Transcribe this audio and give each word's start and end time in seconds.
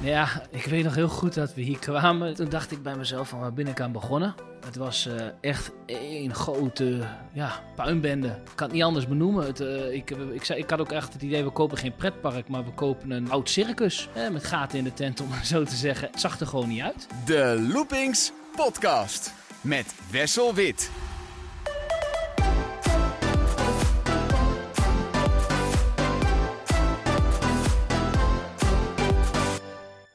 Ja, 0.00 0.42
ik 0.50 0.64
weet 0.64 0.84
nog 0.84 0.94
heel 0.94 1.08
goed 1.08 1.34
dat 1.34 1.54
we 1.54 1.60
hier 1.60 1.78
kwamen. 1.78 2.34
Toen 2.34 2.48
dacht 2.48 2.70
ik 2.70 2.82
bij 2.82 2.96
mezelf 2.96 3.28
van 3.28 3.40
waar 3.40 3.52
ben 3.52 3.66
ik 3.66 3.80
aan 3.80 3.92
begonnen? 3.92 4.34
Het 4.66 4.76
was 4.76 5.06
uh, 5.06 5.14
echt 5.40 5.70
één 5.86 6.34
grote 6.34 7.00
ja, 7.32 7.62
puinbende. 7.74 8.28
Ik 8.28 8.34
kan 8.54 8.66
het 8.66 8.72
niet 8.72 8.82
anders 8.82 9.08
benoemen. 9.08 9.46
Het, 9.46 9.60
uh, 9.60 9.92
ik, 9.92 10.10
ik, 10.10 10.44
zei, 10.44 10.58
ik 10.58 10.70
had 10.70 10.80
ook 10.80 10.92
echt 10.92 11.12
het 11.12 11.22
idee, 11.22 11.44
we 11.44 11.50
kopen 11.50 11.78
geen 11.78 11.94
pretpark, 11.94 12.48
maar 12.48 12.64
we 12.64 12.72
kopen 12.72 13.10
een 13.10 13.30
oud 13.30 13.50
circus. 13.50 14.08
Hè, 14.12 14.30
met 14.30 14.44
gaten 14.44 14.78
in 14.78 14.84
de 14.84 14.94
tent, 14.94 15.20
om 15.20 15.28
zo 15.44 15.64
te 15.64 15.76
zeggen. 15.76 16.08
Het 16.10 16.20
zag 16.20 16.40
er 16.40 16.46
gewoon 16.46 16.68
niet 16.68 16.82
uit. 16.82 17.06
De 17.24 17.66
Loopings 17.72 18.32
Podcast 18.56 19.32
met 19.60 19.94
Wessel 20.10 20.54
Wit. 20.54 20.90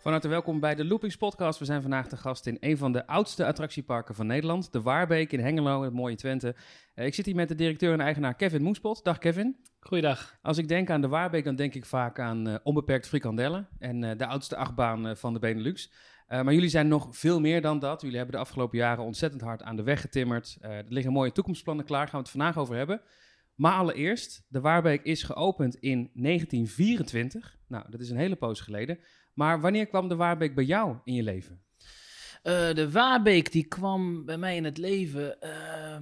Van 0.03 0.11
harte 0.11 0.27
welkom 0.27 0.59
bij 0.59 0.75
de 0.75 0.85
Loopings 0.85 1.17
Podcast. 1.17 1.59
We 1.59 1.65
zijn 1.65 1.81
vandaag 1.81 2.07
de 2.07 2.17
gast 2.17 2.47
in 2.47 2.57
een 2.59 2.77
van 2.77 2.91
de 2.91 3.07
oudste 3.07 3.45
attractieparken 3.45 4.15
van 4.15 4.27
Nederland, 4.27 4.71
de 4.71 4.81
Waarbeek 4.81 5.31
in 5.31 5.39
Hengelo, 5.39 5.83
het 5.83 5.93
mooie 5.93 6.15
Twente. 6.15 6.55
Uh, 6.95 7.05
ik 7.05 7.13
zit 7.13 7.25
hier 7.25 7.35
met 7.35 7.47
de 7.47 7.55
directeur 7.55 7.93
en 7.93 7.99
eigenaar 7.99 8.35
Kevin 8.35 8.61
Moespot. 8.61 9.03
Dag 9.03 9.17
Kevin. 9.17 9.57
Goeiedag. 9.79 10.37
Als 10.41 10.57
ik 10.57 10.67
denk 10.67 10.89
aan 10.89 11.01
de 11.01 11.07
Waarbeek, 11.07 11.43
dan 11.43 11.55
denk 11.55 11.73
ik 11.73 11.85
vaak 11.85 12.19
aan 12.19 12.47
uh, 12.47 12.55
onbeperkt 12.63 13.07
frikandellen 13.07 13.67
en 13.79 14.03
uh, 14.03 14.11
de 14.17 14.25
oudste 14.25 14.55
achtbaan 14.55 15.17
van 15.17 15.33
de 15.33 15.39
Benelux. 15.39 15.91
maar 16.27 16.53
jullie 16.53 16.69
zijn 16.69 16.87
nog 16.87 17.07
veel 17.11 17.39
meer 17.39 17.61
dan 17.61 17.79
dat. 17.79 18.01
Jullie 18.01 18.17
hebben 18.17 18.35
de 18.35 18.41
afgelopen 18.41 18.77
jaren 18.77 19.03
ontzettend 19.03 19.41
hard 19.41 19.63
aan 19.63 19.75
de 19.75 19.83
weg 19.83 20.01
getimmerd. 20.01 20.57
er 20.61 20.85
liggen 20.87 21.13
mooie 21.13 21.31
toekomstplannen 21.31 21.85
klaar, 21.85 22.07
gaan 22.07 22.19
we 22.19 22.29
het 22.29 22.37
vandaag 22.37 22.57
over 22.57 22.75
hebben. 22.75 23.01
Maar 23.55 23.73
allereerst, 23.73 24.45
de 24.47 24.61
Waarbeek 24.61 25.03
is 25.03 25.23
geopend 25.23 25.75
in 25.75 26.09
1924. 26.13 27.57
Nou, 27.67 27.85
dat 27.89 27.99
is 27.99 28.09
een 28.09 28.17
hele 28.17 28.35
poos 28.35 28.61
geleden. 28.61 28.99
Maar 29.33 29.61
wanneer 29.61 29.87
kwam 29.87 30.07
de 30.07 30.15
Waarbeek 30.15 30.55
bij 30.55 30.63
jou 30.63 30.97
in 31.03 31.13
je 31.13 31.23
leven? 31.23 31.61
Uh, 32.43 32.73
de 32.73 32.91
Waarbeek 32.91 33.51
die 33.51 33.67
kwam 33.67 34.25
bij 34.25 34.37
mij 34.37 34.55
in 34.55 34.63
het 34.63 34.77
leven, 34.77 35.37
uh, 35.43 35.95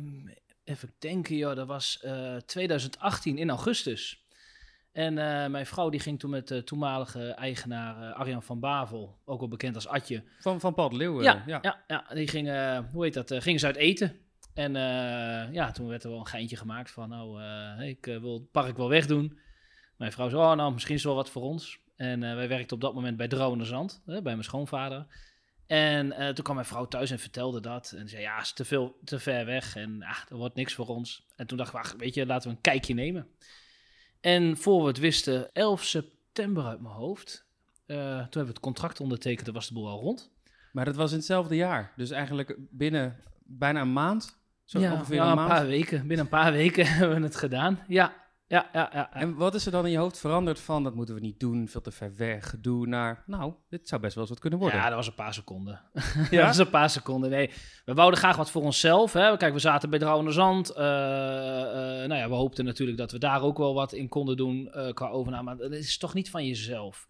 even 0.63 0.93
denken, 0.99 1.35
joh, 1.35 1.55
dat 1.55 1.67
was 1.67 2.01
uh, 2.05 2.35
2018 2.35 3.37
in 3.37 3.49
augustus. 3.49 4.25
En 4.91 5.17
uh, 5.17 5.47
mijn 5.47 5.65
vrouw 5.65 5.89
die 5.89 5.99
ging 5.99 6.19
toen 6.19 6.29
met 6.29 6.47
de 6.47 6.63
toenmalige 6.63 7.29
eigenaar 7.29 8.13
Arjan 8.13 8.43
van 8.43 8.59
Bavel, 8.59 9.17
ook 9.25 9.39
wel 9.39 9.49
bekend 9.49 9.75
als 9.75 9.87
Atje. 9.87 10.23
Van, 10.39 10.59
van 10.59 10.73
Paul 10.73 10.95
Leeuwen? 10.95 11.23
Ja, 11.23 11.43
ja. 11.45 11.59
ja, 11.61 11.83
ja 11.87 12.05
die 12.13 12.27
gingen, 12.27 12.89
hoe 12.91 13.03
heet 13.03 13.13
dat, 13.13 13.33
gingen 13.33 13.59
ze 13.59 13.65
uit 13.65 13.75
eten. 13.75 14.19
En 14.53 14.73
ja, 15.53 15.71
toen 15.71 15.87
werd 15.87 16.03
er 16.03 16.09
wel 16.09 16.19
een 16.19 16.27
geintje 16.27 16.55
gemaakt 16.55 16.91
van, 16.91 17.09
nou, 17.09 17.41
ik 17.83 18.05
wil 18.05 18.33
het 18.33 18.51
park 18.51 18.77
wel 18.77 18.89
wegdoen. 18.89 19.39
Mijn 19.97 20.11
vrouw 20.11 20.29
zei, 20.29 20.41
oh 20.41 20.53
nou, 20.53 20.73
misschien 20.73 20.95
is 20.95 21.03
wel 21.03 21.15
wat 21.15 21.29
voor 21.29 21.41
ons. 21.41 21.80
En 22.01 22.21
uh, 22.21 22.33
wij 22.33 22.47
werkten 22.47 22.75
op 22.75 22.81
dat 22.81 22.93
moment 22.93 23.17
bij 23.17 23.27
Dronenzand, 23.27 24.01
hè, 24.05 24.13
bij 24.13 24.33
mijn 24.33 24.43
schoonvader. 24.43 25.05
En 25.67 26.05
uh, 26.05 26.27
toen 26.27 26.43
kwam 26.43 26.55
mijn 26.55 26.67
vrouw 26.67 26.87
thuis 26.87 27.11
en 27.11 27.19
vertelde 27.19 27.59
dat. 27.59 27.93
En 27.97 28.09
zei, 28.09 28.21
ja, 28.21 28.35
het 28.35 28.45
is 28.45 28.53
te, 28.53 28.65
veel, 28.65 28.99
te 29.03 29.19
ver 29.19 29.45
weg 29.45 29.75
en 29.75 30.03
ah, 30.03 30.17
er 30.29 30.35
wordt 30.35 30.55
niks 30.55 30.73
voor 30.73 30.87
ons. 30.87 31.25
En 31.35 31.47
toen 31.47 31.57
we, 31.57 31.71
ach, 31.71 31.93
weet 31.97 32.13
je, 32.13 32.25
laten 32.25 32.49
we 32.49 32.55
een 32.55 32.61
kijkje 32.61 32.93
nemen. 32.93 33.27
En 34.21 34.57
voor 34.57 34.81
we 34.81 34.87
het 34.87 34.97
wisten, 34.97 35.53
11 35.53 35.83
september 35.83 36.65
uit 36.65 36.81
mijn 36.81 36.93
hoofd, 36.93 37.45
uh, 37.87 37.97
toen 37.97 38.05
hebben 38.15 38.41
we 38.41 38.47
het 38.47 38.59
contract 38.59 38.99
ondertekend, 38.99 39.45
toen 39.45 39.53
was 39.53 39.67
de 39.67 39.73
boel 39.73 39.87
al 39.87 39.99
rond. 39.99 40.31
Maar 40.71 40.85
dat 40.85 40.95
was 40.95 41.11
in 41.11 41.17
hetzelfde 41.17 41.55
jaar, 41.55 41.93
dus 41.95 42.11
eigenlijk 42.11 42.55
binnen 42.57 43.19
bijna 43.43 43.81
een 43.81 43.93
maand? 43.93 44.37
Zo 44.65 44.79
ja, 44.79 44.93
ongeveer 44.93 45.15
ja, 45.15 45.29
een 45.29 45.35
maand? 45.35 45.49
paar 45.49 45.65
weken. 45.65 45.99
Binnen 45.99 46.25
een 46.25 46.31
paar 46.31 46.51
weken 46.51 46.85
hebben 46.93 47.17
we 47.17 47.23
het 47.23 47.35
gedaan, 47.35 47.79
ja. 47.87 48.20
Ja, 48.51 48.69
ja, 48.73 48.89
ja. 48.93 49.13
En 49.13 49.35
wat 49.35 49.55
is 49.55 49.65
er 49.65 49.71
dan 49.71 49.85
in 49.85 49.91
je 49.91 49.97
hoofd 49.97 50.17
veranderd 50.17 50.59
van 50.59 50.83
dat 50.83 50.95
moeten 50.95 51.15
we 51.15 51.21
niet 51.21 51.39
doen, 51.39 51.67
veel 51.67 51.81
te 51.81 51.91
ver 51.91 52.15
weg, 52.15 52.49
gedoe 52.49 52.87
naar, 52.87 53.23
nou, 53.25 53.53
dit 53.69 53.87
zou 53.87 54.01
best 54.01 54.13
wel 54.13 54.23
eens 54.23 54.31
wat 54.31 54.41
kunnen 54.41 54.59
worden. 54.59 54.79
Ja, 54.79 54.85
dat 54.85 54.95
was 54.95 55.07
een 55.07 55.13
paar 55.13 55.33
seconden. 55.33 55.81
Ja? 56.31 56.37
dat 56.37 56.47
was 56.47 56.57
een 56.57 56.69
paar 56.69 56.89
seconden. 56.89 57.29
Nee, 57.29 57.49
we 57.85 57.93
wouden 57.93 58.19
graag 58.19 58.35
wat 58.35 58.51
voor 58.51 58.61
onszelf. 58.61 59.13
Hè. 59.13 59.37
Kijk, 59.37 59.53
we 59.53 59.59
zaten 59.59 59.89
bij 59.89 59.99
Drouwende 59.99 60.31
Zand. 60.31 60.71
Uh, 60.71 60.77
uh, 60.77 60.83
nou 62.07 62.15
ja, 62.15 62.29
we 62.29 62.35
hoopten 62.35 62.65
natuurlijk 62.65 62.97
dat 62.97 63.11
we 63.11 63.17
daar 63.17 63.41
ook 63.41 63.57
wel 63.57 63.73
wat 63.73 63.93
in 63.93 64.07
konden 64.07 64.37
doen 64.37 64.71
uh, 64.75 64.91
qua 64.91 65.09
overname. 65.09 65.43
Maar 65.43 65.57
dat 65.57 65.71
is 65.71 65.97
toch 65.97 66.13
niet 66.13 66.29
van 66.29 66.45
jezelf. 66.45 67.07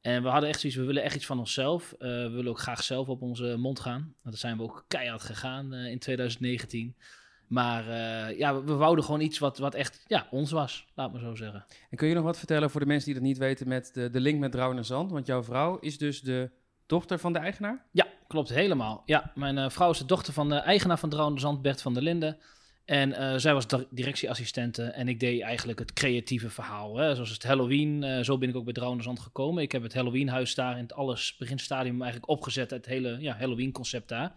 En 0.00 0.22
we 0.22 0.28
hadden 0.28 0.48
echt 0.48 0.60
zoiets, 0.60 0.78
we 0.78 0.84
willen 0.84 1.02
echt 1.02 1.14
iets 1.16 1.26
van 1.26 1.38
onszelf. 1.38 1.92
Uh, 1.92 1.98
we 1.98 2.30
willen 2.30 2.50
ook 2.50 2.60
graag 2.60 2.82
zelf 2.82 3.08
op 3.08 3.22
onze 3.22 3.56
mond 3.58 3.80
gaan. 3.80 4.14
Dat 4.22 4.38
zijn 4.38 4.56
we 4.56 4.62
ook 4.62 4.84
keihard 4.88 5.22
gegaan 5.22 5.74
uh, 5.74 5.90
in 5.90 5.98
2019. 5.98 6.96
Maar 7.46 7.88
uh, 7.88 8.38
ja, 8.38 8.62
we 8.62 8.74
wouden 8.74 9.04
gewoon 9.04 9.20
iets 9.20 9.38
wat, 9.38 9.58
wat 9.58 9.74
echt 9.74 10.04
ja, 10.06 10.26
ons 10.30 10.50
was, 10.50 10.86
laat 10.94 11.12
maar 11.12 11.20
zo 11.20 11.34
zeggen. 11.34 11.64
En 11.90 11.96
kun 11.96 12.08
je 12.08 12.14
nog 12.14 12.24
wat 12.24 12.38
vertellen 12.38 12.70
voor 12.70 12.80
de 12.80 12.86
mensen 12.86 13.04
die 13.04 13.14
dat 13.14 13.28
niet 13.28 13.38
weten 13.38 13.68
met 13.68 13.90
de, 13.94 14.10
de 14.10 14.20
link 14.20 14.40
met 14.40 14.52
Drouwen 14.52 14.76
en 14.76 14.84
Zand? 14.84 15.10
Want 15.10 15.26
jouw 15.26 15.42
vrouw 15.42 15.78
is 15.78 15.98
dus 15.98 16.20
de 16.20 16.50
dochter 16.86 17.18
van 17.18 17.32
de 17.32 17.38
eigenaar? 17.38 17.84
Ja, 17.92 18.06
klopt 18.26 18.48
helemaal. 18.48 19.02
Ja, 19.04 19.32
mijn 19.34 19.56
uh, 19.56 19.68
vrouw 19.68 19.90
is 19.90 19.98
de 19.98 20.06
dochter 20.06 20.32
van 20.32 20.48
de 20.48 20.54
eigenaar 20.54 20.98
van 20.98 21.08
Drouwen 21.08 21.34
en 21.34 21.40
Zand, 21.40 21.62
Bert 21.62 21.82
van 21.82 21.94
der 21.94 22.02
Linden. 22.02 22.38
En 22.84 23.10
uh, 23.10 23.34
zij 23.36 23.54
was 23.54 23.66
directieassistente 23.90 24.82
en 24.82 25.08
ik 25.08 25.20
deed 25.20 25.40
eigenlijk 25.40 25.78
het 25.78 25.92
creatieve 25.92 26.50
verhaal. 26.50 26.96
Hè. 26.96 27.14
Zoals 27.14 27.30
het 27.30 27.42
Halloween, 27.42 28.24
zo 28.24 28.38
ben 28.38 28.48
ik 28.48 28.56
ook 28.56 28.64
bij 28.64 28.72
Drouwen 28.72 28.98
en 28.98 29.04
Zand 29.04 29.20
gekomen. 29.20 29.62
Ik 29.62 29.72
heb 29.72 29.82
het 29.82 29.94
Halloweenhuis 29.94 30.54
daar 30.54 30.76
in 30.76 30.82
het 30.82 30.94
alles 30.94 31.36
beginstadium 31.38 32.02
eigenlijk 32.02 32.30
opgezet. 32.30 32.70
Het 32.70 32.86
hele 32.86 33.16
ja, 33.20 33.36
Halloween 33.36 33.72
concept 33.72 34.08
daar. 34.08 34.34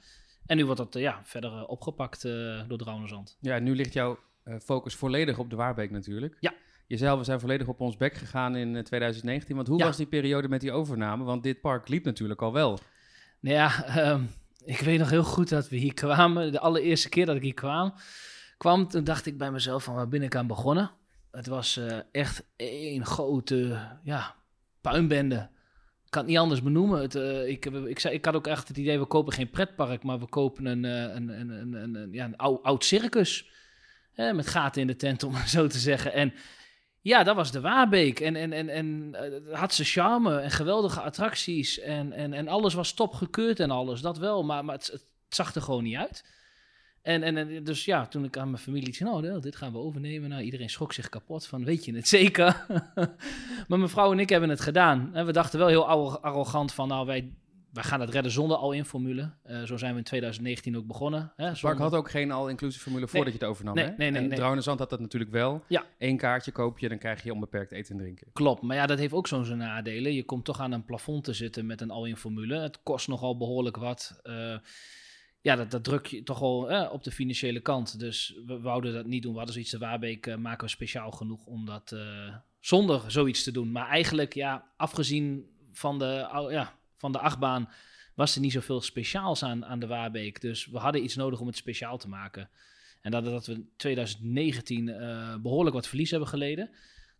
En 0.49 0.57
nu 0.57 0.65
wordt 0.65 0.79
dat 0.79 0.95
uh, 0.95 1.01
ja, 1.01 1.19
verder 1.23 1.51
uh, 1.51 1.63
opgepakt 1.69 2.25
uh, 2.25 2.61
door 2.67 2.77
Drouwenzand. 2.77 3.37
Ja, 3.41 3.59
nu 3.59 3.75
ligt 3.75 3.93
jouw 3.93 4.19
focus 4.63 4.95
volledig 4.95 5.37
op 5.37 5.49
de 5.49 5.55
Waarbeek 5.55 5.91
natuurlijk. 5.91 6.37
Ja. 6.39 6.53
Jezelf, 6.87 7.17
we 7.19 7.25
zijn 7.25 7.39
volledig 7.39 7.67
op 7.67 7.79
ons 7.79 7.97
bek 7.97 8.13
gegaan 8.13 8.55
in 8.55 8.83
2019. 8.83 9.55
Want 9.55 9.67
hoe 9.67 9.77
Ja. 9.79 9.85
was 9.85 9.97
die 9.97 10.05
periode 10.05 10.47
met 10.49 10.61
die 10.61 10.71
overname? 10.71 11.23
Want 11.23 11.43
dit 11.43 11.61
park 11.61 11.87
liep 11.87 12.05
natuurlijk 12.05 12.41
al 12.41 12.53
wel. 12.53 12.79
Nou 13.39 13.55
ja, 13.55 13.83
ehm, 13.85 14.23
ik 14.65 14.79
weet 14.79 14.99
nog 14.99 15.09
heel 15.09 15.23
goed 15.23 15.49
dat 15.49 15.69
we 15.69 15.75
hier 15.75 15.93
kwamen. 15.93 16.51
De 16.51 16.59
allereerste 16.59 17.09
keer 17.09 17.25
dat 17.25 17.35
ik 17.35 17.41
hier 17.41 17.53
kwam, 17.53 17.93
kwam 18.57 18.87
toen 18.87 19.03
dacht 19.03 19.25
ik 19.25 19.37
bij 19.37 19.51
mezelf 19.51 19.83
van 19.83 19.95
waar 19.95 20.09
ben 20.09 20.21
ik 20.23 20.35
aan 20.35 20.47
begonnen? 20.47 20.91
Het 21.31 21.47
was 21.47 21.77
eh, 21.77 21.97
echt 22.11 22.45
één 22.55 23.05
grote 23.05 23.79
ja, 24.03 24.35
puinbende. 24.81 25.49
Ik 26.09 26.15
kan 26.15 26.23
het 26.23 26.31
niet 26.31 26.39
anders 26.39 26.63
benoemen. 26.63 27.01
Het, 27.01 27.15
eh, 27.15 27.47
ik, 27.47 27.65
ik, 27.65 27.99
zei, 27.99 28.13
ik 28.13 28.25
had 28.25 28.35
ook 28.35 28.47
echt 28.47 28.67
het 28.67 28.77
idee, 28.77 28.99
we 28.99 29.05
kopen 29.05 29.33
geen 29.33 29.49
pretpark, 29.49 30.03
maar 30.03 30.19
we 30.19 30.29
kopen 30.29 30.65
een, 30.65 30.85
eh, 30.85 31.15
een, 31.15 31.29
een, 31.29 31.49
een, 31.49 31.95
een, 31.95 32.09
ja, 32.11 32.25
een 32.25 32.37
oud, 32.37 32.63
oud 32.63 32.85
circus. 32.85 33.49
Met 34.15 34.47
gaten 34.47 34.81
in 34.81 34.87
de 34.87 34.95
tent, 34.95 35.23
om 35.27 35.35
het 35.35 35.49
zo 35.49 35.67
te 35.67 35.79
zeggen. 35.79 36.13
En 36.13 36.33
ja, 37.01 37.23
dat 37.23 37.35
was 37.35 37.51
de 37.51 37.61
Waarbeek. 37.61 38.19
En, 38.19 38.35
en, 38.35 38.53
en, 38.53 38.69
en 38.69 39.15
eh, 39.15 39.59
had 39.59 39.73
ze 39.73 39.83
charme 39.83 40.39
en 40.39 40.51
geweldige 40.51 41.01
attracties. 41.01 41.79
En, 41.79 42.11
en, 42.11 42.33
en 42.33 42.47
alles 42.47 42.73
was 42.73 42.93
top 42.93 43.13
gekeurd 43.13 43.59
en 43.59 43.71
alles, 43.71 44.01
dat 44.01 44.17
wel. 44.17 44.43
Maar, 44.43 44.65
maar 44.65 44.75
het 44.75 45.05
zag 45.29 45.55
er 45.55 45.61
gewoon 45.61 45.83
niet 45.83 45.95
uit. 45.95 46.23
En, 47.09 47.23
en, 47.23 47.37
en 47.37 47.63
dus 47.63 47.85
ja, 47.85 48.07
toen 48.07 48.23
ik 48.23 48.37
aan 48.37 48.49
mijn 48.49 48.63
familie 48.63 48.93
zei, 48.93 49.09
nou, 49.09 49.41
dit 49.41 49.55
gaan 49.55 49.71
we 49.71 49.77
overnemen. 49.77 50.29
Nou, 50.29 50.41
iedereen 50.41 50.69
schrok 50.69 50.93
zich 50.93 51.09
kapot 51.09 51.45
van, 51.47 51.63
weet 51.65 51.85
je 51.85 51.95
het 51.95 52.07
zeker? 52.19 52.65
maar 53.67 53.77
mijn 53.77 53.89
vrouw 53.89 54.11
en 54.11 54.19
ik 54.19 54.29
hebben 54.29 54.49
het 54.49 54.61
gedaan. 54.61 55.09
En 55.13 55.25
we 55.25 55.31
dachten 55.31 55.59
wel 55.59 55.67
heel 55.67 55.87
arrogant 56.21 56.73
van, 56.73 56.87
nou, 56.87 57.05
wij, 57.05 57.33
wij 57.73 57.83
gaan 57.83 57.99
het 57.99 58.09
redden 58.09 58.31
zonder 58.31 58.57
al-in-formule. 58.57 59.31
Uh, 59.45 59.63
zo 59.63 59.77
zijn 59.77 59.91
we 59.91 59.97
in 59.97 60.03
2019 60.03 60.77
ook 60.77 60.87
begonnen. 60.87 61.33
Hè, 61.35 61.45
Het 61.45 61.59
park 61.59 61.77
had 61.77 61.93
ook 61.93 62.09
geen 62.09 62.31
all-inclusive 62.31 62.83
formule 62.83 63.07
voordat 63.07 63.33
je 63.33 63.39
het 63.39 63.47
overnam, 63.47 63.75
Nee, 63.75 63.83
hè? 63.85 63.89
nee, 63.97 64.11
nee, 64.11 64.21
En 64.21 64.27
nee. 64.27 64.35
Drouwen 64.35 64.57
en 64.57 64.63
Zand 64.63 64.79
had 64.79 64.89
dat 64.89 64.99
natuurlijk 64.99 65.31
wel. 65.31 65.63
Ja. 65.67 65.85
Eén 65.97 66.17
kaartje 66.17 66.51
koop 66.51 66.79
je, 66.79 66.89
dan 66.89 66.97
krijg 66.97 67.23
je 67.23 67.33
onbeperkt 67.33 67.71
eten 67.71 67.91
en 67.95 68.01
drinken. 68.01 68.27
Klopt, 68.33 68.61
maar 68.61 68.75
ja, 68.75 68.85
dat 68.85 68.99
heeft 68.99 69.13
ook 69.13 69.27
zo'n 69.27 69.57
nadelen. 69.57 70.13
Je 70.13 70.23
komt 70.23 70.45
toch 70.45 70.59
aan 70.59 70.71
een 70.71 70.85
plafond 70.85 71.23
te 71.23 71.33
zitten 71.33 71.65
met 71.65 71.81
een 71.81 71.91
all-in 71.91 72.17
formule. 72.17 72.59
Het 72.59 72.83
kost 72.83 73.07
nogal 73.07 73.37
behoorlijk 73.37 73.77
wat. 73.77 74.19
Uh, 74.23 74.55
ja, 75.41 75.55
dat, 75.55 75.71
dat 75.71 75.83
druk 75.83 76.05
je 76.05 76.23
toch 76.23 76.39
wel 76.39 76.71
eh, 76.71 76.91
op 76.91 77.03
de 77.03 77.11
financiële 77.11 77.59
kant. 77.59 77.99
Dus 77.99 78.35
we 78.45 78.59
wouden 78.59 78.93
dat 78.93 79.05
niet 79.05 79.21
doen. 79.21 79.31
We 79.31 79.37
hadden 79.37 79.53
zoiets, 79.53 79.71
de 79.71 79.77
Waarbeek 79.77 80.27
uh, 80.27 80.35
maken 80.35 80.63
we 80.65 80.71
speciaal 80.71 81.11
genoeg 81.11 81.45
om 81.45 81.65
dat 81.65 81.91
uh, 81.91 82.35
zonder 82.59 83.11
zoiets 83.11 83.43
te 83.43 83.51
doen. 83.51 83.71
Maar 83.71 83.87
eigenlijk, 83.87 84.33
ja, 84.33 84.71
afgezien 84.77 85.45
van 85.71 85.99
de, 85.99 86.27
ja, 86.49 86.79
van 86.97 87.11
de 87.11 87.19
achtbaan, 87.19 87.69
was 88.15 88.35
er 88.35 88.41
niet 88.41 88.51
zoveel 88.51 88.81
speciaals 88.81 89.43
aan, 89.43 89.65
aan 89.65 89.79
de 89.79 89.87
Waarbeek. 89.87 90.41
Dus 90.41 90.65
we 90.65 90.77
hadden 90.77 91.03
iets 91.03 91.15
nodig 91.15 91.39
om 91.39 91.47
het 91.47 91.55
speciaal 91.55 91.97
te 91.97 92.09
maken. 92.09 92.49
En 93.01 93.11
dat, 93.11 93.25
dat 93.25 93.45
we 93.45 93.53
in 93.53 93.69
2019 93.77 94.87
uh, 94.87 95.35
behoorlijk 95.35 95.75
wat 95.75 95.87
verlies 95.87 96.11
hebben 96.11 96.29
geleden. 96.29 96.69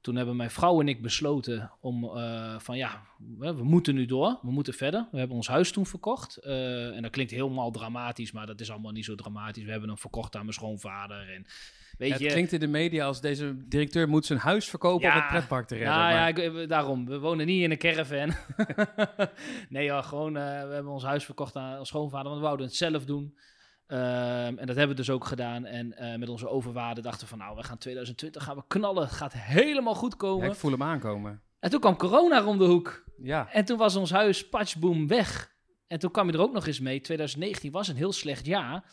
Toen 0.02 0.16
hebben 0.16 0.36
mijn 0.36 0.52
vrouw 0.52 0.80
en 0.80 0.88
ik 0.88 1.02
besloten 1.02 1.72
om 1.80 2.04
uh, 2.04 2.60
van 2.60 2.78
ja, 2.78 3.04
we 3.38 3.64
moeten 3.64 3.96
nu 3.96 4.06
door, 4.06 4.40
we 4.42 4.52
moeten 4.52 4.74
verder. 4.74 5.08
We 5.12 5.18
hebben 5.18 5.36
ons 5.36 5.48
huis 5.48 5.72
toen 5.72 5.86
verkocht. 5.86 6.40
Uh, 6.44 6.96
en 6.96 7.02
dat 7.02 7.12
klinkt 7.12 7.32
helemaal 7.32 7.72
dramatisch, 7.72 8.32
maar 8.32 8.46
dat 8.46 8.60
is 8.60 8.72
allemaal 8.72 8.92
niet 8.92 9.06
zo 9.06 9.16
dramatisch. 9.16 9.64
We 9.64 9.72
hebben 9.72 9.90
hem 9.90 9.98
verkocht 9.98 10.36
aan 10.36 10.42
mijn 10.42 10.54
schoonvader. 10.54 11.34
En, 11.34 11.46
weet 11.98 12.12
het 12.12 12.22
je, 12.22 12.28
klinkt 12.28 12.52
in 12.52 12.60
de 12.60 12.68
media 12.68 13.06
als 13.06 13.22
deze 13.22 13.68
directeur 13.68 14.10
moet 14.10 14.26
zijn 14.26 14.40
huis 14.40 14.70
verkopen 14.70 15.08
Ja, 15.08 15.16
om 15.16 15.22
het 15.22 15.28
pretpark 15.30 15.68
te 15.68 15.76
redden. 15.76 15.94
Ja, 15.94 16.00
maar- 16.00 16.14
ja 16.14 16.28
ik, 16.28 16.70
daarom. 16.70 17.06
We 17.06 17.20
wonen 17.20 17.46
niet 17.46 17.64
in 17.64 17.72
een 17.72 17.78
caravan. 17.78 18.34
nee, 19.70 20.04
gewoon, 20.04 20.38
uh, 20.38 20.44
we 20.44 20.74
hebben 20.74 20.92
ons 20.92 21.04
huis 21.04 21.26
verkocht 21.26 21.56
aan 21.56 21.80
ons 21.80 21.88
schoonvader, 21.88 22.28
want 22.28 22.38
we 22.38 22.46
wouden 22.46 22.66
het 22.66 22.76
zelf 22.76 23.06
doen. 23.06 23.34
Um, 23.92 23.98
en 24.58 24.66
dat 24.66 24.76
hebben 24.76 24.88
we 24.88 25.02
dus 25.02 25.10
ook 25.10 25.26
gedaan. 25.26 25.66
En 25.66 25.96
uh, 26.00 26.16
met 26.16 26.30
onze 26.30 26.48
overwaarde 26.48 27.02
dachten 27.02 27.22
we 27.22 27.28
van, 27.28 27.38
nou, 27.38 27.56
we 27.56 27.64
gaan 27.64 27.78
2020 27.78 28.44
gaan 28.44 28.56
we 28.56 28.64
knallen. 28.68 29.04
Het 29.04 29.12
gaat 29.12 29.34
helemaal 29.34 29.96
goed 29.96 30.16
komen. 30.16 30.46
Ja, 30.46 30.52
ik 30.52 30.58
voel 30.58 30.72
hem 30.72 30.84
aankomen. 30.84 31.42
En 31.60 31.70
toen 31.70 31.80
kwam 31.80 31.96
corona 31.96 32.46
om 32.46 32.58
de 32.58 32.66
hoek. 32.66 33.04
Ja. 33.18 33.52
En 33.52 33.66
toen 33.66 33.78
was 33.78 33.96
ons 33.96 34.12
huis 34.12 34.50
patchboom 34.50 35.08
weg. 35.08 35.56
En 35.88 36.00
toen 36.00 36.12
kwam 36.12 36.28
je 36.28 36.34
er 36.34 36.42
ook 36.42 36.54
nog 36.54 36.68
eens 36.68 36.80
mee. 36.80 37.02
2019 37.02 37.72
was 37.72 37.88
een 37.88 37.96
heel 37.96 38.14
slecht 38.14 38.46
jaar. 38.46 38.92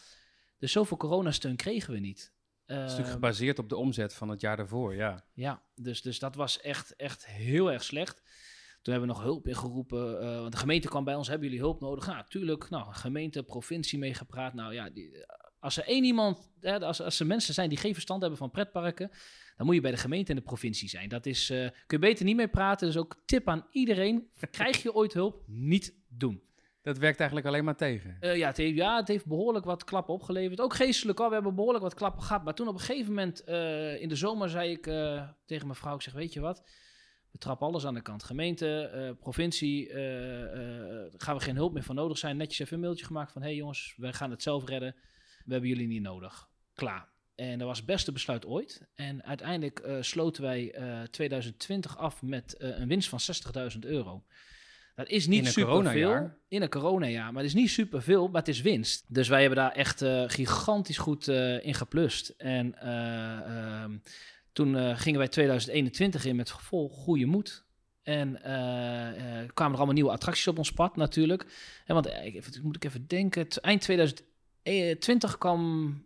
Dus 0.59 0.73
zoveel 0.73 0.97
coronasteun 0.97 1.57
kregen 1.57 1.93
we 1.93 1.99
niet. 1.99 2.33
Het 2.67 2.77
is 2.77 2.83
natuurlijk 2.83 3.07
Ehm, 3.07 3.15
gebaseerd 3.15 3.59
op 3.59 3.69
de 3.69 3.77
omzet 3.77 4.15
van 4.15 4.29
het 4.29 4.41
jaar 4.41 4.57
daarvoor, 4.57 4.95
ja. 4.95 5.25
ja, 5.33 5.63
dus, 5.75 6.03
dus 6.03 6.19
dat 6.19 6.35
was 6.35 6.61
echt, 6.61 6.97
echt 6.97 7.27
heel 7.27 7.73
erg 7.73 7.85
slecht. 7.85 8.23
Toen 8.87 8.95
hebben 8.95 9.15
we 9.15 9.21
nog 9.21 9.31
hulp 9.31 9.49
ingeroepen. 9.49 10.21
eh 10.21 10.41
want 10.41 10.53
de 10.53 10.59
gemeente 10.59 10.89
kwam 10.89 11.05
bij 11.05 11.15
ons, 11.15 11.29
hebben 11.29 11.47
jullie 11.47 11.63
hulp 11.63 11.81
nodig? 11.81 12.07
Nou, 12.07 12.25
tuurlijk. 12.29 12.71
Nou, 12.71 12.93
gemeente, 12.93 13.43
provincie 13.43 13.99
meegepraat. 13.99 14.55
Nou 14.55 14.75
ja, 14.75 14.91
die, 14.91 15.25
als 15.59 15.77
er 15.77 15.85
één 15.85 16.05
iemand, 16.05 16.51
hè, 16.61 16.81
als, 16.81 17.03
als 17.03 17.21
er 17.21 17.27
mensen 17.27 17.55
zijn 17.55 17.69
die 17.69 17.79
geen 17.79 17.93
verstand 17.93 18.21
hebben 18.21 18.39
van 18.39 18.51
pretparken, 18.51 19.11
dan 19.57 19.67
moet 19.67 19.75
je 19.75 19.81
bij 19.81 19.91
de 19.91 19.97
gemeente 19.97 20.31
en 20.31 20.37
de 20.37 20.43
provincie 20.43 20.89
zijn. 20.89 21.09
Dat 21.09 21.27
is, 21.27 21.51
eh, 21.51 21.59
kun 21.59 21.99
je 21.99 21.99
beter 21.99 22.25
niet 22.25 22.37
mee 22.37 22.49
praten. 22.49 22.87
Dus 22.87 22.97
ook 22.97 23.23
tip 23.25 23.49
aan 23.49 23.67
iedereen, 23.71 24.31
krijg 24.51 24.83
je 24.83 24.95
ooit 24.95 25.13
hulp? 25.13 25.43
Niet 25.47 25.95
doen. 26.09 26.43
Dat 26.83 26.99
werkt 26.99 27.19
eigenlijk 27.19 27.49
alleen 27.49 27.65
maar 27.65 27.77
tegen. 27.77 28.17
Eh, 28.21 28.37
ja, 28.37 28.47
het 28.47 28.57
heeft, 28.57 28.77
ja, 28.77 28.97
het 28.97 29.09
heeft 29.09 29.27
behoorlijk 29.27 29.65
wat 29.65 29.85
klappen 29.85 30.15
opgeleverd. 30.15 30.61
Ook 30.61 30.75
geestelijk 30.75 31.21
al, 31.21 31.29
we 31.29 31.35
hebben 31.35 31.55
behoorlijk 31.55 31.85
wat 31.85 31.95
klappen 31.95 32.23
gehad. 32.23 32.45
Maar 32.45 32.55
toen 32.55 32.69
op 32.69 32.75
een 32.75 32.81
gegeven 32.81 33.15
moment 33.15 33.41
in 34.01 34.09
de 34.09 34.17
zomer 34.17 34.49
zei 34.49 34.71
ik 34.71 34.83
tegen 35.47 35.67
mijn 35.67 35.79
vrouw, 35.79 35.95
ik 35.95 36.03
zeg, 36.03 36.13
weet 36.13 36.33
je 36.33 36.41
wat? 36.41 36.63
We 37.37 37.43
trappen 37.43 37.67
alles 37.67 37.87
aan 37.87 37.95
de 37.95 38.03
kant. 38.03 38.23
Gemeente, 38.23 38.79
eh, 38.81 39.11
provincie, 39.19 39.89
eh, 39.89 40.43
eh, 40.43 41.13
gaan 41.17 41.37
we 41.37 41.43
geen 41.43 41.57
hulp 41.57 41.73
meer 41.73 41.83
van 41.83 41.95
nodig 41.95 42.19
zijn. 42.19 42.37
Netjes 42.37 42.59
even 42.59 42.75
een 42.75 42.81
mailtje 42.81 43.05
gemaakt 43.05 43.33
van, 43.33 43.43
hé 43.43 43.49
hey 43.49 43.57
jongens, 43.57 43.95
wij 43.97 44.13
gaan 44.13 44.31
het 44.31 44.43
zelf 44.43 44.69
redden. 44.69 44.95
We 45.45 45.53
hebben 45.53 45.71
jullie 45.71 45.87
niet 45.87 46.03
nodig. 46.03 46.49
Klaar. 46.75 47.09
En 47.35 47.59
dat 47.59 47.69
was 47.69 47.77
het 47.77 47.87
beste 47.87 48.13
besluit 48.13 48.47
ooit. 48.47 48.89
En 48.95 49.25
uiteindelijk 49.25 49.89
sloten 50.01 50.43
wij 50.43 50.73
eh, 50.73 51.03
2020 51.03 51.99
af 51.99 52.23
met 52.23 52.55
een 52.59 52.89
winst 52.89 53.09
van 53.09 53.21
60.000 53.73 53.79
euro. 53.81 54.25
Dat 54.95 55.09
is 55.09 55.27
niet 55.27 55.39
In 55.39 55.47
een 55.47 55.53
super 55.53 55.71
coronajaar? 55.71 56.19
veel. 56.21 56.39
In 56.49 56.63
een 56.63 56.69
coronajaar. 56.69 57.33
Maar 57.33 57.43
het 57.43 57.53
is 57.53 57.61
niet 57.61 57.71
super 57.71 58.03
veel, 58.03 58.29
maar 58.29 58.41
het 58.41 58.49
is 58.49 58.61
winst. 58.61 59.05
Dus 59.09 59.29
wij 59.29 59.41
hebben 59.41 59.59
daar 59.59 59.73
echt 59.73 60.05
gigantisch 60.27 60.99
goed 60.99 61.29
in 61.63 61.75
geplust. 61.75 62.29
En 62.29 62.75
eh, 62.81 63.83
ehm, 63.83 63.99
toen 64.57 64.77
eh, 64.77 64.99
gingen 64.99 65.19
wij 65.19 65.29
2021 65.29 66.25
in 66.25 66.37
met 66.37 66.51
vol 66.51 66.89
goede 66.89 67.27
moed. 67.27 67.65
En 68.03 68.43
eh, 68.43 69.09
eh, 69.09 69.49
kwamen 69.55 69.73
er 69.73 69.79
allemaal 69.79 69.95
nieuwe 69.95 70.11
attracties 70.11 70.49
op 70.49 70.59
ons 70.59 70.73
pad 70.73 70.97
natuurlijk. 70.97 71.47
En 71.85 71.95
want 71.95 72.07
ik, 72.07 72.63
moet 72.63 72.77
ik 72.77 72.85
even 72.85 73.07
denken. 73.07 73.49
Eind 73.49 73.81
2020 73.81 75.39
kwam 75.39 76.05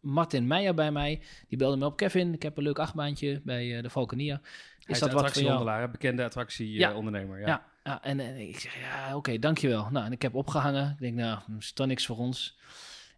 Martin 0.00 0.46
Meijer 0.46 0.74
bij 0.74 0.90
mij. 0.90 1.22
Die 1.48 1.58
belde 1.58 1.76
me 1.76 1.86
op. 1.86 1.96
Kevin, 1.96 2.34
ik 2.34 2.42
heb 2.42 2.56
een 2.56 2.62
leuk 2.62 2.78
achtbaantje 2.78 3.40
bij 3.44 3.82
de 3.82 3.90
Valkenia. 3.90 4.40
Hij 4.42 4.94
is 4.94 4.98
dat 4.98 5.12
wat 5.12 5.32
voor 5.32 5.42
jou? 5.42 5.88
bekende 5.90 6.24
attractieondernemer. 6.24 7.40
Ja. 7.40 7.46
Ja, 7.46 7.66
ja, 7.84 8.02
en, 8.02 8.20
eh, 8.20 8.48
ik 8.48 8.58
zeg, 8.58 8.80
ja, 8.80 9.16
oké, 9.16 9.38
dankjewel. 9.38 9.88
Nou, 9.90 10.06
en 10.06 10.12
ik 10.12 10.22
heb 10.22 10.34
opgehangen. 10.34 10.90
Ik 10.90 10.98
denk, 10.98 11.14
nou, 11.14 11.38
is 11.58 11.72
toch 11.72 11.86
niks 11.86 12.06
voor 12.06 12.16
ons. 12.16 12.58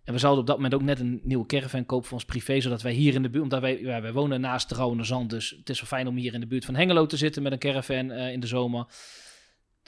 En 0.09 0.15
we 0.15 0.21
zouden 0.21 0.41
op 0.41 0.47
dat 0.47 0.57
moment 0.57 0.75
ook 0.75 0.83
net 0.83 1.01
een 1.01 1.21
nieuwe 1.23 1.47
caravan 1.47 1.87
kopen 1.87 2.07
voor 2.07 2.17
ons 2.17 2.25
privé, 2.25 2.61
zodat 2.61 2.83
wij 2.83 2.93
hier 2.93 3.15
in 3.15 3.23
de 3.23 3.31
buurt, 3.31 3.43
omdat 3.43 3.61
wij, 3.61 3.81
ja, 3.81 4.01
wij 4.01 4.13
wonen 4.13 4.41
naast 4.41 4.69
de 4.69 4.75
Rauwe 4.75 5.05
Zand, 5.05 5.31
dus 5.31 5.51
het 5.51 5.69
is 5.69 5.81
wel 5.81 5.89
fijn 5.89 6.09
om 6.09 6.17
hier 6.17 6.35
in 6.35 6.41
de 6.41 6.47
buurt 6.47 6.65
van 6.65 6.75
Hengelo 6.75 7.07
te 7.07 7.17
zitten 7.17 7.43
met 7.43 7.53
een 7.53 7.59
caravan 7.59 8.11
eh, 8.11 8.33
in 8.33 8.41
de 8.41 8.47
zomer. 8.47 8.87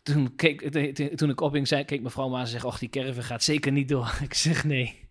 Toen, 0.02 0.34
keek, 0.36 0.70
toen 1.16 1.30
ik 1.30 1.40
opging, 1.40 1.68
zei, 1.68 1.84
keek 1.84 2.02
mevrouw 2.02 2.28
me 2.28 2.34
aan 2.34 2.40
en 2.40 2.46
zei, 2.46 2.62
och, 2.62 2.78
die 2.78 2.88
caravan 2.88 3.22
gaat 3.22 3.42
zeker 3.42 3.72
niet 3.72 3.88
door. 3.88 4.18
ik 4.22 4.34
zeg, 4.34 4.64
nee. 4.64 5.08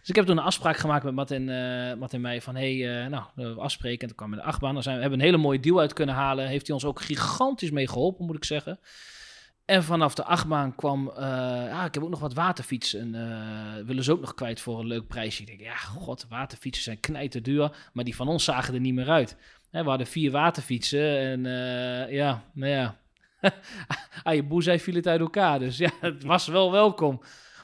Dus 0.00 0.08
ik 0.08 0.16
heb 0.16 0.26
toen 0.26 0.38
een 0.38 0.44
afspraak 0.44 0.76
gemaakt 0.76 1.04
met 1.04 1.14
Martin, 1.14 1.48
eh 1.48 1.94
Martin 1.94 2.20
Meijer 2.20 2.42
van, 2.42 2.56
hey, 2.56 3.02
eh, 3.02 3.10
nou, 3.10 3.24
we 3.34 3.54
afspreken. 3.54 4.00
En 4.00 4.06
toen 4.06 4.16
kwam 4.16 4.32
in 4.32 4.38
de 4.38 4.44
achtbaan. 4.44 4.74
Dan 4.74 4.82
zijn 4.82 4.94
we, 4.94 5.00
hebben 5.00 5.18
een 5.18 5.26
hele 5.26 5.36
mooie 5.36 5.60
deal 5.60 5.80
uit 5.80 5.92
kunnen 5.92 6.14
halen. 6.14 6.46
Heeft 6.46 6.66
hij 6.66 6.74
ons 6.74 6.84
ook 6.84 7.00
gigantisch 7.00 7.70
mee 7.70 7.88
geholpen, 7.88 8.26
moet 8.26 8.36
ik 8.36 8.44
zeggen. 8.44 8.78
En 9.66 9.84
vanaf 9.84 10.14
de 10.14 10.24
achtbaan 10.24 10.74
kwam, 10.74 11.10
eh, 11.10 11.22
ja, 11.68 11.84
ik 11.84 11.94
heb 11.94 12.02
ook 12.02 12.10
nog 12.10 12.20
wat 12.20 12.34
waterfietsen. 12.34 13.14
eh 13.14 13.84
willen 13.84 14.04
ze 14.04 14.12
ook 14.12 14.20
nog 14.20 14.34
kwijt 14.34 14.60
voor 14.60 14.78
een 14.80 14.86
leuk 14.86 15.06
prijsje. 15.06 15.40
Ik 15.40 15.46
denk, 15.46 15.60
ja, 15.60 15.76
god, 15.76 16.26
waterfietsen 16.28 16.84
zijn 16.84 17.00
knijter 17.00 17.42
duur. 17.42 17.76
Maar 17.92 18.04
die 18.04 18.16
van 18.16 18.28
ons 18.28 18.44
zagen 18.44 18.74
er 18.74 18.80
niet 18.80 18.94
meer 18.94 19.10
uit. 19.10 19.36
Hè, 19.70 19.82
we 19.82 19.88
hadden 19.88 20.06
vier 20.06 20.30
waterfietsen 20.30 21.18
en 21.18 21.46
eh, 21.46 22.12
ja, 22.12 22.42
nou 22.52 22.70
ja. 22.72 22.96
Aan 24.22 24.36
je 24.36 24.42
boezij 24.44 24.80
viel 24.80 24.94
het 24.94 25.06
uit 25.06 25.20
elkaar. 25.20 25.58
Dus 25.58 25.76
ja, 25.76 25.90
het 26.00 26.24
was 26.24 26.46
wel 26.46 26.72
welkom. 26.72 27.20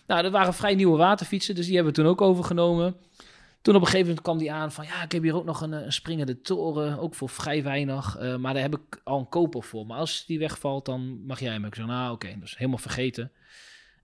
Nou, 0.06 0.22
dat 0.22 0.32
waren 0.32 0.54
vrij 0.54 0.74
nieuwe 0.74 0.96
waterfietsen, 0.96 1.54
dus 1.54 1.66
die 1.66 1.74
hebben 1.74 1.94
we 1.94 2.00
toen 2.00 2.10
ook 2.10 2.20
overgenomen. 2.20 2.96
Toen 3.62 3.74
op 3.74 3.80
een 3.80 3.86
gegeven 3.86 4.06
moment 4.06 4.24
kwam 4.24 4.38
die 4.38 4.52
aan 4.52 4.72
van, 4.72 4.84
ja, 4.84 5.02
ik 5.02 5.12
heb 5.12 5.22
hier 5.22 5.34
ook 5.34 5.44
nog 5.44 5.60
een, 5.60 5.72
eh, 5.72 5.84
een 5.84 5.92
springende 5.92 6.40
toren, 6.40 6.98
ook 6.98 7.14
voor 7.14 7.28
vrij 7.28 7.62
weinig. 7.62 8.16
eh, 8.16 8.36
maar 8.36 8.52
daar 8.54 8.62
heb 8.62 8.74
ik 8.76 9.00
al 9.04 9.18
een 9.18 9.28
koper 9.28 9.62
voor. 9.62 9.86
Maar 9.86 9.98
als 9.98 10.26
die 10.26 10.38
wegvalt, 10.38 10.84
dan 10.86 11.24
mag 11.26 11.40
jij 11.40 11.52
hem. 11.52 11.64
Ik 11.64 11.74
zei, 11.74 11.86
nou 11.86 12.12
oké, 12.12 12.36
dus 12.40 12.56
helemaal 12.58 12.78
vergeten. 12.78 13.32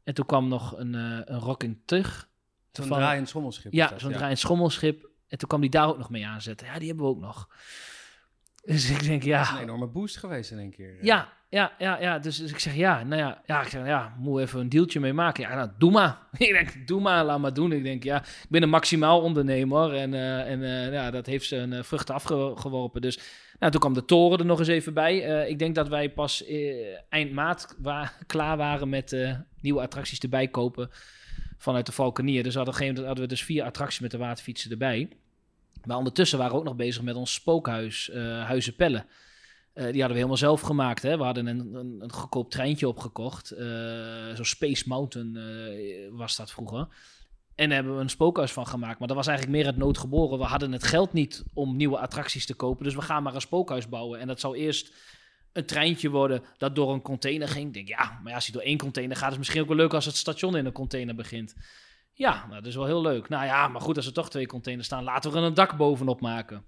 En 0.04 0.14
toen 0.14 0.26
kwam 0.26 0.48
nog 0.48 0.76
een, 0.78 0.94
eh 0.94 1.20
een 1.24 1.38
rocking 1.38 1.78
terug. 1.84 2.28
Zo'n 2.72 2.86
draaiend 2.98 3.28
schommelschip. 3.28 3.72
Ja, 3.72 3.98
zo'n 3.98 4.10
draaiend 4.18 4.38
schommelschip. 4.38 5.08
En 5.28 5.38
toen 5.38 5.48
kwam 5.48 5.60
die 5.60 5.70
daar 5.70 5.88
ook 5.88 5.98
nog 5.98 6.10
mee 6.10 6.26
aanzetten. 6.26 6.66
Ja, 6.66 6.78
die 6.78 6.88
hebben 6.88 7.04
we 7.06 7.10
ook 7.10 7.20
nog. 7.20 7.48
Dus 8.74 8.90
ik 8.90 9.02
denk, 9.02 9.24
Dat 9.24 9.40
is 9.40 9.48
een 9.48 9.56
ja, 9.56 9.60
enorme 9.62 9.86
boost 9.86 10.16
geweest 10.16 10.50
in 10.50 10.58
één 10.58 10.70
keer. 10.70 10.96
ja, 11.00 11.28
ja, 11.50 11.72
ja, 11.78 12.00
ja. 12.00 12.18
Dus, 12.18 12.36
dus 12.36 12.50
ik 12.50 12.58
zeg, 12.58 12.74
ja, 12.74 13.02
nou 13.04 13.20
ja, 13.20 13.42
ja, 13.46 13.62
ik 13.62 13.68
zeg, 13.68 13.86
ja, 13.86 14.14
moet 14.18 14.40
even 14.40 14.60
een 14.60 14.68
deeltje 14.68 15.00
mee 15.00 15.12
maken. 15.12 15.42
Ja, 15.42 15.54
nou, 15.54 15.70
doe 15.78 15.90
maar. 15.90 16.18
ik 16.38 16.52
denk, 16.52 16.86
doe 16.86 17.00
maar, 17.00 17.24
laat 17.24 17.38
maar 17.38 17.54
doen. 17.54 17.72
Ik 17.72 17.82
denk, 17.82 18.02
ja, 18.04 18.16
ik 18.22 18.46
ben 18.48 18.62
een 18.62 18.68
maximaal 18.68 19.20
ondernemer. 19.22 19.94
En, 19.94 20.14
eh, 20.14 20.50
en 20.50 20.62
eh, 20.62 20.92
ja, 20.92 21.10
dat 21.10 21.26
heeft 21.26 21.46
zijn 21.46 21.72
eh, 21.72 21.82
vruchten 21.82 22.14
afgeworpen. 22.14 23.00
Dus 23.00 23.18
nou, 23.58 23.72
toen 23.72 23.80
kwam 23.80 23.94
de 23.94 24.04
toren 24.04 24.38
er 24.38 24.44
nog 24.44 24.58
eens 24.58 24.68
even 24.68 24.94
bij. 24.94 25.24
Eh, 25.24 25.48
ik 25.50 25.58
denk 25.58 25.74
dat 25.74 25.88
wij 25.88 26.10
pas 26.10 26.44
eh, 26.44 26.96
eind 27.08 27.32
maart 27.32 27.74
wa- 27.78 28.12
klaar 28.26 28.56
waren 28.56 28.88
met 28.88 29.12
eh, 29.12 29.34
nieuwe 29.60 29.80
attracties 29.80 30.18
erbij 30.18 30.48
kopen 30.48 30.90
vanuit 31.58 31.86
de 31.86 31.92
Valkenier. 31.92 32.42
Dus 32.42 32.54
hadden, 32.54 32.74
op 32.74 32.80
een 32.80 32.86
gegeven 32.86 32.94
moment 32.94 33.06
hadden 33.06 33.24
we 33.24 33.30
dus 33.44 33.44
vier 33.54 33.64
attracties 33.64 34.00
met 34.00 34.10
de 34.10 34.18
waterfietsen 34.18 34.70
erbij. 34.70 35.08
Maar 35.88 35.96
ondertussen 35.96 36.38
waren 36.38 36.52
we 36.52 36.58
ook 36.58 36.64
nog 36.64 36.76
bezig 36.76 37.02
met 37.02 37.14
ons 37.14 37.32
spookhuis, 37.32 38.10
eh 38.10 38.44
Huizen 38.44 38.76
Pellen. 38.76 39.06
Eh, 39.72 39.84
die 39.84 39.84
hadden 39.84 40.08
we 40.08 40.14
helemaal 40.14 40.36
zelf 40.36 40.60
gemaakt. 40.60 41.02
Hè? 41.02 41.16
We 41.16 41.24
hadden 41.24 41.46
een, 41.46 41.74
een, 41.74 41.96
een 42.00 42.12
goedkoop 42.12 42.50
treintje 42.50 42.88
opgekocht. 42.88 43.46
Zo'n 44.34 44.44
Space 44.44 44.84
Mountain 44.86 45.38
was 46.12 46.36
dat 46.36 46.50
vroeger. 46.50 46.88
En 47.54 47.68
daar 47.68 47.76
hebben 47.76 47.96
we 47.96 48.02
een 48.02 48.08
spookhuis 48.08 48.52
van 48.52 48.66
gemaakt. 48.66 48.98
Maar 48.98 49.08
dat 49.08 49.16
was 49.16 49.26
eigenlijk 49.26 49.56
meer 49.56 49.66
uit 49.66 49.76
nood 49.76 49.98
geboren. 49.98 50.38
We 50.38 50.44
hadden 50.44 50.72
het 50.72 50.82
geld 50.82 51.12
niet 51.12 51.44
om 51.54 51.76
nieuwe 51.76 51.98
attracties 51.98 52.46
te 52.46 52.54
kopen. 52.54 52.84
Dus 52.84 52.94
we 52.94 53.02
gaan 53.02 53.22
maar 53.22 53.34
een 53.34 53.40
spookhuis 53.40 53.88
bouwen. 53.88 54.20
En 54.20 54.26
dat 54.26 54.40
zou 54.40 54.56
eerst 54.56 54.92
een 55.52 55.64
treintje 55.64 56.10
worden 56.10 56.42
dat 56.58 56.74
door 56.74 56.92
een 56.92 57.02
container 57.02 57.48
ging. 57.48 57.66
Ik 57.66 57.74
denk, 57.74 57.88
ja, 57.88 58.20
maar 58.22 58.34
als 58.34 58.44
hij 58.44 58.54
door 58.54 58.62
één 58.62 58.78
container 58.78 59.16
gaat... 59.16 59.24
is 59.24 59.30
het 59.30 59.38
misschien 59.38 59.60
ook 59.60 59.68
wel 59.68 59.76
leuk 59.76 59.94
als 59.94 60.04
het 60.04 60.16
station 60.16 60.56
in 60.56 60.66
een 60.66 60.72
container 60.72 61.14
begint. 61.14 61.54
Ja, 62.18 62.44
nou, 62.48 62.54
dat 62.54 62.66
is 62.66 62.74
wel 62.74 62.86
heel 62.86 63.02
leuk. 63.02 63.28
Nou 63.28 63.44
ja, 63.44 63.68
maar 63.68 63.80
goed, 63.80 63.96
als 63.96 64.06
er 64.06 64.12
toch 64.12 64.30
twee 64.30 64.46
containers 64.46 64.86
staan... 64.86 65.04
laten 65.04 65.30
we 65.32 65.38
er 65.38 65.44
een 65.44 65.54
dak 65.54 65.76
bovenop 65.76 66.20
maken. 66.20 66.64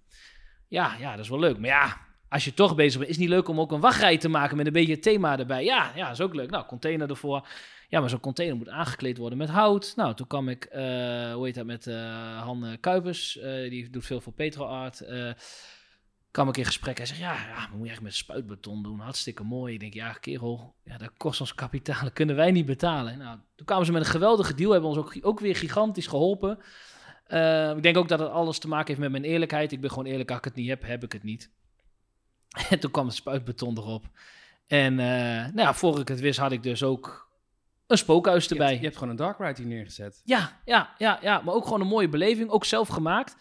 Ja, 0.68 0.96
ja, 0.98 1.10
dat 1.10 1.24
is 1.24 1.28
wel 1.30 1.38
leuk. 1.38 1.58
Maar 1.58 1.68
ja, 1.68 1.96
als 2.28 2.44
je 2.44 2.54
toch 2.54 2.74
bezig 2.74 2.98
bent, 2.98 3.10
is 3.10 3.16
het 3.16 3.24
niet 3.24 3.34
leuk 3.34 3.48
om 3.48 3.60
ook 3.60 3.72
een 3.72 3.80
wachtrij 3.80 4.18
te 4.18 4.28
maken 4.28 4.56
met 4.56 4.66
een 4.66 4.72
beetje 4.72 4.98
thema 4.98 5.38
erbij. 5.38 5.64
Ja, 5.64 5.92
ja, 5.94 6.10
is 6.10 6.20
ook 6.20 6.34
leuk. 6.34 6.50
Nou, 6.50 6.66
container 6.66 7.10
ervoor. 7.10 7.46
Ja, 7.88 8.00
maar 8.00 8.08
zo'n 8.08 8.20
container 8.20 8.56
moet 8.56 8.68
aangekleed 8.68 9.18
worden 9.18 9.38
met 9.38 9.48
hout. 9.48 9.92
Nou, 9.96 10.14
toen 10.14 10.26
kwam 10.26 10.48
ik, 10.48 10.64
eh, 10.64 10.82
hoe 11.32 11.44
heet 11.44 11.54
dat, 11.54 11.66
met 11.66 11.86
eh 11.86 12.42
Han 12.42 12.64
eh, 12.64 12.76
Kuipers. 12.80 13.38
die 13.68 13.90
doet 13.90 14.06
veel 14.06 14.20
voor 14.20 14.32
PetroArt. 14.32 15.00
eh 15.00 15.30
kwam 16.30 16.48
ik 16.48 16.56
in 16.56 16.64
gesprek. 16.64 16.96
Hij 16.96 17.06
zegt, 17.06 17.20
ja, 17.20 17.32
ja, 17.32 17.68
moet 17.72 17.86
je 17.86 17.92
echt 17.92 18.00
met 18.00 18.14
spuitbeton 18.14 18.82
doen. 18.82 18.98
Hartstikke 19.00 19.42
mooi. 19.42 19.74
Ik 19.74 19.80
denk, 19.80 19.94
ja, 19.94 20.12
kerel, 20.12 20.74
ja, 20.84 20.98
dat 20.98 21.10
kost 21.16 21.40
ons 21.40 21.54
kapitaal. 21.54 22.02
Dat 22.02 22.12
kunnen 22.12 22.36
wij 22.36 22.50
niet 22.50 22.66
betalen. 22.66 23.18
Nou, 23.18 23.38
toen 23.56 23.66
kwamen 23.66 23.86
ze 23.86 23.92
met 23.92 24.04
een 24.04 24.10
geweldige 24.10 24.54
deal. 24.54 24.70
Hebben 24.70 24.88
ons 24.90 24.98
ook, 24.98 25.16
ook 25.20 25.40
weer 25.40 25.56
gigantisch 25.56 26.06
geholpen. 26.06 26.58
Eh, 27.26 27.70
ik 27.76 27.82
denk 27.82 27.96
ook 27.96 28.08
dat 28.08 28.18
het 28.18 28.30
alles 28.30 28.58
te 28.58 28.68
maken 28.68 28.86
heeft 28.86 29.00
met 29.00 29.10
mijn 29.10 29.24
eerlijkheid. 29.24 29.72
Ik 29.72 29.80
ben 29.80 29.90
gewoon 29.90 30.06
eerlijk. 30.06 30.28
Als 30.28 30.38
ik 30.38 30.44
het 30.44 30.54
niet 30.54 30.68
heb, 30.68 30.82
heb 30.82 31.04
ik 31.04 31.12
het 31.12 31.22
niet. 31.22 31.50
En 32.70 32.80
toen 32.80 32.90
kwam 32.90 33.06
het 33.06 33.14
spuitbeton 33.14 33.78
erop. 33.78 34.04
En 34.66 34.98
eh, 34.98 35.06
nou 35.36 35.60
ja, 35.60 35.74
voor 35.74 36.00
ik 36.00 36.08
het 36.08 36.20
wist, 36.20 36.38
had 36.38 36.52
ik 36.52 36.62
dus 36.62 36.82
ook 36.82 37.28
een 37.86 37.98
spookhuis 37.98 38.44
Je 38.44 38.50
erbij. 38.50 38.66
hebt, 38.66 38.78
je 38.78 38.84
hebt 38.84 38.96
gewoon 38.96 39.10
een 39.10 39.18
dark 39.18 39.38
ride 39.38 39.62
hier 39.62 39.66
neergezet. 39.66 40.22
Ja, 40.24 40.60
ja, 40.64 40.94
ja, 40.98 41.18
ja, 41.22 41.40
maar 41.44 41.54
ook 41.54 41.64
gewoon 41.64 41.80
een 41.80 41.86
mooie 41.86 42.08
beleving. 42.08 42.50
Ook 42.50 42.64
zelf 42.64 42.88
gemaakt. 42.88 43.36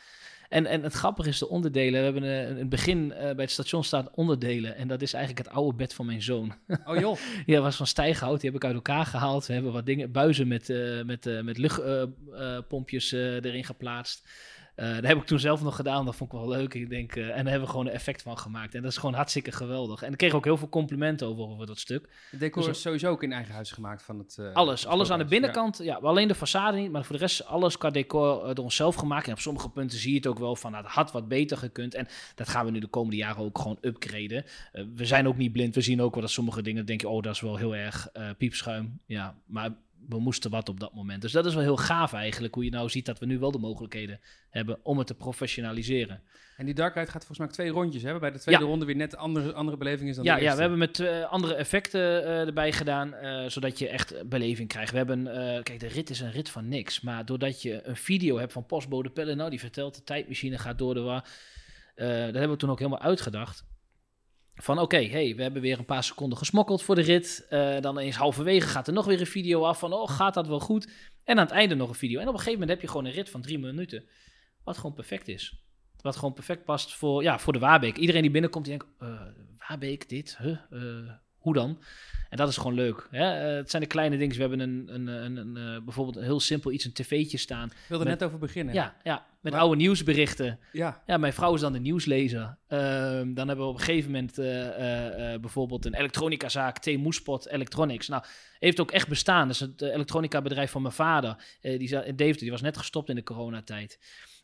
En, 0.50 0.66
en 0.66 0.84
het 0.84 0.94
grappige 0.94 1.30
is 1.30 1.40
de 1.40 1.50
onderdelen. 1.50 2.00
We 2.00 2.06
hebben 2.06 2.24
een, 2.24 2.60
een 2.60 2.70
begin 2.70 3.14
eh, 3.14 3.20
bij 3.20 3.44
het 3.44 3.52
station 3.52 3.84
staan 3.84 4.10
onderdelen. 4.14 4.76
En 4.76 4.88
dat 4.88 5.02
is 5.02 5.14
eigenlijk 5.14 5.48
het 5.48 5.56
oude 5.56 5.78
bed 5.78 5.94
van 5.94 6.06
mijn 6.06 6.22
zoon. 6.22 6.54
Oh 6.86 7.00
joh. 7.00 7.18
Ja, 7.46 7.62
was 7.62 7.76
van 7.76 7.88
stijghout. 7.88 8.42
Die 8.42 8.50
heb 8.50 8.60
ik 8.60 8.66
uit 8.66 8.76
elkaar 8.76 9.06
gehaald. 9.06 9.46
We 9.46 9.54
hebben 9.54 9.72
wat 9.72 9.86
dingen, 9.86 10.12
buizen 10.12 10.48
met, 10.48 10.70
eh 10.70 11.04
met, 11.04 11.26
eh 11.26 11.42
met 11.42 11.58
luchtpompjes 11.58 13.12
erin 13.12 13.64
geplaatst. 13.64 14.30
Eh, 14.80 14.96
dat 14.96 15.04
heb 15.06 15.18
ik 15.18 15.24
toen 15.24 15.40
zelf 15.40 15.62
nog 15.64 15.76
gedaan, 15.76 16.06
dat 16.06 16.16
vond 16.16 16.34
ik 16.34 16.40
wel 16.40 16.48
leuk. 16.50 16.74
Ik 16.74 16.90
denk, 16.90 17.16
eh, 17.16 17.24
en 17.24 17.28
daar 17.28 17.36
hebben 17.46 17.62
we 17.62 17.68
gewoon 17.68 17.86
een 17.86 17.92
effect 17.92 18.22
van 18.22 18.38
gemaakt. 18.38 18.76
En 18.76 18.82
dat 18.82 18.92
is 18.92 18.98
gewoon 18.98 19.16
hartstikke 19.16 19.52
geweldig. 19.52 20.02
En 20.02 20.12
ik 20.12 20.18
kreeg 20.18 20.34
ook 20.34 20.44
heel 20.44 20.58
veel 20.58 20.70
complimenten 20.70 21.28
over, 21.28 21.44
over 21.44 21.66
dat 21.68 21.80
stuk. 21.80 22.10
Het 22.32 22.40
decor 22.40 22.64
Dus- 22.64 22.72
is 22.76 22.82
sowieso 22.82 23.10
ook 23.12 23.24
in 23.24 23.32
eigen 23.32 23.54
huis 23.54 23.72
gemaakt 23.72 24.04
van 24.04 24.18
het... 24.20 24.38
eh, 24.38 24.54
Alles, 24.54 24.82
het 24.82 24.90
alles 24.92 25.12
aan 25.12 25.20
de 25.20 25.26
binnenkant. 25.26 25.78
Ja. 25.84 25.96
alleen 25.96 26.28
de 26.28 26.36
façade 26.36 26.76
niet, 26.76 26.92
maar 26.92 27.04
voor 27.06 27.16
de 27.16 27.22
rest 27.22 27.46
alles 27.46 27.78
qua 27.78 27.90
decor 27.90 28.56
door 28.56 28.64
onszelf 28.64 28.96
gemaakt. 28.96 29.28
En 29.28 29.34
op 29.34 29.40
sommige 29.40 29.70
punten 29.70 30.00
zie 30.00 30.12
je 30.12 30.18
het 30.18 30.28
ook 30.28 30.40
wel 30.40 30.56
van, 30.56 30.72
nou, 30.72 30.84
het 30.84 30.94
had 30.94 31.12
wat 31.12 31.28
beter 31.28 31.58
gekund. 31.58 31.94
En 31.94 32.08
dat 32.36 32.50
gaan 32.50 32.66
we 32.66 32.72
nu 32.72 32.80
de 32.80 32.88
komende 32.88 33.16
jaren 33.16 33.44
ook 33.44 33.58
gewoon 33.58 33.78
upgraden. 33.82 34.46
We 34.96 35.06
zijn 35.06 35.28
ook 35.28 35.38
niet 35.38 35.52
blind. 35.52 35.76
We 35.76 35.82
zien 35.82 36.02
ook 36.02 36.14
wel 36.14 36.22
dat 36.24 36.32
sommige 36.32 36.62
dingen, 36.62 36.86
denk 36.86 37.02
je, 37.02 37.10
oh, 37.10 37.22
dat 37.22 37.34
is 37.34 37.42
wel 37.42 37.56
heel 37.58 37.76
erg 37.76 38.08
piepschuim. 38.38 39.00
Ja, 39.06 39.36
maar 39.46 39.70
we 40.10 40.20
moesten 40.20 40.52
wat 40.52 40.70
op 40.70 40.80
dat 40.80 40.94
moment. 40.94 41.22
Dus 41.22 41.32
dat 41.32 41.46
is 41.46 41.54
wel 41.54 41.64
heel 41.64 41.78
gaaf 41.78 42.14
eigenlijk, 42.14 42.54
hoe 42.56 42.64
je 42.64 42.70
nou 42.70 42.90
ziet 42.90 43.06
dat 43.06 43.20
we 43.20 43.26
nu 43.26 43.40
wel 43.40 43.52
de 43.52 43.58
mogelijkheden 43.58 44.20
hebben 44.50 44.80
om 44.84 44.98
het 44.98 45.08
te 45.08 45.14
professionaliseren. 45.16 46.22
En 46.58 46.66
die 46.66 46.74
Dark 46.74 46.94
Ride 46.96 47.06
gaat 47.12 47.26
volgens 47.26 47.38
mij 47.38 47.48
twee 47.48 47.70
rondjes 47.70 48.02
hebben. 48.04 48.22
Bij 48.22 48.32
de 48.32 48.40
tweede 48.40 48.62
Ja. 48.62 48.68
ronde 48.68 48.86
weer 48.86 48.96
net 48.96 49.16
andere, 49.16 49.54
andere 49.54 49.78
beleving 49.78 50.10
is 50.10 50.16
dan 50.16 50.26
Ja, 50.26 50.36
de 50.36 50.42
ja, 50.42 50.44
eerste. 50.46 50.56
we 50.62 50.62
hebben 50.70 50.80
met 50.80 51.00
eh, 51.00 51.32
andere 51.32 51.54
effecten 51.56 52.24
eh, 52.26 52.40
erbij 52.48 52.72
gedaan, 52.72 53.14
eh, 53.14 53.50
zodat 53.50 53.80
je 53.80 53.88
echt 53.88 54.30
beleving 54.30 54.68
krijgt. 54.70 54.92
We 54.92 54.98
hebben, 54.98 55.24
kijk, 55.64 55.80
de 55.80 55.88
rit 55.88 56.10
is 56.10 56.20
een 56.20 56.32
rit 56.32 56.50
van 56.50 56.68
niks, 56.68 57.02
maar 57.02 57.26
doordat 57.26 57.62
je 57.62 57.88
een 57.88 57.96
video 57.96 58.38
hebt 58.38 58.54
van 58.54 58.66
postbode 58.66 59.10
Pelle, 59.10 59.36
nou, 59.36 59.50
die 59.50 59.60
vertelt 59.60 59.96
de 59.96 60.04
tijdmachine 60.04 60.58
gaat 60.58 60.78
door 60.78 60.94
de 60.94 61.00
war. 61.02 61.24
Dat 61.96 62.08
hebben 62.34 62.50
we 62.50 62.56
toen 62.56 62.70
ook 62.70 62.80
helemaal 62.80 63.02
uitgedacht. 63.02 63.64
Van 64.62 64.80
oké, 64.80 65.04
hey, 65.04 65.36
we 65.36 65.42
hebben 65.42 65.62
weer 65.62 65.80
een 65.80 65.86
paar 65.86 66.04
seconden 66.04 66.38
gesmokkeld 66.38 66.84
voor 66.84 66.96
de 66.96 67.02
rit. 67.02 67.46
Eh, 67.50 67.80
dan 67.80 67.98
eens 67.98 68.16
halverwege 68.16 68.68
gaat 68.68 68.88
er 68.88 68.94
nog 68.94 69.06
weer 69.06 69.20
een 69.20 69.26
video 69.26 69.64
af 69.64 69.80
van, 69.80 69.94
oh, 69.94 70.10
gaat 70.10 70.34
dat 70.34 70.48
wel 70.48 70.60
goed? 70.60 70.92
En 71.24 71.38
aan 71.38 71.46
het 71.46 71.54
einde 71.54 71.76
nog 71.76 71.90
een 71.90 71.96
video. 71.96 72.20
En 72.20 72.28
op 72.28 72.34
een 72.34 72.40
gegeven 72.40 72.60
moment 72.60 72.70
heb 72.70 72.82
je 72.82 72.88
gewoon 72.88 73.06
een 73.06 73.12
rit 73.12 73.30
van 73.30 73.42
drie 73.42 73.60
minuten, 73.60 74.04
wat 74.64 74.78
gewoon 74.78 74.94
perfect 74.94 75.28
is. 75.28 75.64
Wat 76.02 76.16
gewoon 76.16 76.34
perfect 76.34 76.64
past 76.64 76.96
voor, 76.96 77.24
ja, 77.24 77.40
voor 77.40 77.54
de 77.54 77.60
Waarbeek. 77.60 77.98
Iedereen 77.98 78.22
die 78.22 78.32
binnenkomt, 78.32 78.66
die 78.66 78.78
denkt, 78.78 78.94
eh, 79.00 79.22
Waarbeek, 79.68 80.10
dit, 80.10 80.38
huh, 80.38 80.58
eh, 80.70 81.12
hoe 81.40 81.54
dan? 81.54 81.80
En 82.30 82.38
dat 82.38 82.50
is 82.50 82.58
gewoon 82.58 82.74
leuk. 82.74 83.08
Hè? 83.12 83.50
Eh, 83.50 83.56
het 83.56 83.70
zijn 83.70 83.82
de 83.82 83.88
kleine 83.88 84.18
dingen. 84.18 84.36
We 84.36 84.42
hebben 84.42 84.60
een, 84.60 84.88
een, 84.94 85.08
een, 85.08 85.38
een, 85.38 85.58
eh, 85.58 85.82
bijvoorbeeld 85.84 86.16
een 86.18 86.24
heel 86.24 86.40
simpel 86.40 86.72
iets, 86.72 86.86
een 86.86 86.94
tv'tje 86.94 87.38
staan. 87.38 87.68
Ik 87.68 87.76
wilde 87.88 88.04
met- 88.04 88.20
net 88.20 88.28
over 88.28 88.40
beginnen. 88.40 88.74
Ja, 88.74 88.96
ja 89.04 89.26
met 89.42 89.52
Maar- 89.52 89.62
oude 89.62 89.76
nieuwsberichten. 89.76 90.60
ja. 90.72 91.04
Ja, 91.06 91.18
mijn 91.18 91.34
vrouw 91.34 91.54
is 91.54 91.62
dan 91.62 91.74
de 91.74 91.80
nieuwslezer. 91.80 92.58
Ehm, 92.68 93.34
dan 93.34 93.48
hebben 93.48 93.66
we 93.66 93.72
op 93.72 93.78
een 93.80 93.84
gegeven 93.84 94.12
moment 94.12 94.38
eh, 94.38 94.46
bijvoorbeeld 95.42 95.86
een 95.86 95.94
elektronicazaak, 95.94 96.78
T. 96.80 96.98
Moespot 96.98 97.48
Electronics. 97.48 98.08
Nou, 98.08 98.24
heeft 98.60 98.80
ook 98.80 98.92
echt 98.92 99.08
bestaan. 99.08 99.48
Dat 99.48 99.56
is 99.56 99.60
het 99.60 99.82
elektronica 99.82 100.42
bedrijf 100.42 100.72
van 100.72 100.82
mijn 100.82 100.94
vader. 100.94 101.36
Die 101.62 101.88
Deventer, 101.88 102.40
die 102.40 102.52
was 102.52 102.62
net 102.62 102.78
gestopt 102.78 103.10
in 103.10 103.16
de 103.16 103.24
coronatijd. 103.24 104.00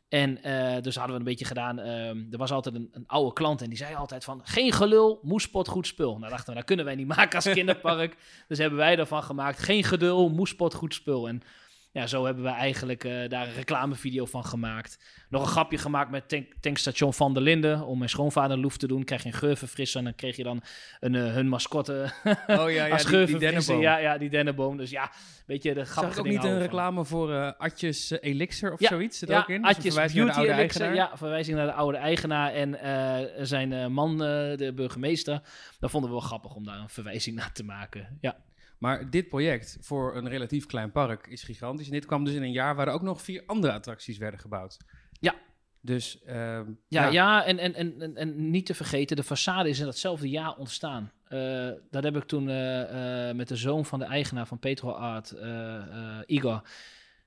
En 0.09 0.43
eh, 0.43 0.81
dus 0.81 0.95
hadden 0.95 1.13
we 1.13 1.19
een 1.19 1.27
beetje 1.27 1.45
gedaan. 1.45 1.79
ehm, 1.79 2.23
er 2.31 2.37
was 2.37 2.51
altijd 2.51 2.75
een, 2.75 2.89
een 2.91 3.03
oude 3.07 3.33
klant 3.33 3.61
en 3.61 3.69
die 3.69 3.77
zei 3.77 3.95
altijd 3.95 4.23
van... 4.23 4.41
geen 4.43 4.71
gelul, 4.71 5.19
moespot, 5.23 5.67
goed 5.67 5.87
spul. 5.87 6.17
Nou 6.17 6.31
dachten 6.31 6.49
we, 6.49 6.55
dat 6.55 6.63
kunnen 6.63 6.85
wij 6.85 6.95
niet 6.95 7.07
maken 7.15 7.35
als 7.35 7.49
kinderpark. 7.49 8.17
dus 8.47 8.57
hebben 8.57 8.79
wij 8.79 8.97
ervan 8.97 9.23
gemaakt. 9.23 9.59
Geen 9.59 9.83
gedul, 9.83 10.29
moespot, 10.29 10.73
goed 10.73 10.93
spul. 10.93 11.27
En 11.27 11.41
ja, 11.95 12.07
zo 12.07 12.25
hebben 12.25 12.43
we 12.43 12.49
eigenlijk 12.49 13.03
eh, 13.03 13.29
daar 13.29 13.47
een 13.47 13.53
reclamevideo 13.53 14.25
van 14.25 14.45
gemaakt. 14.45 14.99
Nog 15.29 15.41
een 15.41 15.47
grapje 15.47 15.77
gemaakt 15.77 16.11
met 16.11 16.29
tank, 16.29 16.53
tankstation 16.59 17.13
Van 17.13 17.33
der 17.33 17.43
Linden. 17.43 17.85
Om 17.85 17.97
mijn 17.97 18.09
schoonvader 18.09 18.57
loef 18.57 18.77
te 18.77 18.87
doen. 18.87 19.03
Krijg 19.03 19.21
je 19.23 19.27
een 19.27 19.33
geurverfrisser. 19.35 19.99
En 19.99 20.05
dan 20.05 20.15
kreeg 20.15 20.35
je 20.35 20.43
dan 20.43 20.61
een, 20.99 21.15
eh, 21.15 21.33
hun 21.33 21.47
mascotte 21.47 21.93
Oh 22.23 22.35
ja, 22.47 22.67
ja 22.67 22.87
als 22.89 23.01
die, 23.01 23.11
die 23.11 23.17
geurverfrisser. 23.17 23.39
dennenboom. 23.39 23.81
Ja, 23.81 23.97
ja, 23.97 24.17
die 24.17 24.29
dennenboom. 24.29 24.77
Dus 24.77 24.89
ja, 24.89 25.11
weet 25.45 25.63
je, 25.63 25.73
de 25.73 25.79
Zag 25.79 25.89
grappige 25.89 26.13
ik 26.19 26.25
ook 26.25 26.31
niet 26.31 26.43
een 26.43 26.49
van. 26.49 26.59
reclame 26.59 27.05
voor 27.05 27.33
eh 27.33 27.51
Atjes 27.57 28.09
Elixir 28.09 28.73
of 28.73 28.79
Ja, 28.79 28.87
zoiets? 28.87 29.17
Zit 29.17 29.29
ja, 29.29 29.39
ook 29.39 29.49
in? 29.49 29.61
Dus 29.61 29.69
Atjes 29.71 29.93
verwijzing 29.93 30.25
naar 30.25 30.27
de 30.27 30.33
Beauty 30.33 30.49
oude 30.51 30.61
Elixir, 30.61 30.81
eigenaar? 30.81 31.09
Ja, 31.11 31.17
verwijzing 31.17 31.57
naar 31.57 31.65
de 31.67 31.73
oude 31.73 31.97
eigenaar 31.97 32.53
en 32.53 32.77
zijn 33.47 33.91
man, 33.91 34.17
de 34.17 34.71
burgemeester. 34.75 35.41
Dat 35.79 35.89
vonden 35.91 36.09
we 36.09 36.15
wel 36.15 36.25
grappig 36.25 36.55
om 36.55 36.63
daar 36.65 36.79
een 36.79 36.89
verwijzing 36.89 37.35
naar 37.35 37.51
te 37.51 37.63
maken. 37.63 38.17
Ja, 38.21 38.35
Maar 38.77 39.09
dit 39.09 39.27
project 39.27 39.77
voor 39.81 40.15
een 40.15 40.29
relatief 40.29 40.65
klein 40.65 40.91
park 40.91 41.27
is 41.27 41.43
gigantisch. 41.43 41.85
En 41.85 41.93
dit 41.93 42.05
kwam 42.05 42.23
dus 42.23 42.33
in 42.33 42.43
een 42.43 42.51
jaar 42.51 42.75
waar 42.75 42.87
er 42.87 42.93
ook 42.93 43.01
nog 43.01 43.21
vier 43.21 43.43
andere 43.45 43.73
attracties 43.73 44.17
werden 44.17 44.39
gebouwd. 44.39 44.77
Ja. 45.19 45.35
Dus 45.81 46.23
ehm, 46.23 46.71
ja, 46.87 47.07
ja. 47.07 47.45
en, 47.45 47.57
en, 47.57 47.73
en, 47.73 48.01
en, 48.01 48.15
en 48.15 48.49
niet 48.49 48.65
te 48.65 48.73
vergeten, 48.73 49.15
de 49.15 49.23
façade 49.23 49.67
is 49.67 49.79
in 49.79 49.85
datzelfde 49.85 50.29
jaar 50.29 50.55
ontstaan. 50.55 51.11
Eh, 51.27 51.69
dat 51.89 52.03
heb 52.03 52.15
ik 52.15 52.23
toen 52.23 52.49
eh, 52.49 53.29
eh, 53.29 53.35
met 53.35 53.47
de 53.47 53.55
zoon 53.55 53.85
van 53.85 53.99
de 53.99 54.05
eigenaar 54.05 54.47
van 54.47 54.59
Petro 54.59 54.91
Art, 54.91 55.35
Igor, 56.25 56.61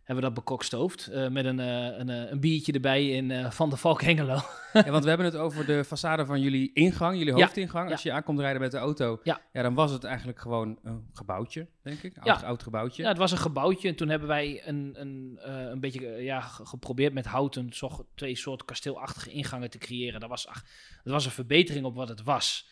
hebben 0.08 0.24
we 0.28 0.32
dat 0.34 0.44
bekokstoofd. 0.44 1.06
eh, 1.06 1.28
met 1.28 1.44
een, 1.44 1.60
eh, 1.60 1.98
een, 1.98 2.08
eh, 2.08 2.30
een 2.30 2.40
biertje 2.40 2.72
erbij 2.72 3.08
in 3.08 3.52
Van 3.52 3.70
de 3.70 3.76
Valk 3.76 4.02
Hengelo. 4.02 4.38
Ja, 4.72 4.90
want 4.90 5.02
we 5.02 5.08
hebben 5.14 5.26
het 5.26 5.36
over 5.36 5.66
de 5.66 5.84
façade 5.86 6.26
van 6.26 6.40
jullie 6.40 6.70
ingang, 6.72 7.18
jullie 7.18 7.36
Ja, 7.36 7.44
hoofdingang. 7.44 7.90
Als 7.90 8.02
je 8.02 8.12
aankomt 8.12 8.38
rijden 8.40 8.60
met 8.60 8.70
de 8.70 8.76
auto, 8.78 9.20
Ja. 9.22 9.40
dan 9.52 9.74
was 9.74 9.90
het 9.90 10.04
eigenlijk 10.04 10.38
gewoon 10.38 10.78
een 10.82 11.08
gebouwtje, 11.12 11.66
denk 11.82 12.02
ik. 12.02 12.18
Oud, 12.18 12.42
oud 12.42 12.62
gebouwtje. 12.62 13.02
Ja, 13.02 13.08
het 13.08 13.18
was 13.18 13.30
een 13.32 13.38
gebouwtje 13.38 13.88
en 13.88 13.94
toen 13.96 14.08
hebben 14.08 14.28
wij 14.28 14.68
een, 14.68 14.94
een, 15.00 15.38
een 15.70 15.80
beetje 15.80 16.06
ja, 16.06 16.40
ge- 16.40 16.66
geprobeerd 16.66 17.12
met 17.12 17.26
houten 17.26 17.70
twee 18.14 18.36
soort 18.36 18.64
kasteelachtige 18.64 19.30
ingangen 19.30 19.70
te 19.70 19.78
creëren. 19.78 20.20
Dat 20.20 20.28
was, 20.28 20.46
ach, 20.46 20.62
dat 21.04 21.12
was 21.12 21.24
een 21.24 21.30
verbetering 21.30 21.84
op 21.84 21.94
wat 21.94 22.08
het 22.08 22.22
was. 22.22 22.68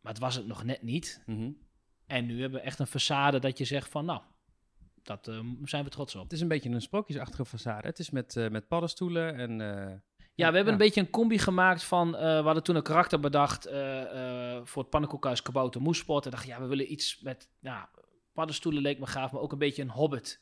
Maar 0.00 0.12
het 0.12 0.20
was 0.22 0.34
het 0.34 0.46
nog 0.46 0.64
net 0.64 0.82
niet. 0.82 1.22
Mhm. 1.26 1.50
En 2.06 2.26
nu 2.26 2.40
hebben 2.40 2.60
we 2.60 2.66
echt 2.66 2.78
een 2.78 2.86
façade 2.88 3.38
dat 3.40 3.58
je 3.58 3.64
zegt 3.64 3.88
van 3.90 4.04
nou, 4.04 4.20
dat 5.06 5.28
eh, 5.28 5.40
zijn 5.62 5.84
we 5.84 5.90
trots 5.90 6.14
op. 6.14 6.22
Het 6.22 6.32
is 6.32 6.40
een 6.40 6.48
beetje 6.48 6.70
een 6.70 6.80
sprookjesachtige 6.80 7.46
façade. 7.46 7.84
Het 7.86 7.98
is 7.98 8.10
met, 8.10 8.36
eh, 8.36 8.48
met 8.48 8.68
paddenstoelen 8.68 9.34
en... 9.34 9.60
eh, 9.60 9.92
Ja, 10.36 10.50
we 10.50 10.56
hebben 10.56 10.64
Ja. 10.74 10.80
een 10.80 10.86
beetje 10.86 11.00
een 11.00 11.10
combi 11.10 11.38
gemaakt 11.38 11.82
van, 11.84 12.10
we 12.12 12.40
hadden 12.44 12.62
toen 12.62 12.76
een 12.76 12.82
karakter 12.82 13.20
bedacht 13.20 13.62
voor 14.68 14.82
het 14.82 14.90
pannenkoekhuis 14.90 15.42
Kabouter 15.42 15.80
Moespot. 15.80 16.24
En 16.24 16.30
dachten, 16.30 16.48
ja, 16.48 16.60
we 16.60 16.66
willen 16.66 16.92
iets 16.92 17.20
met, 17.20 17.48
ja, 17.60 17.90
paddenstoelen 18.32 18.82
leek 18.82 18.98
me 18.98 19.06
gaaf, 19.06 19.32
maar 19.32 19.40
ook 19.40 19.52
een 19.52 19.58
beetje 19.58 19.82
een 19.82 19.90
hobbit 19.90 20.40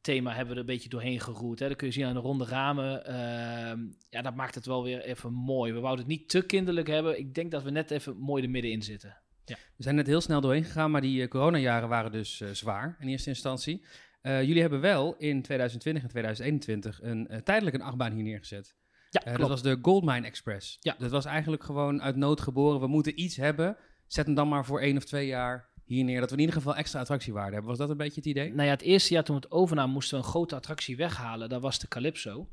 thema 0.00 0.30
hebben 0.30 0.46
we 0.48 0.52
er 0.54 0.60
een 0.60 0.66
beetje 0.74 0.88
doorheen 0.88 1.20
geroerd. 1.20 1.58
Hè. 1.58 1.68
Dat 1.68 1.76
kun 1.76 1.86
je 1.86 1.92
zien 1.92 2.04
aan 2.04 2.14
de 2.14 2.20
ronde 2.20 2.44
ramen. 2.44 3.04
Ehm, 3.06 3.80
ja, 4.08 4.22
dat 4.22 4.34
maakt 4.34 4.54
het 4.54 4.66
wel 4.66 4.82
weer 4.82 5.00
even 5.02 5.32
mooi. 5.32 5.72
We 5.72 5.80
wouden 5.80 6.04
het 6.04 6.14
niet 6.14 6.28
te 6.28 6.46
kinderlijk 6.46 6.86
hebben. 6.88 7.18
Ik 7.18 7.34
denk 7.34 7.50
dat 7.50 7.62
we 7.62 7.70
net 7.70 7.90
even 7.90 8.16
mooi 8.16 8.42
er 8.42 8.50
middenin 8.50 8.82
zitten. 8.82 9.21
We 9.46 9.82
zijn 9.88 9.94
net 9.94 10.06
heel 10.06 10.20
snel 10.20 10.40
doorheen 10.40 10.64
gegaan, 10.64 10.90
maar 10.90 11.00
die 11.00 11.22
eh, 11.22 11.28
coronajaren 11.28 11.88
waren 11.88 12.12
dus 12.12 12.40
eh, 12.40 12.48
zwaar 12.50 12.96
in 13.00 13.08
eerste 13.08 13.28
instantie. 13.28 13.84
Eh, 14.20 14.42
jullie 14.42 14.60
hebben 14.60 14.80
wel 14.80 15.16
in 15.18 15.42
2020 15.42 16.02
en 16.02 16.08
2021 16.08 17.02
een, 17.02 17.40
tijdelijk 17.44 17.76
een 17.76 17.82
achtbaan 17.82 18.12
hier 18.12 18.22
neergezet. 18.22 18.74
Ja, 19.10 19.36
dat 19.36 19.48
was 19.48 19.62
de 19.62 19.78
Goldmine 19.82 20.26
Express. 20.26 20.76
Ja. 20.80 20.94
Dat 20.98 21.10
was 21.10 21.24
eigenlijk 21.24 21.64
gewoon 21.64 22.02
uit 22.02 22.16
nood 22.16 22.40
geboren. 22.40 22.80
We 22.80 22.86
moeten 22.86 23.20
iets 23.20 23.36
hebben. 23.36 23.76
Zet 24.06 24.26
hem 24.26 24.34
dan 24.34 24.48
maar 24.48 24.64
voor 24.64 24.80
één 24.80 24.96
of 24.96 25.04
twee 25.04 25.26
jaar 25.26 25.70
hier 25.84 26.04
neer. 26.04 26.20
Dat 26.20 26.28
we 26.28 26.34
in 26.34 26.40
ieder 26.40 26.56
geval 26.56 26.76
extra 26.76 27.00
attractiewaarde 27.00 27.52
hebben. 27.52 27.70
Was 27.70 27.78
dat 27.78 27.90
een 27.90 27.96
beetje 27.96 28.20
het 28.20 28.26
idee? 28.26 28.52
Nou 28.52 28.62
ja, 28.62 28.72
het 28.72 28.82
eerste 28.82 29.14
jaar 29.14 29.24
toen 29.24 29.36
we 29.36 29.42
het 29.42 29.52
overnamen, 29.52 29.92
moesten 29.92 30.18
we 30.18 30.24
een 30.24 30.30
grote 30.30 30.54
attractie 30.54 30.96
weghalen. 30.96 31.48
Dat 31.48 31.62
was 31.62 31.78
de 31.78 31.88
Calypso. 31.88 32.48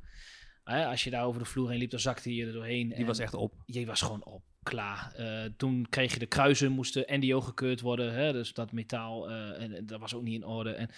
Als 0.63 1.03
je 1.03 1.10
daar 1.10 1.25
over 1.25 1.39
de 1.41 1.48
vloer 1.48 1.69
heen 1.69 1.79
liep, 1.79 1.89
dan 1.89 2.00
zakte 2.00 2.36
je 2.36 2.46
er 2.46 2.53
doorheen. 2.53 2.88
Die 2.88 2.98
en- 2.98 3.05
was 3.05 3.19
echt 3.19 3.34
op. 3.34 3.53
je 3.65 3.86
was 3.86 4.01
gewoon 4.01 4.25
op, 4.25 4.43
klaar. 4.69 5.13
Eh, 5.15 5.51
toen 5.57 5.85
kreeg 5.89 6.13
je 6.13 6.19
de 6.19 6.25
kruisen, 6.25 6.71
moesten 6.71 7.19
NDO 7.19 7.41
gekeurd 7.41 7.81
worden, 7.81 8.13
hè, 8.13 8.31
dus 8.31 8.53
dat 8.53 8.71
metaal, 8.71 9.29
eh, 9.29 9.61
en, 9.61 9.85
dat 9.85 9.99
was 9.99 10.13
ook 10.13 10.23
niet 10.23 10.41
in 10.41 10.47
orde. 10.47 10.71
En 10.71 10.89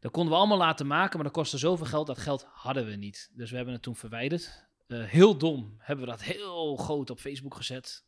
dat 0.00 0.10
konden 0.10 0.32
we 0.32 0.38
allemaal 0.38 0.58
laten 0.58 0.86
maken, 0.86 1.14
maar 1.14 1.24
dat 1.24 1.36
kostte 1.36 1.58
zoveel 1.58 1.86
geld, 1.86 2.06
dat 2.06 2.18
geld 2.18 2.46
hadden 2.52 2.86
we 2.86 2.96
niet. 2.96 3.30
Dus 3.34 3.50
we 3.50 3.56
hebben 3.56 3.74
het 3.74 3.82
toen 3.82 3.96
verwijderd. 3.96 4.66
Eh, 4.86 5.04
heel 5.04 5.36
dom 5.36 5.74
hebben 5.78 6.04
we 6.04 6.10
dat 6.10 6.22
heel 6.22 6.76
groot 6.76 7.10
op 7.10 7.20
Facebook 7.20 7.54
gezet. 7.54 8.04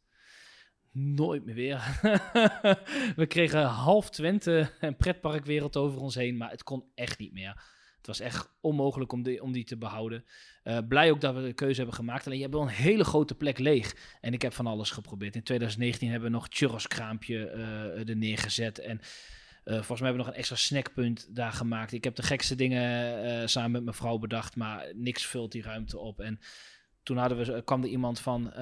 Nooit 0.93 1.45
meer 1.45 1.55
weer. 1.55 1.99
we 3.21 3.25
kregen 3.29 3.63
half 3.63 4.11
Twente 4.11 4.71
en 4.81 4.97
pretparkwereld 4.97 5.77
over 5.77 6.01
ons 6.01 6.15
heen, 6.15 6.37
maar 6.37 6.51
het 6.51 6.63
kon 6.63 6.85
echt 6.95 7.19
niet 7.19 7.33
meer. 7.33 7.63
Het 8.07 8.19
was 8.19 8.27
echt 8.27 8.49
onmogelijk 8.61 9.13
om 9.13 9.23
die, 9.23 9.43
om 9.43 9.53
die 9.53 9.65
te 9.65 9.77
behouden. 9.77 10.25
Eh, 10.63 10.79
blij 10.89 11.11
ook 11.11 11.21
dat 11.21 11.35
we 11.35 11.43
de 11.43 11.53
keuze 11.53 11.77
hebben 11.77 11.95
gemaakt. 11.95 12.25
Alleen 12.25 12.37
je 12.37 12.43
hebt 12.43 12.55
wel 12.55 12.65
een 12.65 12.75
hele 12.75 13.05
grote 13.05 13.35
plek 13.35 13.59
leeg. 13.59 13.97
En 14.21 14.33
ik 14.33 14.43
heb 14.43 14.53
van 14.53 14.67
alles 14.67 14.91
geprobeerd. 14.91 15.35
In 15.35 15.43
2019 15.43 16.11
hebben 16.11 16.31
we 16.31 16.37
nog 16.37 16.47
churros 16.51 16.87
kraampje 16.87 17.49
eh, 17.49 18.09
er 18.09 18.17
neergezet. 18.17 18.79
En 18.79 19.01
eh, 19.65 19.75
volgens 19.75 20.01
mij 20.01 20.09
hebben 20.09 20.13
we 20.13 20.17
nog 20.17 20.27
een 20.27 20.35
extra 20.35 20.57
snackpunt 20.57 21.27
daar 21.31 21.53
gemaakt. 21.53 21.93
Ik 21.93 22.05
heb 22.05 22.15
de 22.15 22.23
gekste 22.23 22.55
dingen 22.55 23.49
samen 23.49 23.71
met 23.71 23.85
mijn 23.85 23.97
vrouw 23.97 24.19
bedacht. 24.19 24.57
Maar 24.57 24.87
niks 24.95 25.27
vult 25.27 25.53
die 25.53 25.63
ruimte 25.63 25.99
op. 25.99 26.21
En 26.21 26.41
toen 27.03 27.17
hadden 27.17 27.39
we, 27.39 27.63
kwam 27.63 27.83
er 27.83 27.89
iemand 27.89 28.21
van, 28.21 28.53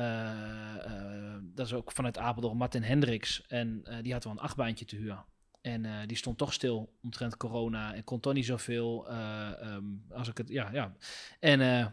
dat 1.54 1.66
is 1.66 1.74
ook 1.74 1.92
vanuit 1.92 2.18
Apeldoorn, 2.18 2.56
Martin 2.56 2.82
Hendricks. 2.82 3.42
En 3.46 3.84
die 4.02 4.12
had 4.12 4.24
wel 4.24 4.32
een 4.32 4.38
achtbaantje 4.38 4.84
te 4.84 4.96
huur. 4.96 5.24
En 5.62 5.84
eh, 5.84 5.92
die 6.06 6.16
stond 6.16 6.38
toch 6.38 6.52
stil 6.52 6.92
omtrent 7.02 7.36
corona 7.36 7.94
en 7.94 8.04
kon 8.04 8.20
toch 8.20 8.32
niet 8.32 8.46
zoveel. 8.46 9.08
ehm, 9.08 9.84
als 10.10 10.28
ik 10.28 10.38
het, 10.38 10.48
ja, 10.48 10.70
ja. 10.72 10.96
En 11.40 11.60
eh, 11.60 11.86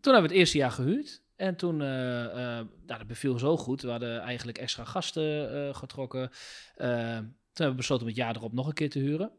toen 0.00 0.12
hebben 0.12 0.22
we 0.22 0.28
het 0.28 0.36
eerste 0.36 0.58
jaar 0.58 0.70
gehuurd. 0.70 1.22
En 1.36 1.56
toen, 1.56 1.76
nou, 1.76 2.68
dat 2.86 3.06
beviel 3.06 3.38
zo 3.38 3.56
goed. 3.56 3.82
We 3.82 3.90
hadden 3.90 4.20
eigenlijk 4.20 4.58
extra 4.58 4.84
gasten 4.84 5.74
getrokken. 5.74 6.30
Toen 6.76 6.84
hebben 7.52 7.70
we 7.70 7.74
besloten 7.74 8.02
om 8.04 8.08
het 8.08 8.16
jaar 8.20 8.36
erop 8.36 8.52
nog 8.52 8.66
een 8.66 8.72
keer 8.74 8.90
te 8.90 8.98
huren. 8.98 9.30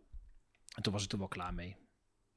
En 0.76 0.84
toen 0.84 0.94
was 0.94 1.04
ik 1.04 1.12
er 1.12 1.18
wel 1.18 1.28
klaar 1.28 1.54
mee. 1.54 1.76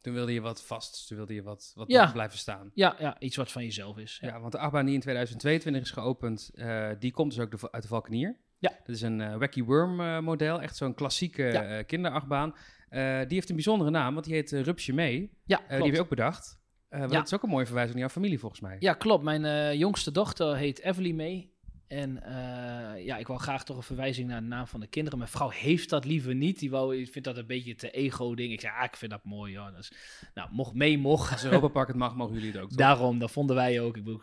Toen 0.01 0.13
wilde 0.15 0.33
je 0.33 0.41
wat 0.41 0.63
vast, 0.63 1.07
toen 1.07 1.17
wilde 1.17 1.35
je 1.35 1.43
wat, 1.43 1.73
wat 1.75 1.89
Ja. 1.91 2.13
blijven 2.13 2.39
staan. 2.39 2.71
Ja, 2.75 2.97
ja, 2.99 3.19
iets 3.21 3.37
wat 3.37 3.53
van 3.53 3.63
jezelf 3.65 3.99
is. 3.99 4.19
Ja, 4.21 4.29
Ja. 4.29 4.41
want 4.41 4.53
de 4.53 4.59
achtbaan 4.59 4.85
die 4.85 4.95
in 4.95 5.01
2022 5.01 5.83
is 5.83 5.91
geopend, 5.91 6.51
die 6.99 7.13
komt 7.13 7.31
dus 7.35 7.41
ook 7.45 7.51
de- 7.61 7.73
uit 7.73 7.83
de 7.83 7.89
Valkenier. 7.89 8.37
Ja. 8.65 8.71
Dat 8.85 8.95
is 8.97 9.03
een 9.03 9.21
eh, 9.21 9.37
Wacky 9.37 9.63
Worm 9.63 10.01
eh, 10.01 10.19
model, 10.19 10.61
echt 10.61 10.77
zo'n 10.77 10.95
klassieke 10.95 11.43
Ja. 11.43 11.65
eh, 11.65 11.87
kinderachtbaan. 11.87 12.55
Die 12.91 13.35
heeft 13.35 13.49
een 13.49 13.55
bijzondere 13.55 13.91
naam, 13.91 14.15
want 14.15 14.27
die 14.27 14.35
heet 14.35 14.51
Rupsje 14.51 14.93
Mee. 14.93 15.31
Ja, 15.45 15.61
die 15.69 15.77
heb 15.85 15.95
je 15.95 16.01
ook 16.01 16.09
bedacht. 16.09 16.63
Ja. 16.91 17.07
Dat 17.07 17.27
is 17.27 17.35
ook 17.35 17.43
een 17.43 17.49
mooie 17.49 17.65
verwijzing 17.65 17.95
naar 17.99 18.05
jouw 18.07 18.15
familie 18.15 18.39
volgens 18.39 18.61
mij. 18.61 18.77
Ja, 18.79 18.93
klopt. 18.93 19.25
Mijn 19.25 19.79
jongste 19.79 20.11
dochter 20.11 20.57
heet 20.57 20.81
Everly 20.81 21.13
May. 21.13 21.51
En 21.89 22.23
eh, 22.23 23.05
ja, 23.05 23.17
ik 23.17 23.27
wou 23.27 23.41
graag 23.41 23.65
toch 23.65 23.77
een 23.77 23.83
verwijzing 23.83 24.29
naar 24.29 24.41
de 24.41 24.47
naam 24.47 24.67
van 24.67 24.81
de 24.81 24.87
kinderen. 24.87 25.19
Mijn 25.19 25.31
vrouw 25.31 25.49
heeft 25.49 25.91
dat 25.91 26.05
liever 26.05 26.35
niet. 26.35 26.59
Die 26.59 26.71
wou, 26.71 26.97
ik 26.97 27.13
vind 27.13 27.25
dat 27.25 27.37
een 27.37 27.47
beetje 27.47 27.75
te 27.75 27.91
ego-ding. 27.91 28.53
Ik 28.53 28.61
zei, 28.61 28.73
ah, 28.79 28.85
ik 28.85 28.97
vind 28.97 29.11
dat 29.11 29.25
mooi. 29.25 29.55
Dat 29.55 29.79
is, 29.79 29.93
nou, 30.35 30.49
mocht 30.53 30.75
mee, 30.75 30.99
mocht. 30.99 31.33
Als 31.33 31.45
Europa 31.45 31.69
Park 31.69 31.89
het 31.89 31.97
mag, 31.97 32.15
mogen 32.15 32.35
jullie 32.35 32.53
het 32.53 32.61
ook. 32.61 32.69
toch? 32.69 32.79
Daarom, 32.79 33.19
dat 33.19 33.31
vonden 33.31 33.57
wij 33.57 33.81
ook. 33.81 33.97
Ik 33.97 34.05
bedoel, 34.05 34.21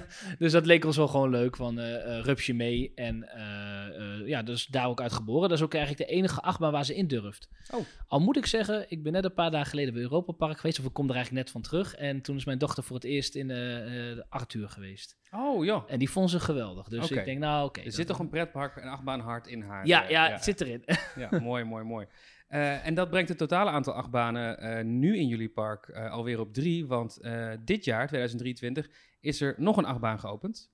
dus 0.38 0.52
dat 0.52 0.66
leek 0.66 0.84
ons 0.84 0.96
wel 0.96 1.08
gewoon 1.08 1.30
leuk 1.30 1.56
van 1.56 1.78
eh, 1.78 2.20
Rupsje 2.20 2.52
mee. 2.52 2.92
En 2.94 3.28
eh, 3.28 4.28
ja, 4.28 4.42
dus 4.42 4.66
daar 4.66 4.86
ook 4.86 5.00
uit 5.00 5.12
geboren. 5.12 5.48
Dat 5.48 5.58
is 5.58 5.64
ook 5.64 5.74
eigenlijk 5.74 6.08
de 6.08 6.16
enige 6.16 6.40
achtbaan 6.40 6.72
waar 6.72 6.84
ze 6.84 6.96
in 6.96 7.06
durft. 7.06 7.48
Oh. 7.70 7.80
Al 8.06 8.20
moet 8.20 8.36
ik 8.36 8.46
zeggen, 8.46 8.86
ik 8.88 9.02
ben 9.02 9.12
net 9.12 9.24
een 9.24 9.34
paar 9.34 9.50
dagen 9.50 9.70
geleden 9.70 9.92
bij 9.94 10.02
Europa 10.02 10.32
Park 10.32 10.56
geweest. 10.56 10.78
Of 10.78 10.84
ik 10.84 10.92
kom 10.92 11.08
er 11.08 11.14
eigenlijk 11.14 11.44
net 11.44 11.52
van 11.52 11.62
terug. 11.62 11.94
En 11.94 12.20
toen 12.20 12.36
is 12.36 12.44
mijn 12.44 12.58
dochter 12.58 12.82
voor 12.82 12.96
het 12.96 13.04
eerst 13.04 13.34
in 13.34 13.48
de 13.48 14.26
Arthur 14.28 14.68
geweest. 14.68 15.18
Oh 15.30 15.64
ja, 15.64 15.84
En 15.86 15.98
die 15.98 16.10
vond 16.10 16.30
ze 16.30 16.40
geweldig. 16.40 16.88
Dus 16.88 16.99
Oké. 17.04 17.18
ik 17.18 17.24
denk, 17.24 17.38
nou 17.38 17.66
oké. 17.66 17.80
er 17.80 17.92
zit 17.92 18.06
toch 18.06 18.18
een 18.18 18.28
pretpark, 18.28 18.76
een 18.76 18.88
achtbaan 18.88 19.20
hard 19.20 19.46
in 19.46 19.62
haar. 19.62 19.86
Ja, 19.86 20.04
eh, 20.04 20.10
ja, 20.10 20.30
het 20.30 20.44
zit 20.44 20.60
erin. 20.60 20.84
Ja, 21.16 21.38
mooi, 21.40 21.64
mooi, 21.64 21.84
mooi. 21.84 22.06
Eh, 22.50 22.86
en 22.86 22.94
dat 22.94 23.10
brengt 23.10 23.28
het 23.28 23.38
totale 23.38 23.70
aantal 23.70 23.92
achtbanen 23.92 24.58
eh, 24.58 24.84
nu 24.84 25.16
in 25.16 25.28
jullie 25.28 25.48
park 25.48 25.88
eh, 25.88 26.10
alweer 26.10 26.40
op 26.40 26.54
drie. 26.54 26.86
Want 26.86 27.20
dit 27.64 27.84
jaar, 27.84 28.06
2023, 28.06 28.90
is 29.20 29.40
er 29.40 29.54
nog 29.56 29.76
een 29.76 29.84
achtbaan 29.84 30.18
geopend. 30.18 30.70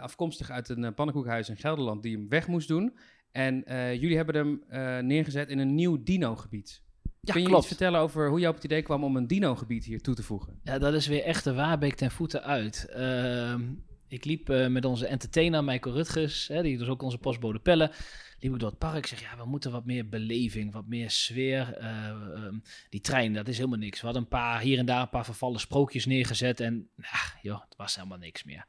Afkomstig 0.00 0.50
uit 0.50 0.68
een 0.68 0.94
pannenkoekhuis 0.94 1.48
in 1.48 1.56
Gelderland 1.56 2.02
die 2.02 2.16
hem 2.16 2.28
weg 2.28 2.46
moest 2.46 2.68
doen. 2.68 2.96
En 3.30 3.62
jullie 3.98 4.16
hebben 4.16 4.34
hem 4.34 4.62
neergezet 5.06 5.48
in 5.48 5.58
een 5.58 5.74
nieuw 5.74 6.02
dino-gebied. 6.02 6.82
Ja, 7.20 7.32
Kun 7.32 7.42
je 7.42 7.48
klopt. 7.48 7.62
iets 7.64 7.72
vertellen 7.72 8.00
over 8.00 8.28
hoe 8.28 8.40
je 8.40 8.48
op 8.48 8.54
het 8.54 8.64
idee 8.64 8.82
kwam 8.82 9.04
om 9.04 9.16
een 9.16 9.26
dino-gebied 9.26 9.84
hier 9.84 10.00
toe 10.00 10.14
te 10.14 10.22
voegen? 10.22 10.60
Ja, 10.62 10.78
dat 10.78 10.94
is 10.94 11.06
weer 11.06 11.22
echt 11.22 11.44
de 11.44 11.54
Waarbeek 11.54 11.94
ten 11.94 12.10
voeten 12.10 12.42
uit. 12.42 12.86
Ehm, 12.90 13.62
ik 14.08 14.24
liep 14.24 14.50
eh, 14.50 14.66
met 14.66 14.84
onze 14.84 15.06
entertainer 15.06 15.64
Michael 15.64 15.94
Rutgers, 15.94 16.48
hè, 16.48 16.62
die 16.62 16.78
dus 16.78 16.88
ook 16.88 17.02
onze 17.02 17.18
postbode 17.18 17.58
Pelle, 17.58 17.92
liep 18.40 18.52
ik 18.52 18.58
door 18.60 18.68
het 18.68 18.78
park. 18.78 18.96
Ik 18.96 19.06
zeg, 19.06 19.20
ja, 19.20 19.36
we 19.36 19.44
moeten 19.44 19.70
wat 19.70 19.84
meer 19.84 20.08
beleving, 20.08 20.72
wat 20.72 20.86
meer 20.86 21.10
sfeer. 21.10 21.74
Eh, 21.74 22.08
ehm, 22.08 22.54
die 22.90 23.00
trein, 23.00 23.32
dat 23.32 23.48
is 23.48 23.56
helemaal 23.56 23.78
niks. 23.78 24.00
We 24.00 24.04
hadden 24.04 24.22
een 24.22 24.28
paar, 24.28 24.60
hier 24.60 24.78
en 24.78 24.86
daar 24.86 25.00
een 25.00 25.08
paar 25.08 25.24
vervallen 25.24 25.60
sprookjes 25.60 26.06
neergezet 26.06 26.60
en, 26.60 26.88
nou, 26.96 27.40
joh, 27.42 27.60
het 27.60 27.76
was 27.76 27.96
helemaal 27.96 28.18
niks 28.18 28.44
meer. 28.44 28.66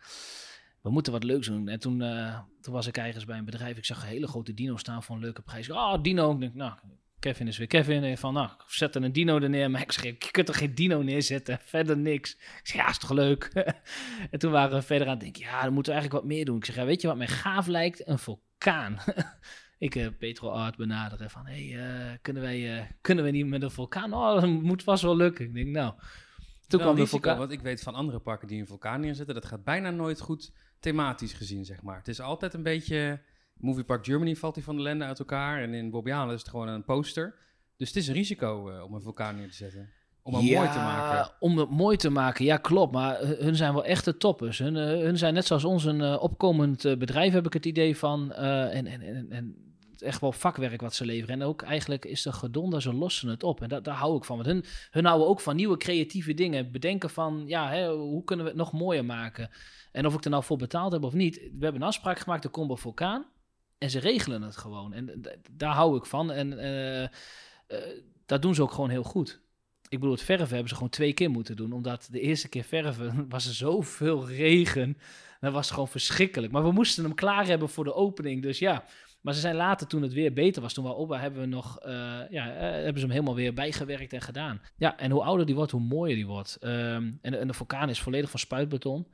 We 0.82 0.90
moeten 0.90 1.12
wat 1.12 1.24
leuks 1.24 1.48
doen. 1.48 1.68
En 1.68 1.80
toen, 1.80 2.02
eh, 2.02 2.40
toen 2.62 2.74
was 2.74 2.88
ik 2.88 2.98
ergens 2.98 3.26
bij 3.26 3.38
een 3.38 3.46
bedrijf. 3.46 3.78
Ik 3.78 3.86
zag 3.86 4.02
een 4.02 4.08
hele 4.08 4.28
grote 4.28 4.54
dino 4.54 4.78
staan 4.78 5.04
voor 5.04 5.16
een 5.16 5.22
leuke 5.22 5.42
prijs. 5.42 5.72
Ah, 5.72 6.04
dino. 6.04 6.32
Ik 6.34 6.40
denk, 6.40 6.54
nou, 6.54 6.74
Kevin 7.20 7.48
is 7.48 7.58
weer 7.58 7.68
Kevin. 7.68 8.04
En 8.04 8.18
van, 8.18 8.34
nou, 8.34 8.50
zet 8.68 8.96
er 8.96 9.04
een 9.04 9.12
dino 9.12 9.40
er 9.40 9.50
neer. 9.50 9.72
Maar 9.72 9.82
ik 9.82 9.92
zeg, 9.92 10.04
je 10.04 10.32
kunt 10.32 10.48
er 10.48 10.56
geen 10.56 10.76
dino 10.76 11.02
neerzetten. 11.02 11.60
Verder 11.66 11.98
niks. 11.98 12.32
Ik 12.32 12.60
zeg, 12.64 12.82
ja, 12.82 12.90
is 12.90 12.98
toch 12.98 13.12
leuk? 13.12 13.44
en 14.32 14.40
toen 14.40 14.52
waren 14.52 14.78
we 14.78 14.82
verder 14.82 15.08
aan 15.08 15.14
het 15.14 15.22
denken, 15.22 15.42
ja, 15.42 15.64
dan 15.64 15.74
moeten 15.74 15.94
we 15.94 16.00
eigenlijk 16.00 16.26
wat 16.26 16.36
meer 16.36 16.46
doen. 16.46 16.58
Ik 16.58 16.66
zeg, 16.66 16.76
ja, 16.76 16.86
weet 16.86 17.02
je 17.02 17.08
wat 17.08 17.18
mij 17.18 17.28
gaaf 17.28 17.68
lijkt? 17.68 18.08
Een 18.08 18.20
vulkaan. 18.20 18.98
ik 19.78 19.96
uh, 19.96 20.08
Petro 20.20 20.50
Art 20.50 20.76
benaderen 20.76 21.30
van, 21.30 21.46
hey, 21.46 21.64
uh, 21.64 22.18
kunnen, 22.22 22.44
wij, 22.44 22.78
uh, 22.78 22.84
kunnen 23.02 23.24
we 23.24 23.32
niet 23.32 23.48
met 23.48 23.62
een 23.62 23.72
vulkaan? 23.72 24.14
Oh, 24.14 24.42
dat 24.42 24.50
moet 24.50 24.84
vast 24.84 25.04
wel 25.04 25.16
lukken. 25.16 25.46
Ik 25.46 25.54
denk, 25.54 25.68
nou. 25.68 25.94
Toen 26.68 26.80
kwam 26.80 26.96
de 26.96 27.02
risico, 27.02 27.22
vulkaan. 27.22 27.38
Want 27.40 27.52
ik 27.52 27.62
weet 27.62 27.82
van 27.82 27.94
andere 27.96 28.20
parken 28.20 28.48
die 28.48 28.60
een 28.60 28.68
vulkaan 28.68 29.00
neerzetten, 29.00 29.36
dat 29.36 29.46
gaat 29.46 29.64
bijna 29.64 29.90
nooit 29.90 30.20
goed 30.20 30.52
thematisch 30.80 31.34
gezien, 31.34 31.66
zeg 31.66 31.82
maar. 31.82 31.98
Het 31.98 32.08
is 32.08 32.22
altijd 32.22 32.54
een 32.54 32.64
beetje... 32.64 33.22
Movie 33.60 33.84
Park 33.84 34.06
Germany 34.06 34.36
valt 34.36 34.54
die 34.54 34.64
van 34.64 34.76
de 34.76 34.82
lenden 34.82 35.08
uit 35.08 35.20
elkaar. 35.20 35.62
En 35.62 35.74
in 35.74 35.90
Bobbejaanland 35.90 36.32
is 36.32 36.42
het 36.42 36.50
gewoon 36.50 36.68
een 36.68 36.84
poster. 36.84 37.36
Dus 37.78 37.88
het 37.88 37.98
is 37.98 38.08
een 38.08 38.14
risico 38.14 38.72
uh, 38.72 38.84
om 38.84 38.94
een 38.94 39.02
vulkaan 39.02 39.36
neer 39.36 39.50
te 39.50 39.56
zetten. 39.56 39.90
Om 40.22 40.34
hem 40.34 40.44
ja, 40.44 40.60
mooi 40.60 40.72
te 40.72 40.78
maken. 40.78 41.32
Om 41.40 41.58
het 41.58 41.70
mooi 41.70 41.98
te 41.98 42.10
maken, 42.10 42.46
ja 42.46 42.58
klopt. 42.58 42.94
Maar 42.94 43.20
hun 43.20 43.56
zijn 43.56 43.74
wel 43.74 43.86
echte 43.86 44.18
toppers. 44.18 44.58
Hun, 44.58 44.76
uh, 44.76 44.84
hun 44.84 45.18
zijn 45.18 45.34
net 45.34 45.46
zoals 45.46 45.64
ons 45.64 45.84
een 45.84 46.00
uh, 46.00 46.22
opkomend 46.22 46.82
bedrijf, 46.82 47.34
heb 47.34 47.46
ik 47.46 47.54
het 47.54 47.66
idee 47.66 47.98
van. 47.98 48.34
eh, 48.34 48.76
en, 48.76 48.88
en, 48.88 49.02
en, 49.02 49.26
en 49.30 49.56
echt 49.98 50.22
wel 50.22 50.32
vakwerk 50.32 50.82
wat 50.82 50.94
ze 50.94 51.06
leveren. 51.06 51.42
En 51.42 51.48
ook 51.48 51.62
eigenlijk 51.62 52.06
is 52.06 52.22
de 52.22 52.32
gedonder, 52.32 52.82
ze 52.82 52.94
lossen 52.94 53.30
het 53.30 53.44
op. 53.44 53.62
En 53.62 53.70
dat, 53.70 53.84
daar 53.84 53.96
hou 53.96 54.18
ik 54.18 54.24
van. 54.26 54.36
Want 54.36 54.48
hun, 54.48 54.64
hun 54.92 55.06
houden 55.06 55.28
ook 55.28 55.40
van 55.40 55.56
nieuwe 55.56 55.78
creatieve 55.78 56.34
dingen. 56.34 56.72
Bedenken 56.72 57.10
van, 57.10 57.44
ja, 57.46 57.70
hè, 57.70 57.92
hoe 57.92 58.24
kunnen 58.24 58.46
we 58.46 58.52
het 58.52 58.60
nog 58.60 58.72
mooier 58.72 59.06
maken? 59.06 59.50
En 59.92 60.06
of 60.06 60.14
ik 60.14 60.24
er 60.24 60.30
nou 60.30 60.44
voor 60.44 60.58
betaald 60.58 60.92
heb 60.92 61.04
of 61.04 61.14
niet. 61.14 61.36
We 61.36 61.64
hebben 61.64 61.82
een 61.82 61.88
afspraak 61.88 62.20
gemaakt, 62.20 62.44
de 62.44 62.50
Combo 62.50 62.76
Vulkaan. 62.76 63.26
En 63.80 63.90
ze 63.90 64.00
regelen 64.00 64.42
het 64.42 64.58
gewoon. 64.58 64.94
En 64.94 65.22
daar 65.52 65.74
hou 65.74 65.98
ik 65.98 66.06
van. 66.06 66.32
En 66.32 66.52
uh, 66.52 67.02
uh, 67.02 67.08
dat 68.26 68.42
doen 68.42 68.56
ze 68.56 68.62
ook 68.62 68.72
gewoon 68.72 68.90
heel 68.90 69.04
goed. 69.04 69.42
Ik 69.90 70.00
bedoel, 70.00 70.16
het 70.16 70.24
verven 70.24 70.48
hebben 70.48 70.70
ze 70.70 70.76
gewoon 70.76 70.90
twee 70.90 71.14
keer 71.14 71.30
moeten 71.30 71.56
doen. 71.56 71.72
Omdat 71.72 72.08
de 72.12 72.20
eerste 72.20 72.50
keer 72.50 72.64
verven 72.64 73.26
was 73.30 73.48
er 73.48 73.54
zoveel 73.54 74.28
regen. 74.28 74.98
Dat 75.40 75.54
was 75.54 75.72
gewoon 75.72 75.88
verschrikkelijk. 75.88 76.52
Maar 76.52 76.64
we 76.64 76.72
moesten 76.72 77.04
hem 77.04 77.14
klaar 77.14 77.46
hebben 77.46 77.70
voor 77.70 77.84
de 77.84 77.94
opening. 77.94 78.42
Dus 78.42 78.60
ja. 78.60 78.84
Maar 79.22 79.34
ze 79.34 79.40
zijn 79.40 79.56
later, 79.56 79.88
toen 79.88 80.02
het 80.02 80.14
weer 80.14 80.34
beter 80.34 80.62
was, 80.62 80.74
toen 80.74 80.84
we 80.84 80.94
op 80.94 81.10
hebben 81.10 81.42
we 81.42 81.48
nog, 81.48 81.86
uh, 81.86 81.92
ja, 82.30 82.46
hebben 82.52 82.94
ze 82.94 83.00
hem 83.00 83.10
helemaal 83.10 83.36
weer 83.36 83.54
bijgewerkt 83.54 84.14
en 84.14 84.22
gedaan. 84.22 84.62
Ja, 84.78 84.98
en 84.98 85.12
hoe 85.12 85.24
ouder 85.24 85.46
die 85.46 85.56
wordt, 85.56 85.72
hoe 85.72 85.82
mooier 85.82 86.16
die 86.16 86.28
wordt. 86.28 86.58
Um, 86.62 87.20
en, 87.22 87.40
en 87.40 87.48
de 87.48 87.54
vulkaan 87.54 87.90
is 87.90 88.02
volledig 88.02 88.30
van 88.30 88.40
spuitbeton. 88.40 89.08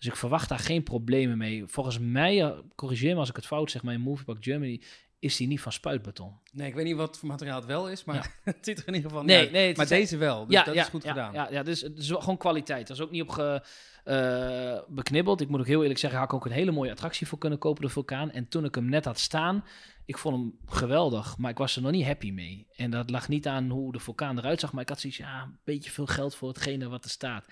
Dus 0.00 0.08
ik 0.08 0.16
verwacht 0.16 0.48
daar 0.48 0.58
geen 0.58 0.82
problemen 0.82 1.38
mee. 1.38 1.66
Volgens 1.66 1.98
mij, 1.98 2.44
uh, 2.44 2.58
corrigeer 2.74 3.14
me 3.14 3.20
als 3.20 3.28
ik 3.28 3.36
het 3.36 3.46
fout 3.46 3.70
zeg, 3.70 3.82
maar 3.82 3.94
in 3.94 4.00
Movie 4.00 4.24
Park 4.24 4.44
Germany 4.44 4.80
is 5.18 5.36
die 5.36 5.46
niet 5.46 5.60
van 5.60 5.72
spuitbeton. 5.72 6.32
Nee, 6.52 6.68
ik 6.68 6.74
weet 6.74 6.84
niet 6.84 6.96
wat 6.96 7.18
voor 7.18 7.28
materiaal 7.28 7.56
het 7.56 7.66
wel 7.66 7.88
is, 7.88 8.04
maar 8.04 8.14
ja. 8.14 8.24
het 8.52 8.56
ziet 8.60 8.78
er 8.78 8.88
in 8.88 8.94
ieder 8.94 9.10
geval 9.10 9.24
nee, 9.24 9.42
niet 9.42 9.52
nee, 9.52 9.66
uit. 9.66 9.76
Maar 9.76 9.86
deze 9.86 10.16
wel, 10.16 10.46
dus 10.46 10.54
ja, 10.54 10.64
dat 10.64 10.74
ja, 10.74 10.82
is 10.82 10.88
goed 10.88 11.04
gedaan. 11.04 11.32
Ja, 11.32 11.48
ja 11.50 11.62
dus 11.62 11.80
het 11.80 11.98
is 11.98 12.10
gewoon 12.10 12.36
kwaliteit. 12.36 12.86
Dat 12.86 12.96
is 12.96 13.02
ook 13.02 13.10
niet 13.10 13.22
op 13.22 13.28
ge, 13.28 13.62
uh, 14.04 14.78
beknibbeld. 14.88 15.40
Ik 15.40 15.48
moet 15.48 15.60
ook 15.60 15.66
heel 15.66 15.80
eerlijk 15.80 15.98
zeggen, 15.98 16.18
had 16.18 16.28
ik 16.28 16.34
ook 16.34 16.44
een 16.44 16.52
hele 16.52 16.70
mooie 16.70 16.90
attractie 16.90 17.26
voor 17.26 17.38
kunnen 17.38 17.58
kopen, 17.58 17.82
de 17.82 17.88
vulkaan. 17.88 18.30
En 18.30 18.48
toen 18.48 18.64
ik 18.64 18.74
hem 18.74 18.88
net 18.88 19.04
had 19.04 19.18
staan, 19.18 19.64
ik 20.04 20.18
vond 20.18 20.36
hem 20.36 20.58
geweldig, 20.66 21.38
maar 21.38 21.50
ik 21.50 21.58
was 21.58 21.76
er 21.76 21.82
nog 21.82 21.92
niet 21.92 22.06
happy 22.06 22.30
mee. 22.30 22.66
En 22.76 22.90
dat 22.90 23.10
lag 23.10 23.28
niet 23.28 23.46
aan 23.46 23.70
hoe 23.70 23.92
de 23.92 24.00
vulkaan 24.00 24.38
eruit 24.38 24.60
zag, 24.60 24.72
maar 24.72 24.82
ik 24.82 24.88
had 24.88 25.00
zoiets, 25.00 25.18
ja, 25.18 25.42
een 25.42 25.58
beetje 25.64 25.90
veel 25.90 26.06
geld 26.06 26.34
voor 26.34 26.48
hetgene 26.48 26.88
wat 26.88 27.04
er 27.04 27.10
staat. 27.10 27.44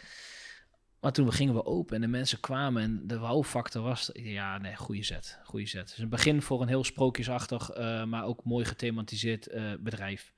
Maar 1.01 1.13
toen 1.13 1.33
gingen 1.33 1.55
we 1.55 1.65
open 1.65 1.95
en 1.95 2.01
de 2.01 2.07
mensen 2.07 2.41
kwamen 2.41 2.83
en 2.83 3.01
de 3.07 3.19
wow-factor 3.19 3.83
was... 3.83 4.11
Ja, 4.13 4.59
nee, 4.59 4.77
goede 4.77 5.03
zet. 5.03 5.39
Goede 5.45 5.67
zet. 5.67 5.89
Dus 5.89 5.99
een 5.99 6.09
begin 6.09 6.43
voor 6.43 6.63
een 6.63 6.69
heel 6.69 6.85
sprookjesachtig, 6.85 7.79
uh, 7.79 8.05
maar 8.05 8.25
ook 8.25 8.45
mooi 8.45 8.65
gethematiseerd 8.65 9.49
uh, 9.49 9.63
bedrijf. 9.81 10.33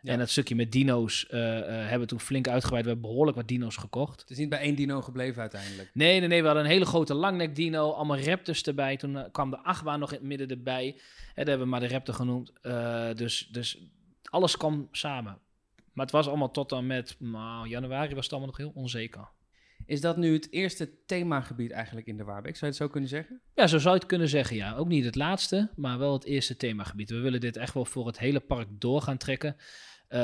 Ja. 0.00 0.12
En 0.12 0.18
dat 0.18 0.30
stukje 0.30 0.54
met 0.54 0.72
dino's 0.72 1.26
uh, 1.30 1.40
hebben 1.40 2.00
we 2.00 2.06
toen 2.06 2.20
flink 2.20 2.48
uitgebreid. 2.48 2.84
We 2.84 2.90
hebben 2.90 3.10
behoorlijk 3.10 3.36
wat 3.36 3.48
dino's 3.48 3.76
gekocht. 3.76 4.20
Het 4.20 4.30
is 4.30 4.38
niet 4.38 4.48
bij 4.48 4.58
één 4.58 4.74
dino 4.74 5.02
gebleven 5.02 5.40
uiteindelijk. 5.40 5.90
Nee, 5.94 6.18
nee, 6.18 6.28
nee. 6.28 6.40
We 6.40 6.46
hadden 6.46 6.64
een 6.64 6.70
hele 6.70 6.84
grote 6.84 7.14
langnek 7.14 7.56
dino. 7.56 7.90
Allemaal 7.90 8.18
raptors 8.18 8.62
erbij. 8.62 8.96
Toen 8.96 9.30
kwam 9.32 9.50
de 9.50 9.58
achtbaan 9.58 10.00
nog 10.00 10.10
in 10.10 10.18
het 10.18 10.26
midden 10.26 10.48
erbij. 10.48 10.86
En 10.86 11.34
dat 11.34 11.46
hebben 11.46 11.66
we 11.66 11.70
maar 11.70 11.80
de 11.80 11.88
raptor 11.88 12.14
genoemd. 12.14 12.52
Dus, 13.18 13.48
dus 13.52 13.78
alles 14.22 14.56
kwam 14.56 14.88
samen. 14.92 15.38
Maar 15.92 16.04
het 16.04 16.14
was 16.14 16.28
allemaal 16.28 16.50
tot 16.50 16.68
dan 16.68 16.86
met 16.86 17.16
nou, 17.18 17.68
januari 17.68 18.14
was 18.14 18.24
het 18.24 18.32
allemaal 18.32 18.50
nog 18.50 18.58
heel 18.58 18.82
onzeker. 18.82 19.28
Is 19.86 20.00
dat 20.00 20.16
nu 20.16 20.32
het 20.32 20.52
eerste 20.52 21.04
themagebied 21.06 21.70
eigenlijk 21.70 22.06
in 22.06 22.16
de 22.16 22.24
Waarbeek? 22.24 22.56
Zou 22.56 22.60
je 22.60 22.66
het 22.66 22.76
zo 22.76 22.88
kunnen 22.88 23.08
zeggen? 23.08 23.40
Ja, 23.54 23.66
zo 23.66 23.78
zou 23.78 23.94
je 23.94 24.00
het 24.00 24.08
kunnen 24.08 24.28
zeggen, 24.28 24.56
ja. 24.56 24.74
Ook 24.74 24.88
niet 24.88 25.04
het 25.04 25.14
laatste, 25.14 25.70
maar 25.76 25.98
wel 25.98 26.12
het 26.12 26.24
eerste 26.24 26.56
themagebied. 26.56 27.10
We 27.10 27.20
willen 27.20 27.40
dit 27.40 27.56
echt 27.56 27.74
wel 27.74 27.84
voor 27.84 28.06
het 28.06 28.18
hele 28.18 28.40
park 28.40 28.68
door 28.70 29.02
gaan 29.02 29.16
trekken. 29.16 29.56
Uh, 30.08 30.20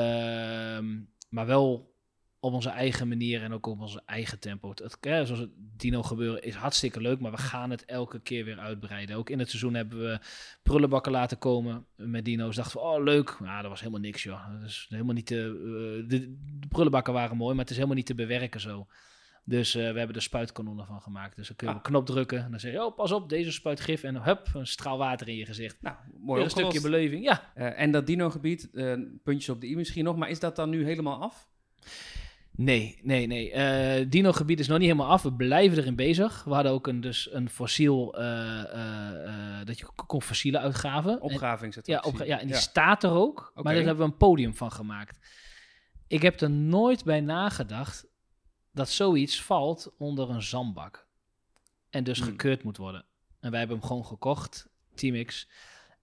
maar 1.29 1.45
wel 1.45 1.97
op 2.39 2.53
onze 2.53 2.69
eigen 2.69 3.07
manier 3.07 3.43
en 3.43 3.53
ook 3.53 3.65
op 3.65 3.79
onze 3.79 4.01
eigen 4.05 4.39
tempo. 4.39 4.73
Ja, 5.01 5.25
zoals 5.25 5.39
het 5.41 5.51
dino 5.55 6.03
gebeuren 6.03 6.43
is 6.43 6.55
hartstikke 6.55 7.01
leuk, 7.01 7.19
maar 7.19 7.31
we 7.31 7.37
gaan 7.37 7.69
het 7.69 7.85
elke 7.85 8.19
keer 8.19 8.45
weer 8.45 8.59
uitbreiden. 8.59 9.15
Ook 9.15 9.29
in 9.29 9.39
het 9.39 9.49
seizoen 9.49 9.73
hebben 9.73 9.99
we 9.99 10.19
prullenbakken 10.63 11.11
laten 11.11 11.37
komen 11.37 11.85
met 11.95 12.25
dino's. 12.25 12.55
Dachten 12.55 12.79
we, 12.79 12.85
oh 12.85 13.03
leuk. 13.03 13.39
Nou, 13.39 13.61
dat 13.61 13.71
was 13.71 13.79
helemaal 13.79 14.01
niks, 14.01 14.23
joh. 14.23 14.59
Dat 14.59 14.69
is 14.69 14.85
helemaal 14.89 15.13
niet 15.13 15.25
te, 15.25 15.35
uh, 15.35 16.09
de, 16.09 16.35
de 16.59 16.67
prullenbakken 16.67 17.13
waren 17.13 17.37
mooi, 17.37 17.51
maar 17.51 17.61
het 17.61 17.69
is 17.69 17.75
helemaal 17.75 17.97
niet 17.97 18.05
te 18.05 18.15
bewerken 18.15 18.59
zo. 18.59 18.87
Dus 19.49 19.75
uh, 19.75 19.91
we 19.91 19.97
hebben 19.97 20.15
er 20.15 20.21
spuitkanonnen 20.21 20.85
van 20.85 21.01
gemaakt. 21.01 21.35
Dus 21.35 21.47
dan 21.47 21.55
kun 21.55 21.67
je 21.67 21.73
ah. 21.73 21.79
op 21.79 21.85
een 21.85 21.91
knop 21.91 22.05
drukken. 22.05 22.43
En 22.43 22.51
dan 22.51 22.59
zeg 22.59 22.71
je, 22.71 22.85
oh, 22.85 22.95
pas 22.95 23.11
op, 23.11 23.29
deze 23.29 23.51
spuit 23.51 23.79
gif. 23.79 24.03
En 24.03 24.23
hup, 24.23 24.47
een 24.53 24.67
straal 24.67 24.97
water 24.97 25.27
in 25.27 25.35
je 25.35 25.45
gezicht. 25.45 25.77
Nou, 25.81 25.95
mooi 26.19 26.43
Een 26.43 26.49
stukje 26.49 26.81
beleving, 26.81 27.23
ja. 27.23 27.51
Uh, 27.55 27.79
en 27.79 27.91
dat 27.91 28.07
dino-gebied, 28.07 28.69
uh, 28.73 28.93
puntjes 29.23 29.49
op 29.49 29.61
de 29.61 29.67
i 29.67 29.75
misschien 29.75 30.03
nog. 30.03 30.15
Maar 30.15 30.29
is 30.29 30.39
dat 30.39 30.55
dan 30.55 30.69
nu 30.69 30.83
helemaal 30.83 31.21
af? 31.21 31.47
Nee, 32.51 32.99
nee, 33.03 33.27
nee. 33.27 33.53
Uh, 33.53 34.05
dino-gebied 34.09 34.59
is 34.59 34.67
nog 34.67 34.77
niet 34.77 34.87
helemaal 34.87 35.11
af. 35.11 35.21
We 35.21 35.33
blijven 35.33 35.77
erin 35.77 35.95
bezig. 35.95 36.43
We 36.43 36.53
hadden 36.53 36.71
ook 36.71 36.87
een, 36.87 37.01
dus 37.01 37.33
een 37.33 37.49
fossiel, 37.49 38.11
dat 39.65 39.79
je 39.79 39.87
kon 40.05 40.21
fossielen 40.21 40.61
uitgraven. 40.61 41.21
Opgraving 41.21 41.77
ja, 41.83 41.99
opgra 41.99 42.25
ja, 42.25 42.39
en 42.39 42.45
die 42.45 42.55
ja. 42.55 42.61
staat 42.61 43.03
er 43.03 43.11
ook. 43.11 43.39
Okay. 43.39 43.63
Maar 43.63 43.73
daar 43.73 43.83
hebben 43.83 44.05
we 44.05 44.11
een 44.11 44.17
podium 44.17 44.55
van 44.55 44.71
gemaakt. 44.71 45.19
Ik 46.07 46.21
heb 46.21 46.41
er 46.41 46.49
nooit 46.49 47.03
bij 47.03 47.21
nagedacht 47.21 48.08
dat 48.71 48.89
zoiets 48.89 49.41
valt 49.41 49.93
onder 49.97 50.29
een 50.29 50.41
zandbak. 50.41 51.07
En 51.89 52.03
dus 52.03 52.19
Hmm. 52.19 52.27
gekeurd 52.29 52.63
moet 52.63 52.77
worden. 52.77 53.05
En 53.39 53.49
wij 53.51 53.59
hebben 53.59 53.77
hem 53.77 53.87
gewoon 53.87 54.05
gekocht, 54.05 54.67
Team 54.95 55.25
X. 55.25 55.47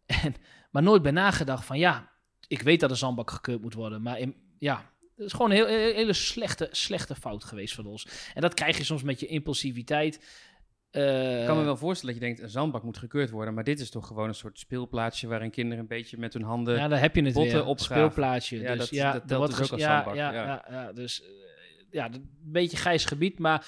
En, 0.06 0.34
maar 0.70 0.82
nooit 0.82 1.02
bij 1.02 1.12
nagedacht 1.12 1.64
van 1.64 1.78
ja, 1.78 2.10
ik 2.48 2.62
weet 2.62 2.80
dat 2.80 2.90
een 2.90 2.96
zandbak 2.96 3.30
gekeurd 3.30 3.60
moet 3.60 3.74
worden. 3.74 4.02
Maar 4.02 4.18
in, 4.18 4.34
ja, 4.58 4.90
het 5.16 5.26
is 5.26 5.32
gewoon 5.32 5.50
een 5.50 5.56
heel, 5.56 5.66
heel- 5.66 5.94
hele 5.94 6.12
slechte, 6.12 6.68
slechte 6.70 7.14
fout 7.14 7.44
geweest 7.44 7.74
van 7.74 7.86
ons. 7.86 8.06
En 8.34 8.40
dat 8.40 8.54
krijg 8.54 8.76
je 8.76 8.84
soms 8.84 9.02
met 9.02 9.20
je 9.20 9.26
impulsiviteit. 9.26 10.44
Eh, 10.90 11.40
Ik 11.40 11.46
kan 11.46 11.56
me 11.58 11.64
wel 11.64 11.76
voorstellen 11.76 12.14
dat 12.14 12.22
je 12.24 12.28
denkt, 12.28 12.42
een 12.44 12.50
zandbak 12.50 12.82
moet 12.82 12.98
gekeurd 12.98 13.30
worden. 13.30 13.54
Maar 13.54 13.64
dit 13.64 13.80
is 13.80 13.90
toch 13.90 14.06
gewoon 14.06 14.28
een 14.28 14.34
soort 14.34 14.58
speelplaatsje 14.58 15.26
waarin 15.26 15.50
kinderen 15.50 15.78
een 15.78 15.86
beetje 15.86 16.18
met 16.18 16.32
hun 16.32 16.42
handen... 16.42 16.76
Ja, 16.76 16.88
daar 16.88 17.00
heb 17.00 17.14
je 17.14 17.22
het 17.22 17.32
botten 17.34 17.52
weer. 17.52 17.64
opgraven. 17.64 17.94
Speelplaatsje. 17.96 18.58
Ja, 18.60 18.68
dus 18.70 18.78
dat- 18.78 18.88
ja, 18.88 19.12
dat 19.12 19.28
telt 19.28 19.46
dus 19.46 19.60
ook 19.62 19.70
als 19.70 19.80
ja, 19.80 19.94
zandbak, 19.94 20.14
Ja, 20.14 20.32
ja. 20.32 20.44
ja. 20.44 20.64
Ja, 20.70 20.92
dus 20.92 21.22
eh, 21.22 21.28
ja, 21.96 22.12
een 22.12 22.30
beetje 22.42 22.76
grijs 22.76 23.04
gebied, 23.04 23.38
maar 23.38 23.66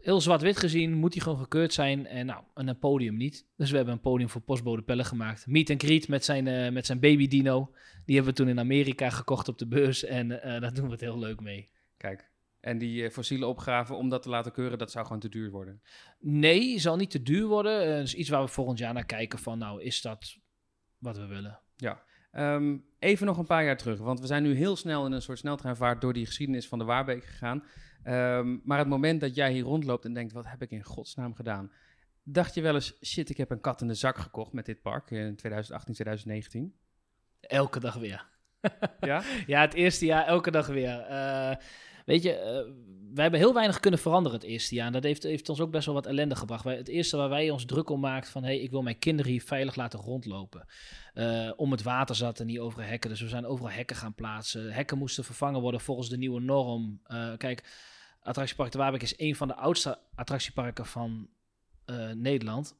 heel 0.00 0.20
zwart-wit 0.20 0.58
gezien 0.58 0.94
moet 0.94 1.14
hij 1.14 1.22
gewoon 1.22 1.38
gekeurd 1.38 1.72
zijn. 1.72 2.06
En 2.06 2.26
nou, 2.26 2.44
en 2.54 2.68
een 2.68 2.78
podium 2.78 3.16
niet. 3.16 3.46
Dus 3.56 3.70
we 3.70 3.76
hebben 3.76 3.94
een 3.94 4.00
podium 4.00 4.28
voor 4.28 4.40
postbode 4.40 4.82
pellen 4.82 5.04
gemaakt. 5.04 5.46
Meet 5.46 5.70
and 5.70 5.82
greet 5.82 6.08
met 6.08 6.24
zijn, 6.24 6.46
eh, 6.46 6.72
met 6.72 6.86
zijn 6.86 7.00
baby 7.00 7.28
dino. 7.28 7.74
Die 8.04 8.14
hebben 8.14 8.34
we 8.34 8.38
toen 8.40 8.48
in 8.48 8.58
Amerika 8.58 9.10
gekocht 9.10 9.48
op 9.48 9.58
de 9.58 9.66
beurs. 9.66 10.04
En 10.04 10.42
eh, 10.42 10.60
daar 10.60 10.74
doen 10.74 10.84
we 10.84 10.90
het 10.90 11.00
heel 11.00 11.18
leuk 11.18 11.40
mee. 11.40 11.70
Kijk, 11.96 12.30
en 12.60 12.78
die 12.78 13.04
eh, 13.04 13.10
fossiele 13.10 13.46
opgraven, 13.46 13.96
om 13.96 14.08
dat 14.08 14.22
te 14.22 14.28
laten 14.28 14.52
keuren, 14.52 14.78
dat 14.78 14.90
zou 14.90 15.04
gewoon 15.04 15.20
te 15.20 15.28
duur 15.28 15.50
worden. 15.50 15.82
Nee, 16.20 16.78
zal 16.78 16.96
niet 16.96 17.10
te 17.10 17.22
duur 17.22 17.46
worden. 17.46 17.96
Dat 17.96 18.06
is 18.06 18.14
iets 18.14 18.28
waar 18.28 18.42
we 18.42 18.48
volgend 18.48 18.78
jaar 18.78 18.94
naar 18.94 19.06
kijken 19.06 19.38
van, 19.38 19.58
nou, 19.58 19.82
is 19.82 20.00
dat 20.00 20.38
wat 20.98 21.16
we 21.16 21.26
willen? 21.26 21.60
Ehm, 22.36 22.76
even 22.98 23.26
nog 23.26 23.38
een 23.38 23.46
paar 23.46 23.64
jaar 23.64 23.76
terug, 23.76 23.98
want 23.98 24.20
we 24.20 24.26
zijn 24.26 24.42
nu 24.42 24.54
heel 24.54 24.76
snel 24.76 25.06
in 25.06 25.12
een 25.12 25.22
soort 25.22 25.38
sneltreinvaart 25.38 26.00
door 26.00 26.12
die 26.12 26.26
geschiedenis 26.26 26.68
van 26.68 26.78
de 26.78 26.84
Waarbeek 26.84 27.24
gegaan. 27.24 27.64
Ehm, 28.02 28.56
maar 28.64 28.78
het 28.78 28.88
moment 28.88 29.20
dat 29.20 29.34
jij 29.34 29.52
hier 29.52 29.62
rondloopt 29.62 30.04
en 30.04 30.12
denkt, 30.12 30.32
wat 30.32 30.48
heb 30.48 30.62
ik 30.62 30.70
in 30.70 30.82
godsnaam 30.82 31.34
gedaan? 31.34 31.72
Dacht 32.22 32.54
je 32.54 32.60
wel 32.60 32.74
eens, 32.74 32.98
shit, 33.04 33.30
ik 33.30 33.36
heb 33.36 33.50
een 33.50 33.60
kat 33.60 33.80
in 33.80 33.86
de 33.86 33.94
zak 33.94 34.18
gekocht 34.18 34.52
met 34.52 34.66
dit 34.66 34.82
park 34.82 35.10
in 35.10 35.36
2018, 35.36 35.94
2019? 35.94 36.74
Elke 37.40 37.80
dag 37.80 37.94
weer. 37.94 38.26
Ja? 39.00 39.22
Ja, 39.46 39.60
het 39.60 39.74
eerste 39.74 40.04
jaar 40.04 40.26
elke 40.26 40.50
dag 40.50 40.66
weer. 40.66 41.00
Eh, 41.00 41.56
weet 42.06 42.22
je, 42.22 42.32
eh, 42.32 42.72
wij 43.14 43.22
hebben 43.22 43.40
heel 43.40 43.54
weinig 43.54 43.80
kunnen 43.80 44.00
veranderen 44.00 44.38
het 44.38 44.48
eerste 44.48 44.74
jaar. 44.74 44.86
En 44.86 44.92
dat 44.92 45.02
heeft, 45.02 45.22
heeft 45.22 45.48
ons 45.48 45.60
ook 45.60 45.70
best 45.70 45.86
wel 45.86 45.94
wat 45.94 46.06
ellende 46.06 46.36
gebracht. 46.36 46.64
Wij, 46.64 46.76
het 46.76 46.88
eerste 46.88 47.16
waar 47.16 47.28
wij 47.28 47.50
ons 47.50 47.64
druk 47.64 47.90
om 47.90 48.00
maakten 48.00 48.32
van... 48.32 48.44
hey, 48.44 48.58
ik 48.58 48.70
wil 48.70 48.82
mijn 48.82 48.98
kinderen 48.98 49.32
hier 49.32 49.42
veilig 49.42 49.76
laten 49.76 50.00
rondlopen. 50.00 50.66
Eh, 51.14 51.52
om 51.56 51.70
het 51.70 51.82
water 51.82 52.14
zat 52.14 52.38
er 52.38 52.44
niet 52.44 52.58
over 52.58 52.86
hekken. 52.86 53.10
Dus 53.10 53.20
we 53.20 53.28
zijn 53.28 53.46
overal 53.46 53.70
hekken 53.70 53.96
gaan 53.96 54.14
plaatsen. 54.14 54.72
Hekken 54.72 54.98
moesten 54.98 55.24
vervangen 55.24 55.60
worden 55.60 55.80
volgens 55.80 56.08
de 56.08 56.18
nieuwe 56.18 56.40
norm. 56.40 57.00
Eh, 57.04 57.32
kijk, 57.36 57.64
Attractiepark 58.20 58.72
de 58.72 58.78
Waarbek 58.78 59.02
is 59.02 59.18
een 59.18 59.36
van 59.36 59.48
de 59.48 59.54
oudste 59.54 59.98
attractieparken 60.14 60.86
van 60.86 61.28
Nederland. 62.14 62.76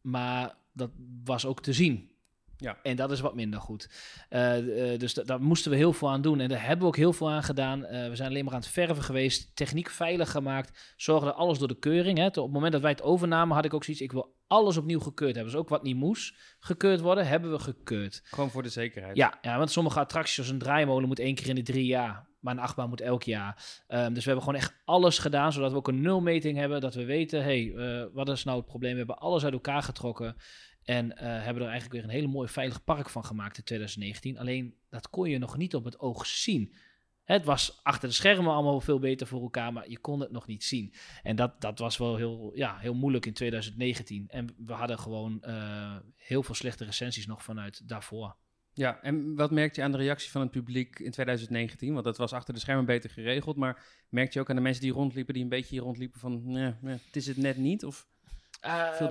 Maar 0.00 0.56
dat 0.72 0.90
was 1.24 1.46
ook 1.46 1.62
te 1.62 1.72
zien. 1.72 2.13
Ja. 2.56 2.76
En 2.82 2.96
dat 2.96 3.10
is 3.10 3.20
wat 3.20 3.34
minder 3.34 3.60
goed. 3.60 3.88
Eh, 4.28 4.92
eh, 4.92 4.98
dus 4.98 5.14
da- 5.14 5.22
daar 5.22 5.40
moesten 5.40 5.70
we 5.70 5.76
heel 5.76 5.92
veel 5.92 6.10
aan 6.10 6.22
doen. 6.22 6.40
En 6.40 6.48
daar 6.48 6.60
hebben 6.62 6.78
we 6.80 6.86
ook 6.86 6.96
heel 6.96 7.12
veel 7.12 7.30
aan 7.30 7.42
gedaan. 7.42 7.84
Eh, 7.84 8.08
we 8.08 8.16
zijn 8.16 8.28
alleen 8.28 8.44
maar 8.44 8.54
aan 8.54 8.60
het 8.60 8.68
verven 8.68 9.02
geweest. 9.02 9.56
Techniek 9.56 9.90
veilig 9.90 10.30
gemaakt. 10.30 10.94
Zorgde 10.96 11.32
alles 11.32 11.58
door 11.58 11.68
de 11.68 11.78
keuring. 11.78 12.18
Hè. 12.18 12.26
Op 12.26 12.34
het 12.34 12.50
moment 12.52 12.72
dat 12.72 12.80
wij 12.80 12.90
het 12.90 13.02
overnamen 13.02 13.56
had 13.56 13.64
ik 13.64 13.74
ook 13.74 13.84
zoiets. 13.84 14.02
Ik 14.02 14.12
wil 14.12 14.34
alles 14.46 14.76
opnieuw 14.76 15.00
gekeurd 15.00 15.34
hebben. 15.34 15.52
Dus 15.52 15.60
ook 15.60 15.68
wat 15.68 15.82
niet 15.82 15.96
moest 15.96 16.34
gekeurd 16.58 17.00
worden, 17.00 17.26
hebben 17.26 17.50
we 17.50 17.58
gekeurd. 17.58 18.20
Gewoon 18.24 18.50
voor 18.50 18.62
de 18.62 18.68
zekerheid. 18.68 19.16
Ja, 19.16 19.38
ja, 19.42 19.58
want 19.58 19.70
sommige 19.70 19.98
attracties, 20.00 20.34
zoals 20.34 20.50
een 20.50 20.58
draaimolen, 20.58 21.08
moet 21.08 21.18
één 21.18 21.34
keer 21.34 21.48
in 21.48 21.54
de 21.54 21.62
drie 21.62 21.86
jaar. 21.86 22.26
Maar 22.40 22.54
een 22.54 22.60
achtbaan 22.62 22.88
moet 22.88 23.00
elk 23.00 23.22
jaar. 23.22 23.82
Ehm, 23.86 24.12
dus 24.12 24.24
we 24.24 24.30
hebben 24.30 24.44
gewoon 24.44 24.60
echt 24.60 24.74
alles 24.84 25.18
gedaan, 25.18 25.52
zodat 25.52 25.70
we 25.70 25.76
ook 25.76 25.88
een 25.88 26.00
nulmeting 26.00 26.58
hebben. 26.58 26.80
Dat 26.80 26.94
we 26.94 27.04
weten, 27.04 27.42
hé, 27.44 27.72
hey, 27.72 28.08
wat 28.12 28.28
is 28.28 28.44
nou 28.44 28.56
het 28.56 28.66
probleem? 28.66 28.92
We 28.92 28.98
hebben 28.98 29.18
alles 29.18 29.44
uit 29.44 29.52
elkaar 29.52 29.82
getrokken. 29.82 30.36
En 30.84 31.16
eh, 31.16 31.26
hebben 31.26 31.62
er 31.62 31.68
eigenlijk 31.68 31.92
weer 31.92 32.04
een 32.04 32.16
hele 32.16 32.32
mooi 32.32 32.48
veilig 32.48 32.84
park 32.84 33.08
van 33.08 33.24
gemaakt 33.24 33.58
in 33.58 33.64
2019. 33.64 34.38
Alleen, 34.38 34.74
dat 34.90 35.10
kon 35.10 35.30
je 35.30 35.38
nog 35.38 35.56
niet 35.56 35.74
op 35.74 35.84
het 35.84 35.98
oog 35.98 36.26
zien. 36.26 36.74
Het 37.24 37.44
was 37.44 37.80
achter 37.82 38.08
de 38.08 38.14
schermen 38.14 38.52
allemaal 38.52 38.80
veel 38.80 38.98
beter 38.98 39.26
voor 39.26 39.42
elkaar, 39.42 39.72
maar 39.72 39.90
je 39.90 39.98
kon 39.98 40.20
het 40.20 40.30
nog 40.30 40.46
niet 40.46 40.64
zien. 40.64 40.94
En 41.22 41.36
dat, 41.36 41.60
dat 41.60 41.78
was 41.78 41.96
wel 41.96 42.16
heel, 42.16 42.52
ja, 42.54 42.78
heel 42.78 42.94
moeilijk 42.94 43.26
in 43.26 43.32
2019. 43.32 44.28
En 44.28 44.54
we 44.66 44.72
hadden 44.72 44.98
gewoon 44.98 45.42
eh, 45.42 45.96
heel 46.16 46.42
veel 46.42 46.54
slechte 46.54 46.84
recensies 46.84 47.26
nog 47.26 47.42
vanuit 47.42 47.88
daarvoor. 47.88 48.36
Ja, 48.72 49.00
en 49.02 49.34
wat 49.34 49.50
merkte 49.50 49.80
je 49.80 49.86
aan 49.86 49.92
de 49.92 49.98
reactie 49.98 50.30
van 50.30 50.40
het 50.40 50.50
publiek 50.50 50.98
in 50.98 51.10
2019? 51.10 51.92
Want 51.92 52.04
dat 52.04 52.16
was 52.16 52.32
achter 52.32 52.54
de 52.54 52.60
schermen 52.60 52.84
beter 52.84 53.10
geregeld, 53.10 53.56
maar 53.56 53.84
merkte 54.08 54.32
je 54.34 54.40
ook 54.40 54.50
aan 54.50 54.56
de 54.56 54.62
mensen 54.62 54.82
die 54.82 54.92
rondliepen, 54.92 55.34
die 55.34 55.42
een 55.42 55.48
beetje 55.48 55.74
hier 55.74 55.84
rondliepen 55.84 56.20
van, 56.20 56.42
nee, 56.52 56.72
het 56.82 57.16
is 57.16 57.26
het 57.26 57.36
net 57.36 57.56
niet? 57.56 57.84
Of 57.84 58.06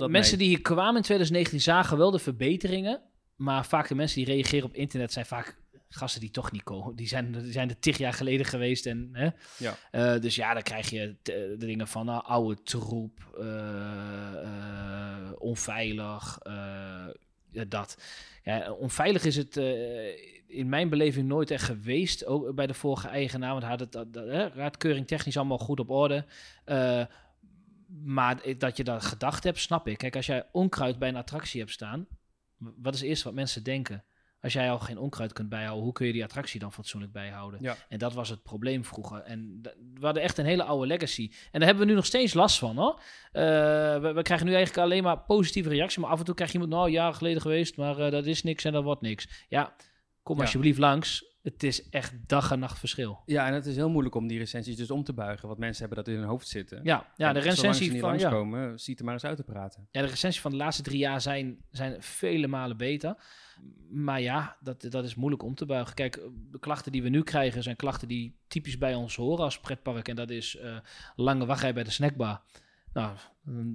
mensen 0.08 0.38
mee? 0.38 0.46
die 0.46 0.56
hier 0.56 0.62
kwamen 0.62 0.96
in 0.96 1.02
2019 1.02 1.60
zagen 1.60 1.98
wel 1.98 2.10
de 2.10 2.18
verbeteringen. 2.18 3.00
Maar 3.36 3.66
vaak 3.66 3.88
de 3.88 3.94
mensen 3.94 4.24
die 4.24 4.34
reageren 4.34 4.68
op 4.68 4.74
internet 4.74 5.12
zijn 5.12 5.26
vaak 5.26 5.56
gasten 5.88 6.20
die 6.20 6.30
toch 6.30 6.52
niet 6.52 6.62
komen. 6.62 6.96
Die 6.96 7.08
zijn, 7.08 7.32
die 7.32 7.52
zijn 7.52 7.68
er 7.68 7.78
tig 7.78 7.98
jaar 7.98 8.12
geleden 8.12 8.46
geweest. 8.46 8.86
En, 8.86 9.08
hè? 9.12 9.28
Ja. 9.56 9.76
Eh, 9.90 10.20
dus 10.20 10.34
ja, 10.34 10.54
dan 10.54 10.62
krijg 10.62 10.90
je 10.90 11.16
de 11.22 11.54
dingen 11.58 11.88
van 11.88 12.06
nou, 12.06 12.24
oude 12.24 12.62
troep, 12.62 13.34
eh, 13.38 14.42
eh, 14.42 15.32
onveilig, 15.38 16.38
eh, 16.42 17.06
dat. 17.68 17.98
Ja, 18.42 18.72
onveilig 18.72 19.24
is 19.24 19.36
het 19.36 19.56
eh, 19.56 20.34
in 20.46 20.68
mijn 20.68 20.88
beleving 20.88 21.28
nooit 21.28 21.50
echt 21.50 21.64
geweest. 21.64 22.26
Ook 22.26 22.54
bij 22.54 22.66
de 22.66 22.74
vorige 22.74 23.08
eigenaar, 23.08 23.50
want 23.50 23.62
hij 23.62 23.70
had 23.70 23.80
het 23.80 23.92
dat, 23.92 24.12
dat, 24.12 24.26
hè, 24.26 24.48
raadkeuring 24.48 25.06
technisch 25.06 25.36
allemaal 25.36 25.58
goed 25.58 25.80
op 25.80 25.90
orde. 25.90 26.24
Maar 28.02 28.40
dat 28.58 28.76
je 28.76 28.84
dat 28.84 29.04
gedacht 29.04 29.44
hebt, 29.44 29.58
snap 29.58 29.88
ik. 29.88 29.98
Kijk, 29.98 30.16
als 30.16 30.26
jij 30.26 30.48
onkruid 30.52 30.98
bij 30.98 31.08
een 31.08 31.16
attractie 31.16 31.60
hebt 31.60 31.72
staan, 31.72 32.06
wat 32.58 32.94
is 32.94 33.00
eerst 33.00 33.22
wat 33.22 33.34
mensen 33.34 33.62
denken? 33.62 34.04
Als 34.40 34.52
jij 34.52 34.70
al 34.70 34.78
geen 34.78 34.98
onkruid 34.98 35.32
kunt 35.32 35.48
bijhouden, 35.48 35.84
hoe 35.84 35.92
kun 35.92 36.06
je 36.06 36.12
die 36.12 36.24
attractie 36.24 36.60
dan 36.60 36.72
fatsoenlijk 36.72 37.12
bijhouden? 37.12 37.62
Ja. 37.62 37.76
En 37.88 37.98
dat 37.98 38.12
was 38.12 38.28
het 38.28 38.42
probleem 38.42 38.84
vroeger. 38.84 39.20
En 39.22 39.60
we 39.94 40.04
hadden 40.04 40.22
echt 40.22 40.38
een 40.38 40.44
hele 40.44 40.62
oude 40.64 40.86
legacy. 40.86 41.30
En 41.50 41.58
daar 41.60 41.68
hebben 41.68 41.84
we 41.84 41.90
nu 41.90 41.96
nog 41.96 42.06
steeds 42.06 42.34
last 42.34 42.58
van, 42.58 42.76
hoor. 42.76 43.00
Eh, 43.32 43.42
we, 44.00 44.12
we 44.14 44.22
krijgen 44.22 44.46
nu 44.46 44.54
eigenlijk 44.54 44.86
alleen 44.86 45.02
maar 45.02 45.18
positieve 45.18 45.68
reacties. 45.68 45.98
Maar 46.02 46.10
af 46.10 46.18
en 46.18 46.24
toe 46.24 46.34
krijg 46.34 46.52
je 46.52 46.58
iemand, 46.58 46.74
nou, 46.76 46.90
jaren 46.90 47.14
geleden 47.14 47.42
geweest, 47.42 47.76
maar 47.76 47.98
eh, 47.98 48.10
dat 48.10 48.26
is 48.26 48.42
niks 48.42 48.64
en 48.64 48.72
dat 48.72 48.84
wordt 48.84 49.00
niks. 49.00 49.44
Ja, 49.48 49.74
kom 50.22 50.36
Ja. 50.36 50.42
alsjeblieft 50.42 50.78
langs. 50.78 51.33
Het 51.44 51.62
is 51.62 51.88
echt 51.88 52.14
dag 52.26 52.50
en 52.50 52.58
nacht 52.58 52.78
verschil. 52.78 53.22
Ja, 53.26 53.46
en 53.46 53.54
het 53.54 53.66
is 53.66 53.76
heel 53.76 53.90
moeilijk 53.90 54.14
om 54.14 54.26
die 54.26 54.38
recensies 54.38 54.76
dus 54.76 54.90
om 54.90 55.04
te 55.04 55.12
buigen, 55.12 55.48
want 55.48 55.60
mensen 55.60 55.86
hebben 55.86 56.04
dat 56.04 56.14
in 56.14 56.20
hun 56.20 56.28
hoofd 56.28 56.48
zitten. 56.48 56.80
Ja, 56.82 57.06
ja 57.16 57.28
En 57.28 57.34
de 57.34 57.40
recensie 57.40 57.90
niet 57.90 58.00
van... 58.00 58.18
Ja. 58.18 58.30
langskomen, 58.30 58.80
ziet 58.80 58.98
er 58.98 59.04
maar 59.04 59.14
eens 59.14 59.24
uit 59.24 59.36
te 59.36 59.42
praten. 59.42 59.88
Ja, 59.90 60.00
de 60.00 60.06
recensies 60.06 60.40
van 60.40 60.50
de 60.50 60.56
laatste 60.56 60.82
drie 60.82 60.98
jaar 60.98 61.20
zijn, 61.20 61.58
zijn 61.70 62.02
vele 62.02 62.46
malen 62.46 62.76
beter. 62.76 63.16
Maar 63.90 64.20
ja, 64.20 64.56
dat, 64.60 64.86
dat 64.88 65.04
is 65.04 65.14
moeilijk 65.14 65.42
om 65.42 65.54
te 65.54 65.66
buigen. 65.66 65.94
Kijk, 65.94 66.20
de 66.50 66.58
klachten 66.58 66.92
die 66.92 67.02
we 67.02 67.08
nu 67.08 67.22
krijgen 67.22 67.62
zijn 67.62 67.76
klachten 67.76 68.08
die 68.08 68.36
typisch 68.46 68.78
bij 68.78 68.94
ons 68.94 69.16
horen 69.16 69.44
als 69.44 69.60
pretpark. 69.60 70.08
En 70.08 70.16
dat 70.16 70.30
is 70.30 70.56
eh, 70.56 70.76
lange 71.16 71.46
wachtrij 71.46 71.74
bij 71.74 71.84
de 71.84 71.90
snackbar. 71.90 72.42
Nou, 72.94 73.16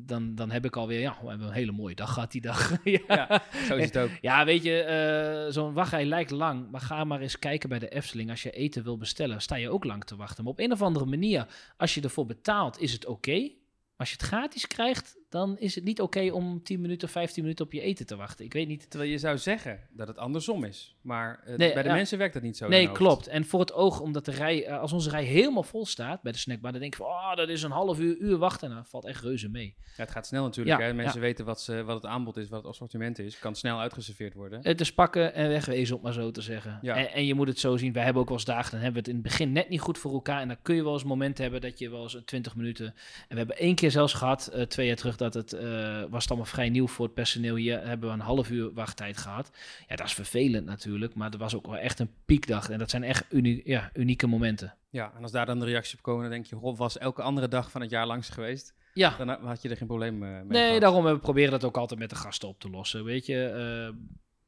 dan, 0.06 0.36
dan 0.36 0.52
heb 0.52 0.66
ik 0.66 0.76
alweer, 0.76 1.00
ja, 1.00 1.18
we 1.22 1.28
hebben 1.28 1.48
een 1.48 1.54
hele 1.54 1.72
mooie 1.72 1.96
dag 1.96 2.14
gehad 2.14 2.32
die 2.32 2.42
dag. 2.42 2.78
ja. 2.84 3.00
Ja, 3.08 3.42
zo 3.68 3.76
is 3.76 3.86
het 3.86 3.98
ook. 3.98 4.10
Ja, 4.22 4.46
weet 4.46 4.64
je, 4.64 4.82
eh, 4.82 5.54
zo'n 5.54 5.74
wachtrij 5.74 6.06
lijkt 6.06 6.32
lang, 6.32 6.72
maar 6.72 6.82
ga 6.82 7.04
maar 7.04 7.22
eens 7.22 7.40
kijken 7.40 7.70
bij 7.70 7.80
de 7.80 7.90
Efteling. 7.90 8.30
Als 8.30 8.44
je 8.44 8.52
eten 8.52 8.84
wil 8.84 8.98
bestellen, 8.98 9.42
sta 9.42 9.56
je 9.56 9.70
ook 9.70 9.84
lang 9.84 10.04
te 10.04 10.16
wachten. 10.16 10.44
Maar 10.44 10.54
op 10.54 10.60
een 10.60 10.72
of 10.72 10.82
andere 10.82 11.06
manier, 11.06 11.48
als 11.78 11.94
je 11.94 12.02
ervoor 12.02 12.26
betaalt, 12.26 12.80
is 12.80 12.92
het 12.92 13.06
oké. 13.06 13.40
Maar 13.40 14.08
als 14.08 14.10
je 14.10 14.16
het 14.16 14.26
gratis 14.26 14.68
krijgt, 14.68 15.18
dan 15.30 15.58
is 15.58 15.76
het 15.76 15.84
niet 15.84 16.02
oké 16.02 16.32
om 16.32 16.64
10 16.64 16.82
minuten, 16.82 17.10
15 17.10 17.44
minuten 17.44 17.66
op 17.66 17.74
je 17.74 17.82
eten 17.82 18.06
te 18.06 18.16
wachten. 18.16 18.46
Ik 18.46 18.54
weet 18.54 18.68
niet. 18.68 18.90
Terwijl 18.90 19.12
je 19.12 19.18
zou 19.18 19.38
zeggen 19.38 19.80
dat 19.92 20.08
het 20.08 20.18
andersom 20.18 20.64
is. 20.64 20.96
Maar 21.02 21.42
eh, 21.46 21.58
Nee, 21.58 21.74
bij 21.74 21.84
de 21.84 21.90
ja. 21.90 21.96
mensen 21.96 22.18
werkt 22.18 22.34
dat 22.34 22.44
niet 22.44 22.58
zo. 22.58 22.68
Nee, 22.68 22.92
klopt. 22.92 23.28
En 23.28 23.46
voor 23.46 23.60
het 23.60 23.74
oog, 23.74 24.00
omdat 24.00 24.26
de 24.26 24.32
rij, 24.32 24.66
eh, 24.66 24.80
als 24.80 24.94
onze 24.94 25.10
rij 25.10 25.24
helemaal 25.24 25.64
vol 25.64 25.86
staat 25.86 26.22
bij 26.22 26.32
de 26.32 26.38
snackbar, 26.38 26.72
dan 26.72 26.82
denk 26.82 26.94
je 26.94 27.04
van, 27.04 27.12
oh, 27.12 27.36
dat 27.36 27.50
is 27.50 27.64
een 27.64 27.72
half 27.72 28.00
uur, 28.00 28.18
uur 28.18 28.38
wachten. 28.38 28.70
Nou, 28.70 28.82
dat 28.82 28.90
valt 28.90 29.06
echt 29.06 29.24
reuze 29.24 29.50
mee. 29.50 29.76
Ja, 29.78 30.04
het 30.04 30.12
gaat 30.12 30.28
snel 30.28 30.44
natuurlijk. 30.44 30.80
Ja, 30.80 30.86
hè. 30.86 30.94
Mensen 30.94 31.22
weten 31.22 31.46
wat, 31.46 31.62
ze, 31.62 31.84
wat 31.84 31.96
het 31.96 32.06
aanbod 32.06 32.38
is, 32.38 32.50
wat 32.50 32.60
het 32.60 32.72
assortiment 32.72 33.20
is. 33.20 33.40
Kan 33.40 33.56
snel 33.56 33.80
uitgeserveerd 33.80 34.34
worden. 34.34 34.60
Het 34.64 34.82
is 34.82 34.94
pakken 34.94 35.34
en 35.34 35.50
wegwezen, 35.50 35.96
om 35.96 36.02
maar 36.02 36.14
zo 36.14 36.32
te 36.32 36.42
zeggen. 36.42 36.80
Ja. 36.82 36.96
En, 36.96 37.12
en 37.12 37.26
je 37.26 37.34
moet 37.34 37.48
het 37.48 37.60
zo 37.60 37.78
zien. 37.78 37.94
Wij 37.94 38.04
hebben 38.04 38.22
ook 38.22 38.28
wel 38.28 38.38
eens 38.38 38.46
dagen, 38.46 38.72
dan 38.72 38.80
hebben 38.80 39.04
we 39.04 39.10
het 39.10 39.18
in 39.18 39.24
het 39.24 39.24
begin 39.24 39.52
net 39.52 39.70
niet 39.70 39.82
goed 39.82 39.98
voor 39.98 40.14
elkaar. 40.14 40.42
En 40.42 40.48
dan 40.48 40.58
kun 40.62 40.76
je 40.76 40.84
wel 40.84 40.94
eens 40.94 41.04
momenten 41.04 41.44
hebben 41.44 41.62
dat 41.62 41.80
je 41.80 41.90
wel 41.90 42.04
eens 42.04 42.14
een 42.14 42.26
20 42.26 42.56
minuten... 42.56 42.86
En 42.86 42.94
we 43.28 43.38
hebben 43.38 43.58
één 43.58 43.76
keer 43.76 43.92
zelfs 43.92 44.14
gehad, 44.14 44.48
eh, 44.48 44.62
twee 44.62 44.88
jaar 44.88 44.96
terug, 44.96 45.18
dat 45.20 45.34
het... 45.34 45.54
eh, 45.54 46.04
was 46.10 46.22
het 46.22 46.30
allemaal 46.30 46.50
vrij 46.50 46.70
nieuw 46.70 46.88
voor 46.88 47.06
het 47.06 47.14
personeel. 47.14 47.56
Hier 47.56 47.88
hebben 47.88 48.10
we 48.10 48.16
een 48.16 48.22
half 48.22 48.50
uur 48.50 48.74
wachttijd 48.74 49.18
gehad. 49.18 49.52
Ja, 49.88 49.96
dat 49.96 50.06
is 50.06 50.14
vervelend 50.14 50.66
natuurlijk. 50.66 51.16
Maar 51.16 51.32
er 51.32 51.38
was 51.38 51.56
ook 51.56 51.66
wel 51.66 51.78
echt 51.78 52.00
een 52.00 52.12
piekdag. 52.26 52.70
En 52.70 52.80
dat 52.80 52.90
zijn 52.90 53.04
echt 53.04 53.26
ja, 53.64 53.90
unieke 53.94 54.28
momenten. 54.28 54.76
Ja, 54.90 55.14
en 55.16 55.22
als 55.22 55.32
daar 55.32 55.46
dan 55.46 55.60
de 55.60 55.66
reactie 55.66 55.98
op 55.98 56.04
komen, 56.04 56.22
dan 56.22 56.32
denk 56.32 56.46
je, 56.46 56.56
goh, 56.56 56.78
was 56.78 56.98
elke 56.98 57.22
andere 57.22 57.48
dag 57.48 57.72
van 57.72 57.82
het 57.82 57.90
jaar 57.90 58.08
langs 58.08 58.30
geweest. 58.30 58.74
Ja, 58.94 59.16
Dan 59.18 59.30
had 59.30 59.62
je 59.62 59.70
er 59.70 59.78
geen 59.78 59.88
probleem 59.88 60.24
eh, 60.24 60.30
mee 60.30 60.44
nee, 60.44 60.66
gehad. 60.66 60.82
daarom 60.82 61.04
we 61.04 61.20
proberen 61.20 61.52
dat 61.52 61.64
ook 61.64 61.78
altijd 61.78 62.00
met 62.00 62.10
de 62.10 62.16
gasten 62.16 62.48
op 62.48 62.60
te 62.60 62.70
lossen. 62.70 63.04
Weet 63.04 63.26
je, 63.26 63.46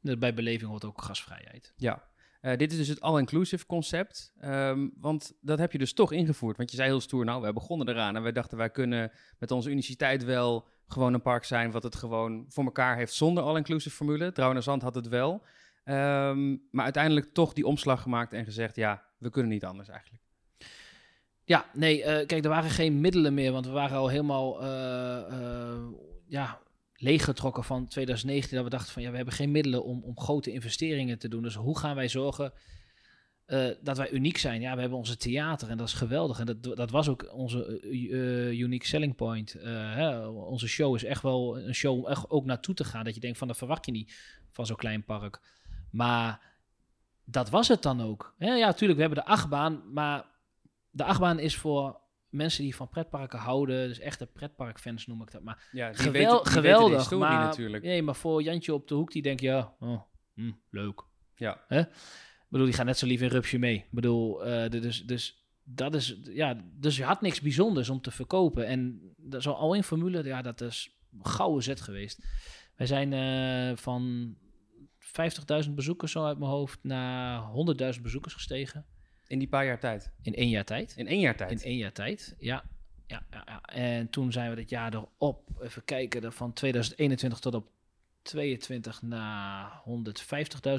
eh, 0.01 0.15
bij 0.17 0.33
beleving 0.33 0.69
hoort 0.69 0.85
ook 0.85 1.01
gasvrijheid. 1.01 1.73
Ja. 1.75 2.03
Eh, 2.41 2.57
dit 2.57 2.71
is 2.71 2.77
dus 2.77 2.87
het 2.87 3.01
all-inclusive 3.01 3.65
concept. 3.65 4.33
Ehm, 4.39 4.87
want 4.97 5.33
dat 5.41 5.59
heb 5.59 5.71
je 5.71 5.77
dus 5.77 5.93
toch 5.93 6.11
ingevoerd. 6.11 6.57
Want 6.57 6.69
je 6.71 6.75
zei 6.75 6.89
heel 6.89 7.01
stoer, 7.01 7.25
nou, 7.25 7.41
wij 7.41 7.53
begonnen 7.53 7.89
eraan 7.89 8.15
en 8.15 8.21
wij 8.21 8.31
dachten 8.31 8.57
wij 8.57 8.69
kunnen 8.69 9.11
met 9.39 9.51
onze 9.51 9.69
universiteit 9.69 10.23
wel 10.23 10.67
gewoon 10.87 11.13
een 11.13 11.21
park 11.21 11.43
zijn 11.43 11.71
wat 11.71 11.83
het 11.83 11.95
gewoon 11.95 12.45
voor 12.49 12.63
elkaar 12.63 12.95
heeft 12.95 13.13
zonder 13.13 13.43
all-inclusive 13.43 13.95
formule. 13.95 14.31
Trouwens, 14.31 14.65
Zand 14.65 14.81
had 14.81 14.95
het 14.95 15.07
wel. 15.07 15.43
Ehm, 15.83 16.55
maar 16.71 16.83
uiteindelijk 16.83 17.33
toch 17.33 17.53
die 17.53 17.65
omslag 17.65 18.01
gemaakt 18.01 18.33
en 18.33 18.45
gezegd, 18.45 18.75
ja, 18.75 19.03
we 19.17 19.29
kunnen 19.29 19.51
niet 19.51 19.65
anders 19.65 19.89
eigenlijk. 19.89 20.23
Ja, 21.43 21.65
nee, 21.73 22.03
eh, 22.03 22.27
kijk, 22.27 22.43
er 22.43 22.49
waren 22.49 22.69
geen 22.69 23.01
middelen 23.01 23.33
meer, 23.33 23.51
want 23.51 23.65
we 23.65 23.71
waren 23.71 23.97
al 23.97 24.07
helemaal 24.07 24.61
eh, 24.61 25.77
ja, 26.27 26.59
leeggetrokken 27.01 27.63
van 27.63 27.87
2019. 27.87 28.55
Dat 28.55 28.63
we 28.63 28.69
dachten 28.69 28.93
van, 28.93 29.01
ja, 29.01 29.09
we 29.09 29.15
hebben 29.15 29.33
geen 29.33 29.51
middelen 29.51 29.83
om, 29.83 30.03
om 30.03 30.19
grote 30.19 30.51
investeringen 30.51 31.17
te 31.17 31.27
doen. 31.27 31.43
Dus 31.43 31.55
hoe 31.55 31.77
gaan 31.77 31.95
wij 31.95 32.07
zorgen 32.07 32.53
eh, 33.45 33.67
dat 33.81 33.97
wij 33.97 34.11
uniek 34.11 34.37
zijn? 34.37 34.61
Ja, 34.61 34.73
we 34.73 34.79
hebben 34.79 34.97
onze 34.97 35.17
theater 35.17 35.69
en 35.69 35.77
dat 35.77 35.87
is 35.87 35.93
geweldig. 35.93 36.39
En 36.39 36.45
dat, 36.45 36.63
dat 36.63 36.91
was 36.91 37.09
ook 37.09 37.33
onze 37.33 37.79
eh, 37.81 38.59
unique 38.59 38.87
selling 38.87 39.15
point. 39.15 39.53
Eh, 39.55 39.95
hè? 39.95 40.27
Onze 40.27 40.67
show 40.67 40.95
is 40.95 41.03
echt 41.03 41.21
wel 41.21 41.59
een 41.59 41.75
show 41.75 41.97
om 41.97 42.07
echt 42.07 42.29
ook 42.29 42.45
naartoe 42.45 42.75
te 42.75 42.83
gaan. 42.83 43.03
Dat 43.03 43.15
je 43.15 43.21
denkt 43.21 43.37
van, 43.37 43.47
dat 43.47 43.57
verwacht 43.57 43.85
je 43.85 43.91
niet 43.91 44.13
van 44.51 44.65
zo'n 44.65 44.75
klein 44.75 45.03
park. 45.03 45.39
Maar 45.91 46.41
dat 47.25 47.49
was 47.49 47.67
het 47.67 47.81
dan 47.81 48.01
ook. 48.01 48.35
Ja, 48.37 48.55
natuurlijk, 48.55 48.99
we 48.99 49.05
hebben 49.05 49.23
de 49.23 49.31
achtbaan, 49.31 49.93
maar 49.93 50.25
de 50.89 51.03
achtbaan 51.03 51.39
is 51.39 51.55
voor 51.55 51.99
mensen 52.31 52.63
die 52.63 52.75
van 52.75 52.89
pretparken 52.89 53.39
houden, 53.39 53.87
dus 53.87 53.99
echte 53.99 54.25
pretparkfans 54.25 55.07
noem 55.07 55.21
ik 55.21 55.31
dat. 55.31 55.41
Maar 55.43 55.67
Ja, 55.71 55.87
die 55.89 55.97
gewel- 55.97 56.11
weten, 56.31 56.43
die 56.43 56.53
geweldig, 56.53 57.11
maar, 57.11 57.39
natuurlijk. 57.45 57.83
Nee, 57.83 58.01
maar 58.01 58.15
voor 58.15 58.43
Jantje 58.43 58.73
op 58.73 58.87
de 58.87 58.95
hoek, 58.95 59.11
die 59.11 59.21
denkt, 59.21 59.41
ja, 59.41 59.73
oh, 59.79 60.01
hm, 60.33 60.51
leuk. 60.69 61.01
Ja. 61.35 61.63
Hè? 61.67 61.79
Ik 61.79 62.47
bedoel, 62.49 62.65
die 62.65 62.75
gaat 62.75 62.85
net 62.85 62.97
zo 62.97 63.05
lief 63.05 63.21
in 63.21 63.27
Rupsje 63.29 63.57
mee. 63.57 63.75
Ik 63.75 63.91
bedoel, 63.91 64.37
de- 64.37 64.79
dus, 64.81 65.01
dus 65.03 65.45
dat 65.63 65.95
is, 65.95 66.19
ja, 66.23 66.61
dus 66.73 66.97
je 66.97 67.03
had 67.03 67.21
niks 67.21 67.41
bijzonders 67.41 67.89
om 67.89 68.01
te 68.01 68.11
verkopen. 68.11 68.65
En 68.65 69.01
dat- 69.17 69.41
zo'n 69.43 69.55
al-in 69.55 69.83
formule, 69.83 70.23
ja, 70.23 70.41
dat 70.41 70.61
is 70.61 70.97
een 71.13 71.25
gouden 71.25 71.63
zet 71.63 71.81
geweest. 71.81 72.25
Wij 72.75 72.87
zijn 72.87 73.13
eh, 73.13 73.77
van 73.77 74.35
50.000 74.99 75.75
bezoekers 75.75 76.11
zo 76.11 76.25
uit 76.25 76.37
mijn 76.39 76.51
hoofd 76.51 76.79
naar 76.83 77.41
100.000 77.41 78.01
bezoekers 78.03 78.33
gestegen. 78.33 78.85
In 79.31 79.39
die 79.39 79.47
paar 79.47 79.65
jaar 79.65 79.79
tijd. 79.79 80.11
In 80.21 80.35
één 80.35 80.49
jaar 80.49 80.65
tijd. 80.65 80.93
In 80.97 81.07
één 81.07 81.19
jaar 81.19 81.35
tijd. 81.35 81.51
In 81.51 81.61
één 81.61 81.77
jaar 81.77 81.91
tijd, 81.91 82.35
ja. 82.39 82.63
Ja, 83.07 83.23
ja, 83.29 83.43
ja. 83.45 83.61
En 83.61 84.09
toen 84.09 84.31
zijn 84.31 84.49
we 84.49 84.55
dit 84.55 84.69
jaar 84.69 84.93
erop, 84.93 85.49
even 85.61 85.83
kijken, 85.83 86.23
er 86.23 86.31
van 86.31 86.53
2021 86.53 87.39
tot 87.39 87.55
op 87.55 87.69
22 88.21 89.01
naar 89.01 89.81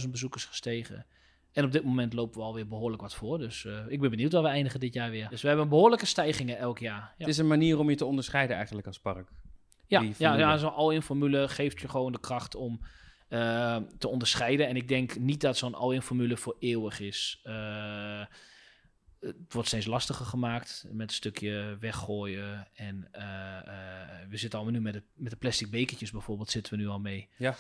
150.000 0.05 0.11
bezoekers 0.11 0.45
gestegen. 0.45 1.07
En 1.53 1.65
op 1.65 1.73
dit 1.73 1.85
moment 1.85 2.13
lopen 2.13 2.41
we 2.41 2.47
alweer 2.47 2.69
behoorlijk 2.69 3.03
wat 3.03 3.15
voor. 3.15 3.39
Dus 3.39 3.65
eh, 3.65 3.79
ik 3.89 4.01
ben 4.01 4.11
benieuwd 4.11 4.33
waar 4.33 4.43
we 4.43 4.49
eindigen 4.49 4.81
dit 4.81 4.95
jaar 4.95 5.11
weer. 5.11 5.29
Dus 5.29 5.43
we 5.43 5.49
hebben 5.49 5.69
behoorlijke 5.69 6.07
stijgingen 6.07 6.59
elk 6.59 6.79
jaar. 6.79 7.01
Ja, 7.01 7.15
Het 7.19 7.29
is 7.29 7.39
een 7.39 7.47
manier 7.47 7.79
om 7.79 7.91
je 7.91 7.97
te 7.97 8.05
onderscheiden 8.05 8.57
eigenlijk 8.57 8.87
als 8.87 9.01
park. 9.01 9.29
ja, 9.87 10.01
ja, 10.19 10.37
ja 10.37 10.57
zo'n 10.57 10.75
all-in 10.75 11.03
formule 11.03 11.49
geeft 11.49 11.81
je 11.81 11.89
gewoon 11.89 12.13
de 12.13 12.21
kracht 12.21 12.55
om 12.55 12.81
eh, 13.33 13.77
te 13.99 14.09
onderscheiden. 14.09 14.69
En 14.69 14.77
ik 14.77 14.89
denk 14.89 15.19
niet 15.19 15.41
dat 15.41 15.57
zo'n 15.57 15.75
all-in 15.75 16.03
formule 16.03 16.37
voor 16.37 16.57
eeuwig 16.59 17.01
is. 17.01 17.41
Eh, 17.43 18.25
het 19.21 19.53
wordt 19.53 19.69
steeds 19.69 19.87
lastiger 19.87 20.27
gemaakt 20.27 20.87
met 20.91 21.09
een 21.09 21.15
stukje 21.15 21.77
weggooien. 21.81 22.69
En 22.75 23.09
eh, 23.13 23.25
we 24.29 24.37
zitten 24.37 24.59
allemaal 24.59 24.79
nu 24.79 24.85
met 24.85 24.93
de, 24.93 25.03
met 25.15 25.31
de 25.31 25.37
plastic 25.37 25.71
bekertjes 25.71 26.11
bijvoorbeeld, 26.11 26.51
zitten 26.51 26.73
we 26.73 26.79
nu 26.79 26.89
al 26.89 27.01
mee. 27.01 27.29
Ja. 27.37 27.57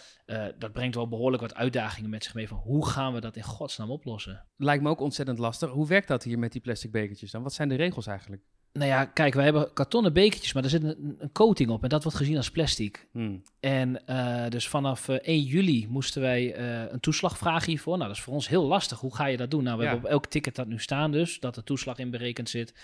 Dat 0.58 0.72
brengt 0.72 0.94
wel 0.94 1.08
behoorlijk 1.08 1.42
wat 1.42 1.54
uitdagingen 1.54 2.10
met 2.10 2.24
zich 2.24 2.34
mee 2.34 2.48
van 2.48 2.58
hoe 2.58 2.86
gaan 2.86 3.12
we 3.12 3.20
dat 3.20 3.36
in 3.36 3.42
godsnaam 3.42 3.90
oplossen? 3.90 4.46
Lijkt 4.56 4.82
me 4.82 4.88
ook 4.88 5.00
ontzettend 5.00 5.38
lastig. 5.38 5.70
Hoe 5.70 5.86
werkt 5.86 6.08
dat 6.08 6.22
hier 6.22 6.38
met 6.38 6.52
die 6.52 6.60
plastic 6.60 6.90
bekertjes 6.90 7.30
dan? 7.30 7.42
Wat 7.42 7.54
zijn 7.54 7.68
de 7.68 7.74
regels 7.74 8.06
eigenlijk? 8.06 8.42
Nou 8.72 8.86
ja, 8.86 9.04
kijk, 9.04 9.34
wij 9.34 9.44
hebben 9.44 9.72
kartonnen 9.72 10.12
bekertjes, 10.12 10.52
maar 10.52 10.62
er 10.64 10.70
zit 10.70 10.82
een, 10.82 11.16
een 11.18 11.32
coating 11.32 11.70
op 11.70 11.82
en 11.82 11.88
dat 11.88 12.02
wordt 12.02 12.18
gezien 12.18 12.36
als 12.36 12.50
plastic. 12.50 13.08
Hmm. 13.12 13.42
En 13.60 14.06
eh, 14.06 14.48
dus 14.48 14.68
vanaf 14.68 15.08
eh, 15.08 15.16
1 15.16 15.40
juli 15.42 15.86
moesten 15.88 16.22
wij 16.22 16.54
eh, 16.54 16.92
een 16.92 17.00
toeslag 17.00 17.38
vragen 17.38 17.68
hiervoor. 17.68 17.96
Nou, 17.96 18.08
dat 18.08 18.16
is 18.16 18.22
voor 18.22 18.34
ons 18.34 18.48
heel 18.48 18.66
lastig. 18.66 19.00
Hoe 19.00 19.14
ga 19.14 19.26
je 19.26 19.36
dat 19.36 19.50
doen? 19.50 19.62
Nou, 19.62 19.76
we 19.78 19.82
Ja. 19.84 19.88
hebben 19.90 20.06
op 20.06 20.12
elk 20.14 20.26
ticket 20.26 20.54
dat 20.54 20.66
nu 20.66 20.78
staan 20.78 21.10
dus, 21.12 21.40
dat 21.40 21.54
de 21.54 21.62
toeslag 21.64 21.98
in 21.98 22.10
berekend 22.10 22.48
zit 22.48 22.74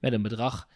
met 0.00 0.12
een 0.12 0.22
bedrag. 0.22 0.68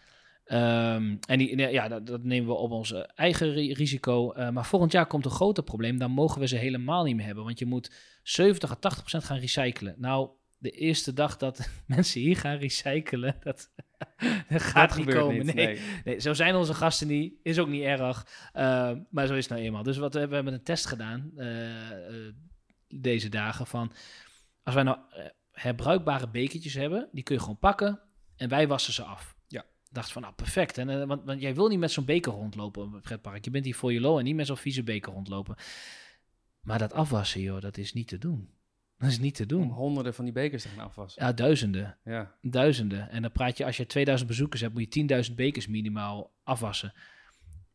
Ehm, 0.43 1.15
en 1.27 1.37
die, 1.37 1.57
ja, 1.57 1.87
dat, 1.87 2.07
dat 2.07 2.23
nemen 2.23 2.47
we 2.49 2.55
op 2.55 2.71
ons 2.71 2.93
eh, 2.93 3.01
eigen 3.15 3.51
ri- 3.53 3.73
risico. 3.73 4.31
Eh, 4.31 4.49
maar 4.49 4.65
volgend 4.65 4.91
jaar 4.91 5.05
komt 5.07 5.25
een 5.25 5.31
groter 5.31 5.63
probleem. 5.63 5.97
Dan 5.97 6.11
mogen 6.11 6.39
we 6.39 6.47
ze 6.47 6.55
helemaal 6.57 7.03
niet 7.03 7.15
meer 7.15 7.25
hebben. 7.25 7.43
Want 7.43 7.59
je 7.59 7.65
moet 7.65 7.91
70 8.23 8.71
à 8.71 8.75
80 8.75 8.99
procent 9.01 9.23
gaan 9.23 9.37
recyclen. 9.39 9.95
Nou, 9.97 10.29
de 10.63 10.69
eerste 10.69 11.13
dag 11.13 11.37
dat 11.37 11.69
mensen 11.85 12.21
hier 12.21 12.37
gaan 12.37 12.57
recyclen, 12.57 13.35
dat, 13.39 13.71
dat 14.49 14.61
gaat 14.61 14.89
dat 14.89 14.97
niet 14.97 15.15
komen. 15.15 15.45
niet. 15.45 15.55
nee. 15.55 15.65
Nee. 15.65 15.79
Nee, 16.03 16.19
zo 16.19 16.33
zijn 16.33 16.55
onze 16.55 16.73
gasten 16.73 17.07
niet. 17.07 17.33
Is 17.43 17.59
ook 17.59 17.67
niet 17.67 17.83
erg. 17.83 18.27
Uh, 18.55 18.91
maar 19.09 19.27
zo 19.27 19.33
is 19.33 19.43
het 19.43 19.53
nou 19.53 19.61
eenmaal. 19.61 19.83
Dus 19.83 19.97
wat, 19.97 20.13
we 20.13 20.27
we 20.27 20.35
hebben 20.35 20.53
een 20.53 20.63
test 20.63 20.85
gedaan 20.85 21.31
uh, 21.35 21.89
uh, 21.89 22.33
deze 22.87 23.29
dagen 23.29 23.67
van... 23.67 23.91
Als 24.63 24.75
wij 24.75 24.83
nou 24.83 24.97
uh, 24.97 25.25
herbruikbare 25.51 26.29
bekertjes 26.29 26.73
hebben, 26.73 27.09
die 27.11 27.23
kun 27.23 27.35
je 27.35 27.41
gewoon 27.41 27.59
pakken 27.59 27.99
en 28.35 28.49
wij 28.49 28.67
wassen 28.67 28.93
ze 28.93 29.03
af. 29.03 29.35
Ja. 29.47 29.65
Dacht 29.91 30.11
van, 30.11 30.21
nou 30.21 30.33
perfect. 30.33 30.77
En, 30.77 31.07
want, 31.07 31.23
want 31.25 31.41
jij 31.41 31.55
wil 31.55 31.67
niet 31.67 31.79
met 31.79 31.91
zo'n 31.91 32.05
beker 32.05 32.31
rondlopen 32.31 32.83
op 32.83 32.93
het 32.93 33.01
pretpark. 33.01 33.45
Je 33.45 33.51
bent 33.51 33.65
hier 33.65 33.75
voor 33.75 33.93
je 33.93 34.01
low 34.01 34.17
en 34.17 34.23
niet 34.23 34.35
met 34.35 34.47
zo'n 34.47 34.57
vieze 34.57 34.83
beker 34.83 35.13
rondlopen. 35.13 35.55
Maar 36.61 36.79
dat 36.79 36.93
afwassen, 36.93 37.41
joh, 37.41 37.61
dat 37.61 37.77
is 37.77 37.93
niet 37.93 38.07
te 38.07 38.17
doen. 38.17 38.49
Dat 39.03 39.11
is 39.11 39.19
niet 39.19 39.35
te 39.35 39.45
doen. 39.45 39.61
Om 39.61 39.71
honderden 39.71 40.13
van 40.13 40.23
die 40.23 40.33
bekers 40.33 40.61
te 40.61 40.69
gaan 40.69 40.85
afwassen. 40.85 41.25
Ja, 41.25 41.33
duizenden. 41.33 41.97
Ja. 42.03 42.35
Duizenden. 42.41 43.09
En 43.09 43.21
dan 43.21 43.31
praat 43.31 43.57
je, 43.57 43.65
als 43.65 43.77
je 43.77 43.85
2000 43.85 44.29
bezoekers 44.29 44.61
hebt, 44.61 44.73
moet 44.73 44.93
je 44.93 45.23
10.000 45.29 45.35
bekers 45.35 45.67
minimaal 45.67 46.31
afwassen. 46.43 46.93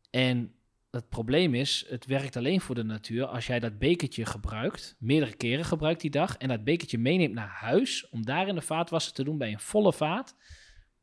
En 0.09 0.53
het 0.91 1.09
probleem 1.09 1.53
is, 1.53 1.85
het 1.89 2.05
werkt 2.05 2.35
alleen 2.35 2.61
voor 2.61 2.75
de 2.75 2.83
natuur 2.83 3.25
als 3.25 3.47
jij 3.47 3.59
dat 3.59 3.79
bekertje 3.79 4.25
gebruikt, 4.25 4.95
meerdere 4.99 5.35
keren 5.35 5.65
gebruikt 5.65 6.01
die 6.01 6.11
dag, 6.11 6.37
en 6.37 6.47
dat 6.47 6.63
bekertje 6.63 6.97
meeneemt 6.97 7.33
naar 7.33 7.47
huis 7.47 8.09
om 8.09 8.25
daar 8.25 8.47
in 8.47 8.55
de 8.55 8.61
vaatwasser 8.61 9.13
te 9.13 9.23
doen 9.23 9.37
bij 9.37 9.51
een 9.51 9.59
volle 9.59 9.93
vaat. 9.93 10.35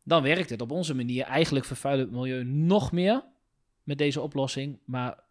Dan 0.03 0.23
werkt 0.23 0.51
het 0.51 0.61
op 0.61 0.71
onze 0.71 0.95
manier. 0.95 1.25
Eigenlijk 1.25 1.65
vervuilt 1.65 2.01
het 2.01 2.11
milieu 2.11 2.45
nog 2.45 2.93
meer 2.93 3.25
met 3.83 3.99
deze 3.99 4.21
oplossing, 4.21 4.79
maar 4.85 5.25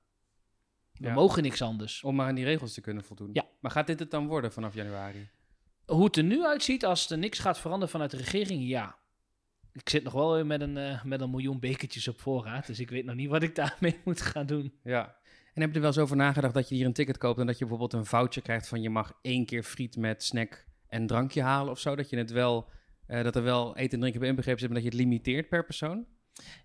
we 0.97 1.07
Ja. 1.07 1.13
mogen 1.13 1.43
niks 1.43 1.61
anders. 1.61 2.03
Om 2.03 2.15
maar 2.15 2.27
aan 2.27 2.35
die 2.35 2.43
regels 2.45 2.73
te 2.73 2.81
kunnen 2.81 3.03
voldoen. 3.03 3.29
Ja. 3.33 3.45
Maar 3.59 3.71
gaat 3.71 3.87
dit 3.87 3.99
het 3.99 4.11
dan 4.11 4.27
worden 4.27 4.51
vanaf 4.51 4.73
januari? 4.73 5.29
Hoe 5.85 6.03
het 6.05 6.17
er 6.17 6.23
nu 6.23 6.45
uitziet, 6.45 6.85
als 6.85 7.09
er 7.09 7.17
niks 7.17 7.39
gaat 7.39 7.59
veranderen 7.59 7.89
vanuit 7.89 8.11
de 8.11 8.17
regering, 8.17 8.67
ja. 8.67 8.95
Ik 9.73 9.89
zit 9.89 10.03
nog 10.03 10.13
wel 10.13 10.45
met 10.45 10.61
een, 10.61 10.77
uh, 10.77 11.03
met 11.03 11.21
een 11.21 11.29
miljoen 11.29 11.59
bekertjes 11.59 12.07
op 12.07 12.19
voorraad, 12.21 12.67
dus 12.67 12.79
ik 12.79 12.89
weet 12.89 13.05
nog 13.05 13.15
niet 13.15 13.29
wat 13.29 13.43
ik 13.43 13.55
daarmee 13.55 13.99
moet 14.05 14.21
gaan 14.21 14.45
doen. 14.45 14.73
Ja. 14.83 15.15
En 15.53 15.61
heb 15.61 15.69
je 15.69 15.75
er 15.75 15.81
wel 15.81 15.89
eens 15.91 15.99
over 15.99 16.15
nagedacht 16.15 16.53
dat 16.53 16.69
je 16.69 16.75
hier 16.75 16.85
een 16.85 16.93
ticket 16.93 17.17
koopt 17.17 17.39
en 17.39 17.45
dat 17.45 17.57
je 17.57 17.65
bijvoorbeeld 17.65 17.93
een 18.01 18.05
voucher 18.09 18.41
krijgt 18.41 18.67
van 18.67 18.81
je 18.81 18.89
mag 18.89 19.13
één 19.21 19.45
keer 19.45 19.63
friet 19.63 19.97
met 19.97 20.23
snack 20.23 20.65
en 20.87 21.07
drankje 21.07 21.41
halen 21.41 21.71
of 21.71 21.79
zo? 21.79 21.95
Dat 21.95 22.09
je 22.09 22.17
het 22.17 22.31
wel, 22.31 22.69
uh, 23.07 23.23
dat 23.23 23.35
er 23.35 23.43
wel 23.43 23.75
eten 23.77 23.93
en 23.93 23.99
drinken 23.99 24.19
bij 24.19 24.29
inbegrepen 24.29 24.59
zit, 24.59 24.69
maar 24.69 24.81
dat 24.81 24.91
je 24.91 24.97
het 24.97 25.07
limiteert 25.07 25.49
per 25.49 25.65
persoon? 25.65 26.05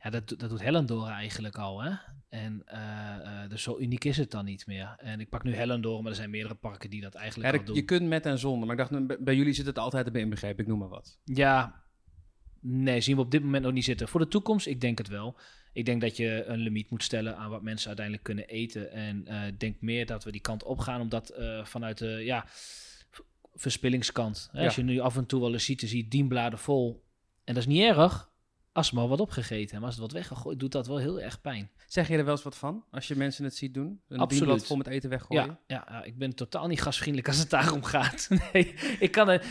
Ja, 0.02 0.10
dat, 0.10 0.28
dat 0.28 0.50
doet 0.50 0.62
Hellendoor 0.62 1.06
eigenlijk 1.08 1.56
al, 1.58 1.82
hè. 1.82 1.90
En 2.30 2.62
uh, 2.72 3.48
dus 3.48 3.62
zo 3.62 3.78
uniek 3.78 4.04
is 4.04 4.16
het 4.16 4.30
dan 4.30 4.44
niet 4.44 4.66
meer. 4.66 4.94
En 4.98 5.20
ik 5.20 5.28
pak 5.28 5.42
nu 5.42 5.54
Hellendoor, 5.54 6.02
maar 6.02 6.10
er 6.10 6.16
zijn 6.16 6.30
meerdere 6.30 6.54
parken 6.54 6.90
die 6.90 7.00
dat 7.00 7.14
eigenlijk 7.14 7.52
ja, 7.52 7.58
al 7.58 7.64
doen. 7.64 7.74
Je 7.74 7.84
kunt 7.84 8.08
met 8.08 8.26
en 8.26 8.38
zonder, 8.38 8.66
maar 8.66 8.78
ik 8.78 8.90
dacht, 8.90 9.24
bij 9.24 9.36
jullie 9.36 9.52
zit 9.52 9.66
het 9.66 9.78
altijd 9.78 10.06
erbij 10.06 10.20
inbegrepen, 10.20 10.62
ik 10.62 10.70
noem 10.70 10.78
maar 10.78 10.88
wat. 10.88 11.18
Ja, 11.24 11.82
nee, 12.60 13.00
zien 13.00 13.16
we 13.16 13.22
op 13.22 13.30
dit 13.30 13.42
moment 13.42 13.64
nog 13.64 13.72
niet 13.72 13.84
zitten. 13.84 14.08
Voor 14.08 14.20
de 14.20 14.28
toekomst, 14.28 14.66
ik 14.66 14.80
denk 14.80 14.98
het 14.98 15.08
wel. 15.08 15.36
Ik 15.72 15.84
denk 15.84 16.00
dat 16.00 16.16
je 16.16 16.44
een 16.46 16.58
limiet 16.58 16.90
moet 16.90 17.02
stellen 17.02 17.36
aan 17.36 17.50
wat 17.50 17.62
mensen 17.62 17.86
uiteindelijk 17.86 18.26
kunnen 18.26 18.46
eten. 18.46 18.92
En 18.92 19.24
uh, 19.28 19.46
ik 19.46 19.60
denk 19.60 19.80
meer 19.80 20.06
dat 20.06 20.24
we 20.24 20.32
die 20.32 20.40
kant 20.40 20.62
op 20.62 20.78
gaan, 20.78 21.00
omdat 21.00 21.34
vanuit 21.62 21.98
de 21.98 22.24
ja, 22.24 22.46
verspillingskant. 23.54 24.48
Hè? 24.52 24.58
Ja. 24.58 24.64
Als 24.64 24.76
je 24.76 24.82
nu 24.82 24.98
af 24.98 25.16
en 25.16 25.26
toe 25.26 25.40
wel 25.40 25.52
eens 25.52 25.64
ziet, 25.64 25.80
zie 25.80 26.02
je 26.02 26.08
dienbladen 26.08 26.58
vol. 26.58 27.04
En 27.44 27.54
dat 27.54 27.62
is 27.62 27.68
niet 27.68 27.82
erg, 27.82 28.29
als 28.72 28.88
ze 28.88 28.94
maar 28.94 29.08
wat 29.08 29.20
opgegeten 29.20 29.60
hebben. 29.60 29.78
Maar 29.78 29.88
als 29.88 29.94
het 29.94 30.04
wat 30.04 30.12
weggegooid, 30.12 30.60
doet 30.60 30.72
dat 30.72 30.86
wel 30.86 30.96
heel 30.96 31.20
erg 31.20 31.40
pijn. 31.40 31.70
Zeg 31.86 32.08
je 32.08 32.16
er 32.16 32.24
wel 32.24 32.32
eens 32.32 32.42
wat 32.42 32.56
van, 32.56 32.84
als 32.90 33.08
je 33.08 33.16
mensen 33.16 33.44
het 33.44 33.56
ziet 33.56 33.74
doen? 33.74 34.00
Een 34.08 34.18
Absoluut. 34.18 34.66
vol 34.66 34.76
met 34.76 34.86
eten 34.86 35.10
weggooien? 35.10 35.58
Ja, 35.66 35.84
ja, 35.88 36.04
ik 36.04 36.18
ben 36.18 36.34
totaal 36.34 36.66
niet 36.66 36.82
gasvriendelijk 36.82 37.28
als 37.28 37.38
het 37.38 37.50
daarom 37.50 37.84
gaat. 37.84 38.28
nee, 38.52 38.74
ik 38.98 39.10
kan 39.10 39.28
er, 39.28 39.44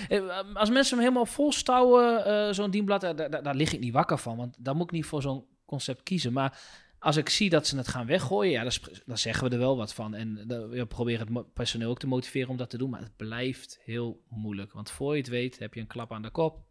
als 0.53 0.69
mensen 0.69 0.95
hem 0.95 1.05
helemaal 1.05 1.25
vol 1.25 1.51
stouwen, 1.51 2.27
uh, 2.27 2.53
zo'n 2.53 2.71
dienblad, 2.71 3.01
daar, 3.01 3.15
daar, 3.15 3.43
daar, 3.43 3.55
lig 3.55 3.73
ik 3.73 3.79
niet 3.79 3.93
wakker 3.93 4.17
van. 4.17 4.37
Want 4.37 4.55
daar 4.59 4.75
moet 4.75 4.85
ik 4.85 4.91
niet 4.91 5.05
voor 5.05 5.21
zo'n 5.21 5.45
concept 5.65 6.03
kiezen. 6.03 6.33
Maar 6.33 6.59
als 6.99 7.15
ik 7.15 7.29
zie 7.29 7.49
dat 7.49 7.67
ze 7.67 7.77
het 7.77 7.87
gaan 7.87 8.05
weggooien, 8.05 8.51
ja, 8.51 8.63
dan, 8.63 8.71
dan 9.05 9.17
zeggen 9.17 9.47
we 9.47 9.53
er 9.53 9.59
wel 9.59 9.77
wat 9.77 9.93
van. 9.93 10.13
En 10.13 10.43
dan, 10.47 10.69
we 10.69 10.85
proberen 10.85 11.35
het 11.35 11.53
personeel 11.53 11.89
ook 11.89 11.99
te 11.99 12.07
motiveren 12.07 12.49
om 12.49 12.57
dat 12.57 12.69
te 12.69 12.77
doen. 12.77 12.89
Maar 12.89 13.01
het 13.01 13.15
blijft 13.15 13.79
heel 13.83 14.21
moeilijk. 14.29 14.73
Want 14.73 14.91
voor 14.91 15.13
je 15.13 15.21
het 15.21 15.29
weet, 15.29 15.59
heb 15.59 15.73
je 15.73 15.79
een 15.79 15.87
klap 15.87 16.11
aan 16.11 16.21
de 16.21 16.29
kop. 16.29 16.67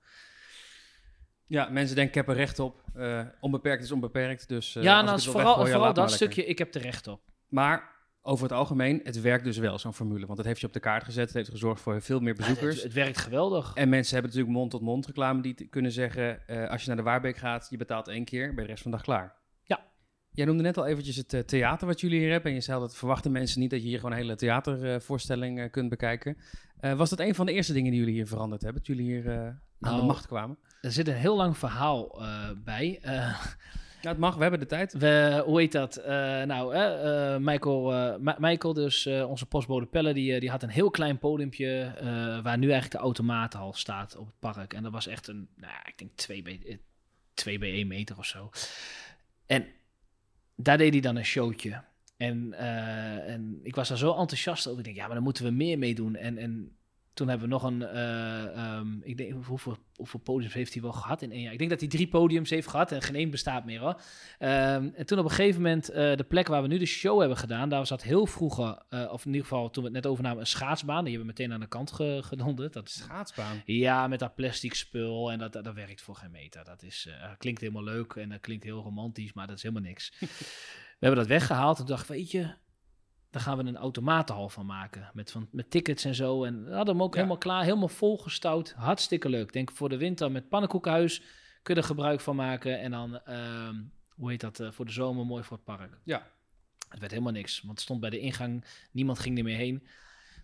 Ja, 1.48 1.68
mensen 1.68 1.96
denken, 1.96 2.20
ik 2.20 2.26
heb 2.26 2.36
er 2.36 2.40
recht 2.40 2.58
op. 2.58 2.82
Uh, 2.96 3.20
onbeperkt 3.40 3.82
is 3.82 3.92
onbeperkt, 3.92 4.48
dus... 4.48 4.74
Uh, 4.76 4.82
ja, 4.82 5.02
nou, 5.02 5.20
vooral, 5.20 5.66
vooral 5.66 5.92
dat 5.92 6.10
stukje, 6.10 6.44
ik 6.44 6.58
heb 6.58 6.74
er 6.74 6.80
recht 6.80 7.06
op. 7.06 7.20
Maar 7.48 7.96
over 8.22 8.42
het 8.42 8.52
algemeen, 8.52 9.00
het 9.02 9.20
werkt 9.20 9.44
dus 9.44 9.58
wel, 9.58 9.78
zo'n 9.78 9.94
formule. 9.94 10.26
Want 10.26 10.38
het 10.38 10.46
heeft 10.46 10.60
je 10.60 10.66
op 10.66 10.72
de 10.72 10.80
kaart 10.80 11.04
gezet. 11.04 11.26
Het 11.26 11.34
heeft 11.34 11.48
gezorgd 11.48 11.80
voor 11.80 12.02
veel 12.02 12.20
meer 12.20 12.34
bezoekers. 12.34 12.74
Het, 12.74 12.84
het 12.84 12.92
werkt 12.92 13.18
geweldig. 13.18 13.72
En 13.74 13.88
mensen 13.88 14.12
hebben 14.12 14.30
natuurlijk 14.30 14.58
mond-tot-mond 14.58 15.06
reclame 15.06 15.42
die 15.42 15.68
kunnen 15.70 15.92
zeggen... 15.92 16.46
eh, 16.48 16.70
als 16.70 16.80
je 16.80 16.88
naar 16.88 16.96
de 16.96 17.02
Waarbeek 17.02 17.36
gaat, 17.36 17.66
je 17.70 17.76
betaalt 17.76 18.08
één 18.08 18.24
keer, 18.24 18.46
ben 18.46 18.56
je 18.56 18.62
de 18.62 18.66
rest 18.66 18.82
van 18.82 18.90
de 18.90 18.96
dag 18.96 19.06
klaar. 19.06 19.36
Ja. 19.62 19.80
Jij 20.30 20.44
noemde 20.44 20.62
net 20.62 20.76
al 20.76 20.86
eventjes 20.86 21.16
het 21.16 21.32
eh, 21.32 21.40
theater 21.40 21.86
wat 21.86 22.00
jullie 22.00 22.18
hier 22.18 22.30
hebben. 22.30 22.50
En 22.50 22.56
je 22.56 22.62
zei 22.62 22.80
dat 22.80 22.96
verwachten 22.96 23.32
mensen 23.32 23.60
niet 23.60 23.70
dat 23.70 23.82
je 23.82 23.88
hier 23.88 23.96
gewoon 23.96 24.12
een 24.12 24.18
hele 24.18 24.36
theatervoorstelling 24.36 25.60
eh, 25.60 25.70
kunt 25.70 25.88
bekijken. 25.88 26.36
Eh, 26.80 26.94
was 26.94 27.10
dat 27.10 27.20
een 27.20 27.34
van 27.34 27.46
de 27.46 27.52
eerste 27.52 27.72
dingen 27.72 27.90
die 27.90 28.00
jullie 28.00 28.14
hier 28.14 28.26
veranderd 28.26 28.62
hebben? 28.62 28.82
Dat 28.82 28.96
jullie 28.96 29.12
hier 29.12 29.28
eh, 29.28 29.38
aan 29.38 29.60
de 29.78 29.88
Nou, 29.88 30.04
macht 30.04 30.26
kwamen? 30.26 30.58
Er 30.80 30.92
zit 30.92 31.08
een 31.08 31.14
heel 31.14 31.36
lang 31.36 31.58
verhaal 31.58 32.22
eh, 32.22 32.50
bij. 32.64 33.00
Ja, 34.00 34.08
het 34.08 34.18
mag, 34.18 34.34
we 34.34 34.42
hebben 34.42 34.60
de 34.60 34.66
tijd. 34.66 34.92
We, 34.92 35.42
hoe 35.46 35.60
heet 35.60 35.72
dat? 35.72 36.02
Nou, 36.46 36.74
Michael, 37.40 38.18
Michael, 38.38 38.74
dus 38.74 39.06
onze 39.06 39.46
postbode 39.46 39.86
Pelle, 39.86 40.14
die, 40.14 40.40
die 40.40 40.50
had 40.50 40.62
een 40.62 40.68
heel 40.68 40.90
klein 40.90 41.18
podiumpje 41.18 41.92
waar 42.42 42.58
nu 42.58 42.70
eigenlijk 42.70 42.90
de 42.90 42.98
automatenhal 42.98 43.72
staat 43.72 44.16
op 44.16 44.26
het 44.26 44.38
park. 44.38 44.74
En 44.74 44.82
dat 44.82 44.92
was 44.92 45.06
echt 45.06 45.28
een, 45.28 45.48
nou, 45.56 45.72
ik 45.84 45.98
denk 45.98 46.10
2 46.14 46.42
bij, 46.42 46.60
eh, 46.66 46.76
2 47.34 47.58
bij 47.58 47.70
1 47.70 47.86
meter 47.86 48.18
of 48.18 48.24
zo. 48.24 48.50
En 49.46 49.66
daar 50.56 50.78
deed 50.78 50.92
hij 50.92 51.00
dan 51.00 51.16
een 51.16 51.24
showtje. 51.24 51.82
En, 52.18 52.52
eh, 52.52 53.32
en 53.32 53.60
ik 53.62 53.74
was 53.74 53.88
daar 53.88 53.98
zo 53.98 54.14
enthousiast 54.14 54.66
over. 54.66 54.78
Ik 54.78 54.84
denk, 54.84 54.96
ja, 54.96 55.04
maar 55.04 55.14
daar 55.14 55.22
moeten 55.22 55.44
we 55.44 55.50
meer 55.50 55.78
mee 55.78 55.94
doen. 55.94 56.16
En, 56.16 56.38
en 56.38 56.77
toen 57.18 57.28
hebben 57.28 57.48
we 57.48 57.54
nog 57.54 57.62
een, 57.62 57.82
eh, 57.82 58.56
ehm, 58.56 58.86
ik 59.02 59.16
denk, 59.16 59.44
hoeveel, 59.44 59.76
hoeveel 59.94 60.20
podiums 60.20 60.54
heeft 60.54 60.72
hij 60.72 60.82
wel 60.82 60.92
gehad 60.92 61.22
in 61.22 61.32
één 61.32 61.40
jaar? 61.40 61.52
Ik 61.52 61.58
denk 61.58 61.70
dat 61.70 61.80
hij 61.80 61.88
drie 61.88 62.08
podiums 62.08 62.50
heeft 62.50 62.68
gehad 62.68 62.92
en 62.92 63.02
geen 63.02 63.14
één 63.14 63.30
bestaat 63.30 63.64
meer 63.64 63.80
hoor. 63.80 64.00
Ehm, 64.38 64.88
en 64.94 65.06
toen 65.06 65.18
op 65.18 65.24
een 65.24 65.30
gegeven 65.30 65.62
moment, 65.62 65.88
eh, 65.88 66.16
de 66.16 66.24
plek 66.24 66.46
waar 66.46 66.62
we 66.62 66.68
nu 66.68 66.78
de 66.78 66.86
show 66.86 67.18
hebben 67.20 67.38
gedaan, 67.38 67.68
daar 67.68 67.86
zat 67.86 68.02
heel 68.02 68.26
vroeger, 68.26 68.82
eh, 68.88 69.12
of 69.12 69.24
in 69.24 69.30
ieder 69.30 69.46
geval 69.46 69.70
toen 69.70 69.82
we 69.82 69.88
het 69.88 70.02
net 70.02 70.12
overnamen, 70.12 70.40
een 70.40 70.46
schaatsbaan. 70.46 71.04
Die 71.04 71.16
hebben 71.16 71.34
we 71.34 71.40
meteen 71.40 71.54
aan 71.54 71.60
de 71.60 71.68
kant 71.68 71.92
ge 71.92 72.20
gedonderd. 72.24 72.72
Dat 72.72 72.88
is, 72.88 72.94
Schaatsbaan. 72.94 73.62
ja, 73.64 74.06
met 74.08 74.18
dat 74.18 74.34
plastic 74.34 74.74
spul 74.74 75.32
en 75.32 75.38
dat, 75.38 75.52
dat, 75.52 75.64
dat 75.64 75.74
werkt 75.74 76.02
voor 76.02 76.14
geen 76.14 76.30
meter. 76.30 76.64
Dat 76.64 76.82
is, 76.82 77.08
klinkt 77.38 77.60
helemaal 77.60 77.84
leuk 77.84 78.12
en 78.12 78.28
dat 78.28 78.40
klinkt 78.40 78.64
heel 78.64 78.82
romantisch, 78.82 79.32
maar 79.32 79.46
dat 79.46 79.56
is 79.56 79.62
helemaal 79.62 79.88
niks. 79.88 80.12
we 80.98 81.06
hebben 81.06 81.18
dat 81.18 81.28
weggehaald 81.28 81.78
en 81.78 81.84
toen 81.84 81.94
dacht 81.94 82.08
ik, 82.08 82.16
weet 82.16 82.30
je, 82.30 82.54
daar 83.30 83.42
gaan 83.42 83.58
we 83.58 83.64
een 83.64 83.76
automatenhal 83.76 84.48
van 84.48 84.66
maken. 84.66 85.10
Met, 85.12 85.30
van, 85.30 85.48
met 85.50 85.70
tickets 85.70 86.04
en 86.04 86.14
zo. 86.14 86.44
En 86.44 86.64
we 86.64 86.74
hadden 86.74 86.94
hem 86.94 87.02
ook 87.04 87.12
Ja. 87.12 87.16
helemaal 87.16 87.38
klaar, 87.38 87.62
helemaal 87.62 87.88
volgestouwd. 87.88 88.72
Hartstikke 88.76 89.28
leuk. 89.28 89.52
Denk 89.52 89.70
voor 89.72 89.88
de 89.88 89.96
winter 89.96 90.30
met 90.32 90.48
pannenkoekenhuis 90.48 91.22
kun 91.62 91.74
je 91.74 91.80
er 91.80 91.86
gebruik 91.86 92.20
van 92.20 92.36
maken. 92.36 92.80
En 92.80 92.90
dan, 92.90 93.20
ehm, 93.24 93.74
hoe 94.14 94.30
heet 94.30 94.40
dat, 94.40 94.60
eh, 94.60 94.70
voor 94.70 94.84
de 94.84 94.92
zomer 94.92 95.26
mooi 95.26 95.42
voor 95.44 95.56
het 95.56 95.64
park. 95.66 95.98
Ja. 96.04 96.26
Het 96.88 96.98
werd 96.98 97.12
helemaal 97.12 97.32
niks, 97.32 97.58
want 97.60 97.70
het 97.72 97.80
stond 97.80 98.00
bij 98.00 98.10
de 98.10 98.18
ingang, 98.18 98.64
niemand 98.90 99.18
ging 99.18 99.38
er 99.38 99.44
meer 99.44 99.56
heen. 99.56 99.86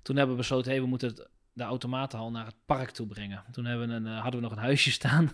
Toen 0.02 0.16
hebben 0.16 0.34
we 0.34 0.40
besloten, 0.40 0.70
hey, 0.70 0.80
we 0.80 0.86
moeten 0.86 1.08
het, 1.08 1.28
de 1.52 1.62
automatenhal 1.62 2.30
naar 2.30 2.46
het 2.46 2.56
park 2.66 2.90
toe 2.90 3.06
brengen. 3.06 3.44
Toen 3.50 3.64
hebben 3.64 3.88
we 3.88 3.94
een, 3.94 4.06
eh, 4.06 4.20
hadden 4.22 4.40
we 4.40 4.46
nog 4.46 4.56
een 4.56 4.62
huisje 4.62 4.90
staan 5.00 5.30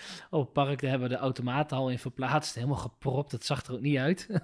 op 0.30 0.40
het 0.40 0.52
park. 0.52 0.80
Daar 0.80 0.90
hebben 0.90 1.08
we 1.08 1.14
de 1.14 1.20
automatenhal 1.20 1.90
in 1.90 1.98
verplaatst, 1.98 2.54
helemaal 2.54 2.76
gepropt. 2.76 3.32
Het 3.32 3.44
zag 3.44 3.64
er 3.64 3.72
ook 3.72 3.80
niet 3.80 3.98
uit. 3.98 4.28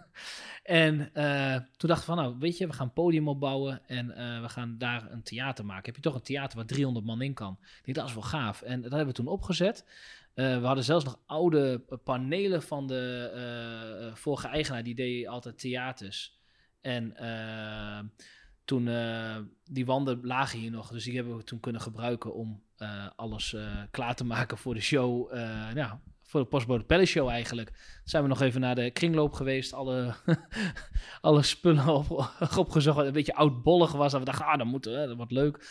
en 0.62 1.14
eh, 1.14 1.56
toen 1.76 1.88
dachten 1.88 2.08
we 2.08 2.14
van, 2.14 2.16
nou, 2.16 2.36
weet 2.38 2.58
je, 2.58 2.66
we 2.66 2.72
gaan 2.72 2.86
een 2.86 2.92
podium 2.92 3.28
opbouwen 3.28 3.86
en 3.86 4.10
eh, 4.10 4.40
we 4.40 4.48
gaan 4.48 4.78
daar 4.78 5.10
een 5.10 5.22
theater 5.22 5.64
maken. 5.64 5.84
Heb 5.84 5.96
je 5.96 6.00
toch 6.00 6.14
een 6.14 6.22
theater 6.22 6.56
waar 6.56 6.66
300 6.66 7.06
man 7.06 7.22
in 7.22 7.34
kan? 7.34 7.58
Ik 7.60 7.84
denk, 7.84 7.96
dat 7.96 8.08
is 8.08 8.14
wel 8.14 8.22
gaaf. 8.22 8.62
En 8.62 8.80
dat 8.80 8.90
hebben 8.90 9.08
we 9.08 9.14
toen 9.22 9.26
opgezet. 9.26 9.84
Eh, 10.34 10.58
we 10.58 10.66
hadden 10.66 10.84
zelfs 10.84 11.04
nog 11.04 11.18
oude 11.26 11.78
panelen 12.04 12.62
van 12.62 12.86
de 12.86 14.10
vorige 14.14 14.48
eigenaar, 14.48 14.82
die 14.82 14.94
deed 14.94 15.26
altijd 15.26 15.58
theaters. 15.58 16.38
En 16.80 17.16
toen, 18.64 18.88
die 19.64 19.86
wanden 19.86 20.18
lagen 20.22 20.58
hier 20.58 20.70
nog, 20.70 20.90
dus 20.90 21.04
die 21.04 21.14
hebben 21.14 21.36
we 21.36 21.44
toen 21.44 21.60
kunnen 21.60 21.80
gebruiken 21.80 22.34
om 22.34 22.62
eh, 22.76 23.06
alles 23.16 23.54
eh, 23.54 23.66
klaar 23.90 24.14
te 24.14 24.24
maken 24.24 24.58
voor 24.58 24.74
de 24.74 24.80
show. 24.80 25.32
eh, 25.32 25.92
voor 26.22 26.40
de 26.40 26.46
Postbode 26.46 26.84
Palace 26.84 27.10
Show 27.12 27.28
eigenlijk. 27.28 27.72
Zijn 28.04 28.22
we 28.22 28.28
nog 28.28 28.40
even 28.40 28.60
naar 28.60 28.74
de 28.74 28.90
kringloop 28.90 29.32
geweest, 29.32 29.72
alle, 29.72 30.14
alle 31.20 31.42
spullen 31.42 31.86
op, 31.88 32.32
opgezocht. 32.56 32.98
Een 32.98 33.12
beetje 33.12 33.34
oudbollig 33.34 33.92
was, 33.92 34.12
dat 34.12 34.20
we 34.20 34.26
dachten, 34.26 34.46
ah, 34.46 34.58
dan 34.58 34.66
moet 34.66 34.84
dat 34.84 35.16
wordt 35.16 35.32
leuk. 35.32 35.68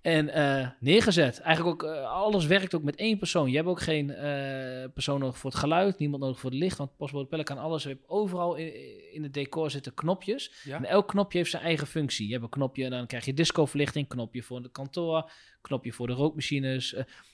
En 0.00 0.28
eh, 0.28 0.68
neergezet. 0.80 1.40
Eigenlijk 1.40 1.82
ook, 1.82 1.90
eh, 1.90 2.10
alles 2.10 2.46
werkt 2.46 2.74
ook 2.74 2.82
met 2.82 2.96
één 2.96 3.18
persoon. 3.18 3.50
Je 3.50 3.56
hebt 3.56 3.68
ook 3.68 3.80
geen 3.80 4.10
eh, 4.10 4.88
persoon 4.94 5.20
nodig 5.20 5.38
voor 5.38 5.50
het 5.50 5.58
geluid, 5.58 5.98
niemand 5.98 6.22
nodig 6.22 6.40
voor 6.40 6.50
het 6.50 6.58
licht. 6.58 6.78
Want 6.78 6.96
Postbode 6.96 7.28
Pelle 7.28 7.42
kan 7.42 7.58
alles. 7.58 7.82
Je 7.82 7.88
hebt 7.88 8.08
overal 8.08 8.54
in, 8.54 8.72
in 9.12 9.22
het 9.22 9.34
decor 9.34 9.70
zitten 9.70 9.94
knopjes. 9.94 10.52
Ja. 10.64 10.76
En 10.76 10.84
elk 10.84 11.08
knopje 11.08 11.38
heeft 11.38 11.50
zijn 11.50 11.62
eigen 11.62 11.86
functie. 11.86 12.26
Je 12.26 12.32
hebt 12.32 12.44
een 12.44 12.50
knopje 12.50 12.84
en 12.84 12.90
dan 12.90 13.06
krijg 13.06 13.24
je 13.24 13.34
discoverlichting, 13.34 14.08
knopje 14.08 14.42
voor 14.42 14.60
het 14.60 14.72
kantoor, 14.72 15.30
knopje 15.60 15.92
voor 15.92 16.06
de 16.06 16.12
rookmachines. 16.12 16.90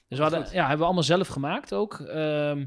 Dus 0.09 0.19
we 0.19 0.23
hadden, 0.23 0.43
Goed. 0.43 0.53
ja, 0.53 0.61
hebben 0.61 0.79
we 0.79 0.85
allemaal 0.85 1.03
zelf 1.03 1.29
gemaakt 1.29 1.75
ook. 1.75 2.01
Ehm, 2.01 2.67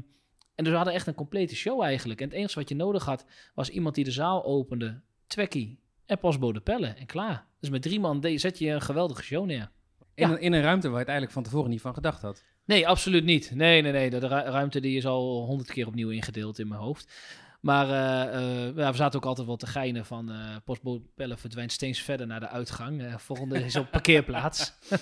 en 0.54 0.64
dus 0.64 0.68
we 0.68 0.76
hadden 0.76 0.94
echt 0.94 1.06
een 1.06 1.14
complete 1.14 1.56
show 1.56 1.82
eigenlijk. 1.82 2.20
En 2.20 2.28
het 2.28 2.36
enige 2.36 2.58
wat 2.58 2.68
je 2.68 2.74
nodig 2.74 3.04
had, 3.04 3.26
was 3.54 3.68
iemand 3.68 3.94
die 3.94 4.04
de 4.04 4.10
zaal 4.10 4.44
opende, 4.44 5.00
Twekkie 5.26 5.80
en 6.06 6.18
Postbode 6.18 6.60
Pelle 6.60 6.86
en 6.86 7.06
klaar. 7.06 7.46
Dus 7.60 7.70
met 7.70 7.82
drie 7.82 8.00
man 8.00 8.24
zet 8.34 8.58
je 8.58 8.68
een 8.70 8.80
geweldige 8.80 9.22
show 9.22 9.46
neer. 9.46 9.70
In, 10.20 10.28
Ja. 10.28 10.34
een, 10.34 10.40
in 10.40 10.52
een 10.52 10.62
ruimte 10.62 10.86
waar 10.88 10.94
je 10.98 11.04
het 11.04 11.08
eigenlijk 11.08 11.32
van 11.32 11.42
tevoren 11.42 11.70
niet 11.70 11.80
van 11.80 11.94
gedacht 11.94 12.22
had. 12.22 12.44
Nee, 12.64 12.88
absoluut 12.88 13.24
niet. 13.24 13.50
Nee, 13.54 13.82
nee, 13.82 13.92
nee. 13.92 14.10
De 14.10 14.18
ru- 14.18 14.26
ruimte 14.28 14.80
die 14.80 14.96
is 14.96 15.06
al 15.06 15.44
honderd 15.44 15.72
keer 15.72 15.86
opnieuw 15.86 16.10
ingedeeld 16.10 16.58
in 16.58 16.68
mijn 16.68 16.80
hoofd. 16.80 17.12
Maar 17.60 17.88
eh, 17.90 18.66
eh, 18.68 18.74
we 18.90 18.96
zaten 18.96 19.18
ook 19.20 19.26
altijd 19.26 19.46
wel 19.46 19.56
te 19.56 19.66
geinen 19.66 20.04
van 20.06 20.30
uh, 20.30 20.36
Postbode 20.64 21.02
Pelle 21.14 21.36
verdwijnt 21.36 21.72
steeds 21.72 22.00
verder 22.02 22.26
naar 22.26 22.40
de 22.40 22.48
uitgang. 22.48 23.02
Eh, 23.02 23.16
volgende 23.16 23.64
is 23.64 23.76
op 23.76 23.90
parkeerplaats. 23.90 24.72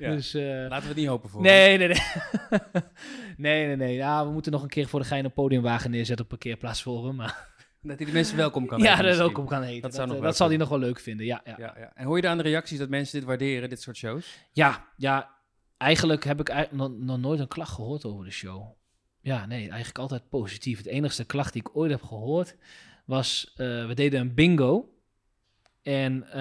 Ja. 0.00 0.10
Dus, 0.10 0.34
eh, 0.34 0.42
Laten 0.44 0.80
we 0.82 0.88
het 0.88 0.96
niet 0.96 1.06
hopen 1.06 1.30
voor. 1.30 1.42
nee, 1.42 1.78
nee, 1.78 1.88
nee. 1.88 1.96
nee, 3.36 3.66
nee, 3.66 3.76
nee. 3.76 3.94
Ja, 3.94 4.26
we 4.26 4.32
moeten 4.32 4.52
nog 4.52 4.62
een 4.62 4.68
keer 4.68 4.88
voor 4.88 5.00
de 5.00 5.06
gein 5.06 5.24
een 5.24 5.32
podiumwagen 5.32 5.90
neerzetten 5.90 6.24
op 6.24 6.30
parkeerplaats 6.30 6.82
voor 6.82 7.06
hem. 7.06 7.14
Maar 7.16 7.48
Dat 7.82 7.96
hij 7.96 8.06
de 8.06 8.12
mensen 8.12 8.36
welkom 8.36 8.66
kan 8.66 8.78
ja, 8.78 8.84
heten 8.84 8.96
dat 8.96 9.06
misschien. 9.06 9.30
ook 9.30 9.38
op 9.38 9.48
kan 9.48 9.62
heten. 9.62 9.82
Dat 9.82 9.90
Dat, 9.90 9.94
zou 9.94 10.08
nog 10.08 10.16
eh, 10.16 10.22
dat 10.22 10.36
zal 10.36 10.48
hij 10.48 10.56
nog 10.56 10.68
wel 10.68 10.78
leuk 10.78 11.00
vinden. 11.00 11.26
Ja, 11.26 11.40
ja. 11.44 11.54
Ja, 11.58 11.74
ja. 11.78 11.92
En 11.94 12.04
hoor 12.04 12.16
je 12.16 12.22
daar 12.22 12.30
aan 12.30 12.36
de 12.36 12.42
reacties 12.42 12.78
dat 12.78 12.88
mensen 12.88 13.18
dit 13.18 13.28
waarderen, 13.28 13.68
dit 13.68 13.82
soort 13.82 13.96
shows? 13.96 14.38
Ja, 14.52 14.88
ja, 14.96 15.30
eigenlijk 15.76 16.24
heb 16.24 16.40
ik 16.40 16.48
eigenlijk 16.48 16.88
nog, 16.88 16.98
nog 16.98 17.18
nooit 17.18 17.40
een 17.40 17.48
klacht 17.48 17.72
gehoord 17.72 18.04
over 18.04 18.24
de 18.24 18.30
show. 18.30 18.72
Ja, 19.20 19.46
nee, 19.46 19.60
eigenlijk 19.60 19.98
altijd 19.98 20.28
positief. 20.28 20.78
Het 20.78 20.86
enigste 20.86 21.24
klacht 21.24 21.52
die 21.52 21.62
ik 21.62 21.76
ooit 21.76 21.90
heb 21.90 22.02
gehoord 22.02 22.56
was, 23.04 23.52
eh, 23.56 23.86
we 23.86 23.94
deden 23.94 24.20
een 24.20 24.34
bingo. 24.34 24.96
En 25.82 26.30
eh, 26.30 26.40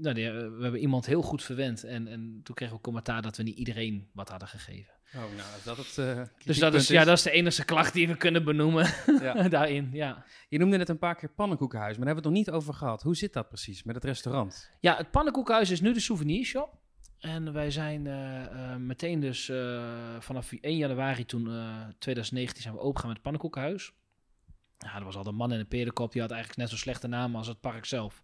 nou, 0.00 0.14
we 0.14 0.58
hebben 0.60 0.80
iemand 0.80 1.06
heel 1.06 1.22
goed 1.22 1.42
verwend. 1.42 1.84
En, 1.84 2.06
en 2.08 2.40
toen 2.42 2.54
kregen 2.54 2.76
we 2.76 2.82
commentaar 2.82 3.22
dat 3.22 3.36
we 3.36 3.42
niet 3.42 3.58
iedereen 3.58 4.08
wat 4.12 4.28
hadden 4.28 4.48
gegeven. 4.48 4.94
Oh, 5.16 5.20
nou, 5.20 5.56
is 5.58 5.62
dat 5.64 5.76
het 5.76 5.98
eh, 5.98 6.22
Dus 6.44 6.58
dat 6.58 6.74
is, 6.74 6.88
ja, 6.88 7.04
dat 7.04 7.16
is 7.16 7.22
de 7.22 7.30
enige 7.30 7.64
klacht 7.64 7.92
die 7.92 8.08
we 8.08 8.16
kunnen 8.16 8.44
benoemen 8.44 8.94
Ja. 9.20 9.48
daarin. 9.48 9.88
Ja. 9.92 10.24
Je 10.48 10.58
noemde 10.58 10.76
net 10.76 10.88
een 10.88 10.98
paar 10.98 11.14
keer 11.14 11.28
pannenkoekenhuis, 11.28 11.96
maar 11.96 12.06
daar 12.06 12.14
hebben 12.14 12.32
we 12.32 12.38
het 12.38 12.46
nog 12.46 12.54
niet 12.54 12.60
over 12.62 12.74
gehad. 12.78 13.02
Hoe 13.02 13.16
zit 13.16 13.32
dat 13.32 13.48
precies 13.48 13.82
met 13.82 13.94
het 13.94 14.04
restaurant? 14.04 14.70
Ja, 14.80 14.96
het 14.96 15.10
pannenkoekhuis 15.10 15.70
is 15.70 15.80
nu 15.80 15.92
de 15.92 16.00
souvenirshop. 16.00 16.80
En 17.22 17.52
wij 17.52 17.70
zijn 17.70 18.06
eh, 18.06 18.42
eh, 18.44 18.76
meteen 18.76 19.20
dus 19.20 19.48
eh, 19.48 19.82
vanaf 20.18 20.52
1 20.52 20.76
januari 20.76 21.24
toen, 21.26 21.46
eh 21.48 21.86
2019 21.98 22.62
zijn 22.62 22.74
we 22.74 22.80
opengegaan 22.80 23.06
met 23.08 23.16
het 23.16 23.22
pannenkoekhuis. 23.22 23.92
Ja, 24.78 24.94
er 24.96 25.04
was 25.04 25.16
al 25.16 25.22
de 25.22 25.32
man 25.32 25.52
in 25.52 25.58
de 25.58 25.64
perenkop, 25.64 26.12
die 26.12 26.20
had 26.20 26.30
eigenlijk 26.30 26.60
net 26.60 26.70
zo 26.70 26.76
slechte 26.76 27.06
naam 27.08 27.36
als 27.36 27.46
het 27.46 27.60
park 27.60 27.84
zelf. 27.84 28.22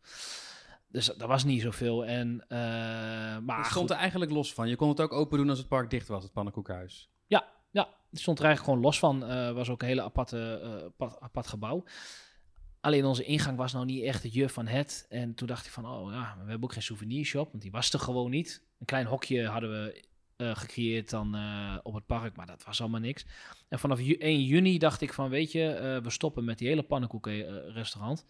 Dus 0.91 1.07
dat 1.07 1.29
was 1.29 1.45
niet 1.45 1.61
zoveel. 1.63 2.05
En, 2.07 2.45
eh, 2.49 2.59
maar 3.39 3.57
het 3.57 3.67
stond 3.67 3.91
er 3.91 3.97
eigenlijk 3.97 4.31
los 4.31 4.55
van. 4.55 4.69
Je 4.69 4.77
kon 4.77 4.89
het 4.89 5.01
ook 5.01 5.13
open 5.13 5.39
doen 5.39 5.49
als 5.49 5.59
het 5.59 5.69
park 5.69 5.91
dicht 5.91 6.09
was, 6.09 6.23
het 6.23 6.33
pannenkoekenhuis. 6.33 7.11
ja, 7.71 7.89
het 8.11 8.21
stond 8.21 8.39
er 8.39 8.45
eigenlijk 8.45 8.75
gewoon 8.75 8.91
los 8.91 8.99
van. 8.99 9.25
Eh 9.25 9.53
was 9.53 9.69
ook 9.69 9.83
een 9.83 9.89
hele 9.89 10.03
aparte, 10.03 10.61
eh, 10.63 10.85
apart, 10.85 11.21
apart 11.21 11.47
gebouw. 11.47 11.85
Alleen 12.81 13.05
onze 13.05 13.25
ingang 13.25 13.57
was 13.57 13.73
nou 13.73 13.85
niet 13.85 14.03
echt 14.03 14.23
het 14.23 14.33
juf 14.35 14.53
van 14.53 14.67
het. 14.67 15.07
En 15.09 15.35
toen 15.35 15.47
dacht 15.47 15.67
ik 15.67 15.73
van, 15.73 15.87
oh 15.87 16.13
ja, 16.13 16.35
we 16.43 16.51
hebben 16.51 16.63
ook 16.63 16.73
geen 16.73 16.83
souvenirshop, 16.83 17.51
want 17.51 17.63
die 17.63 17.71
was 17.71 17.93
er 17.93 17.99
gewoon 18.01 18.31
niet. 18.31 18.63
Een 18.79 18.87
klein 18.87 19.07
hokje 19.07 19.47
hadden 19.47 19.71
we 19.71 20.05
gecreëerd 20.55 21.11
dan 21.11 21.37
op 21.83 21.95
het 21.95 22.07
park, 22.07 22.37
maar 22.37 22.47
dat 22.47 22.65
was 22.65 22.81
allemaal 22.81 23.01
niks. 23.01 23.27
En 23.69 23.79
vanaf 23.79 24.01
ju- 24.01 24.17
1 24.19 24.45
juni 24.45 24.79
dacht 24.79 25.01
ik 25.01 25.13
van, 25.13 25.29
weet 25.29 25.53
je, 25.53 26.01
we 26.03 26.11
stoppen 26.11 26.45
met 26.45 26.59
die 26.59 26.69
hele 26.69 26.83
pannenkoekenrestaurant. 26.83 28.25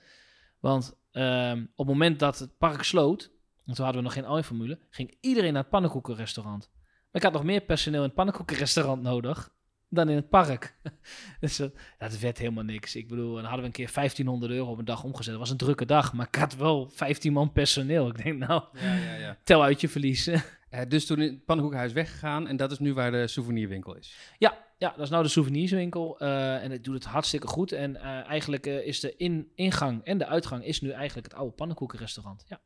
Want 0.60 0.98
ehm, 1.10 1.60
op 1.60 1.86
het 1.86 1.86
moment 1.86 2.18
dat 2.18 2.38
het 2.38 2.58
park 2.58 2.82
sloot, 2.82 3.30
want 3.64 3.76
toen 3.76 3.84
hadden 3.84 4.02
we 4.02 4.08
nog 4.08 4.12
geen 4.12 4.24
algemene 4.24 4.78
ging 4.90 5.16
iedereen 5.20 5.52
naar 5.52 5.62
het 5.62 5.70
pannenkoekenrestaurant. 5.70 6.70
Maar 6.72 7.06
ik 7.12 7.22
had 7.22 7.32
nog 7.32 7.44
meer 7.44 7.60
personeel 7.60 8.00
in 8.00 8.06
het 8.06 8.14
pannenkoekenrestaurant 8.14 9.02
nodig 9.02 9.52
dan 9.88 10.08
in 10.08 10.16
het 10.16 10.28
park. 10.28 10.76
dus 11.40 11.58
eh, 11.58 11.68
dat 11.98 12.18
werd 12.18 12.38
helemaal 12.38 12.64
niks. 12.64 12.96
Ik 12.96 13.08
bedoel, 13.08 13.34
dan 13.34 13.44
hadden 13.44 13.60
we 13.60 13.66
een 13.66 13.72
keer 13.72 13.90
1500 13.94 14.52
euro 14.52 14.70
op 14.70 14.78
een 14.78 14.84
dag 14.84 15.04
omgezet. 15.04 15.30
Dat 15.30 15.40
was 15.40 15.50
een 15.50 15.56
drukke 15.56 15.86
dag, 15.86 16.12
maar 16.12 16.26
ik 16.26 16.34
had 16.34 16.56
wel 16.56 16.88
15 16.88 17.32
man 17.32 17.52
personeel. 17.52 18.08
Ik 18.08 18.24
denk, 18.24 18.38
nou, 18.38 18.62
Ja, 18.72 18.94
ja, 18.94 19.14
ja. 19.14 19.36
tel 19.44 19.62
uit 19.62 19.80
je 19.80 19.88
verlies. 19.88 20.30
dus 20.88 21.06
toen 21.06 21.20
is 21.20 21.30
het 21.30 21.44
pannenkoekenhuis 21.44 21.92
weggegaan 21.92 22.46
en 22.46 22.56
dat 22.56 22.70
is 22.70 22.78
nu 22.78 22.94
waar 22.94 23.10
de 23.10 23.26
souvenirwinkel 23.26 23.96
is. 23.96 24.16
ja, 24.38 24.66
dat 24.78 24.98
is 24.98 25.10
nou 25.10 25.22
de 25.22 25.28
souvenirswinkel. 25.28 26.18
eh, 26.18 26.62
en 26.62 26.70
het 26.70 26.84
doet 26.84 26.94
het 26.94 27.04
hartstikke 27.04 27.46
goed. 27.46 27.72
En 27.72 27.96
eh, 27.96 28.26
eigenlijk 28.26 28.66
eh, 28.66 28.86
is 28.86 29.00
de 29.00 29.16
in, 29.16 29.52
ingang 29.54 30.04
en 30.04 30.18
de 30.18 30.26
uitgang 30.26 30.64
is 30.64 30.80
nu 30.80 30.90
eigenlijk 30.90 31.26
het 31.26 31.36
oude 31.36 31.54
pannenkoekenrestaurant. 31.54 32.44
Ja. 32.48 32.60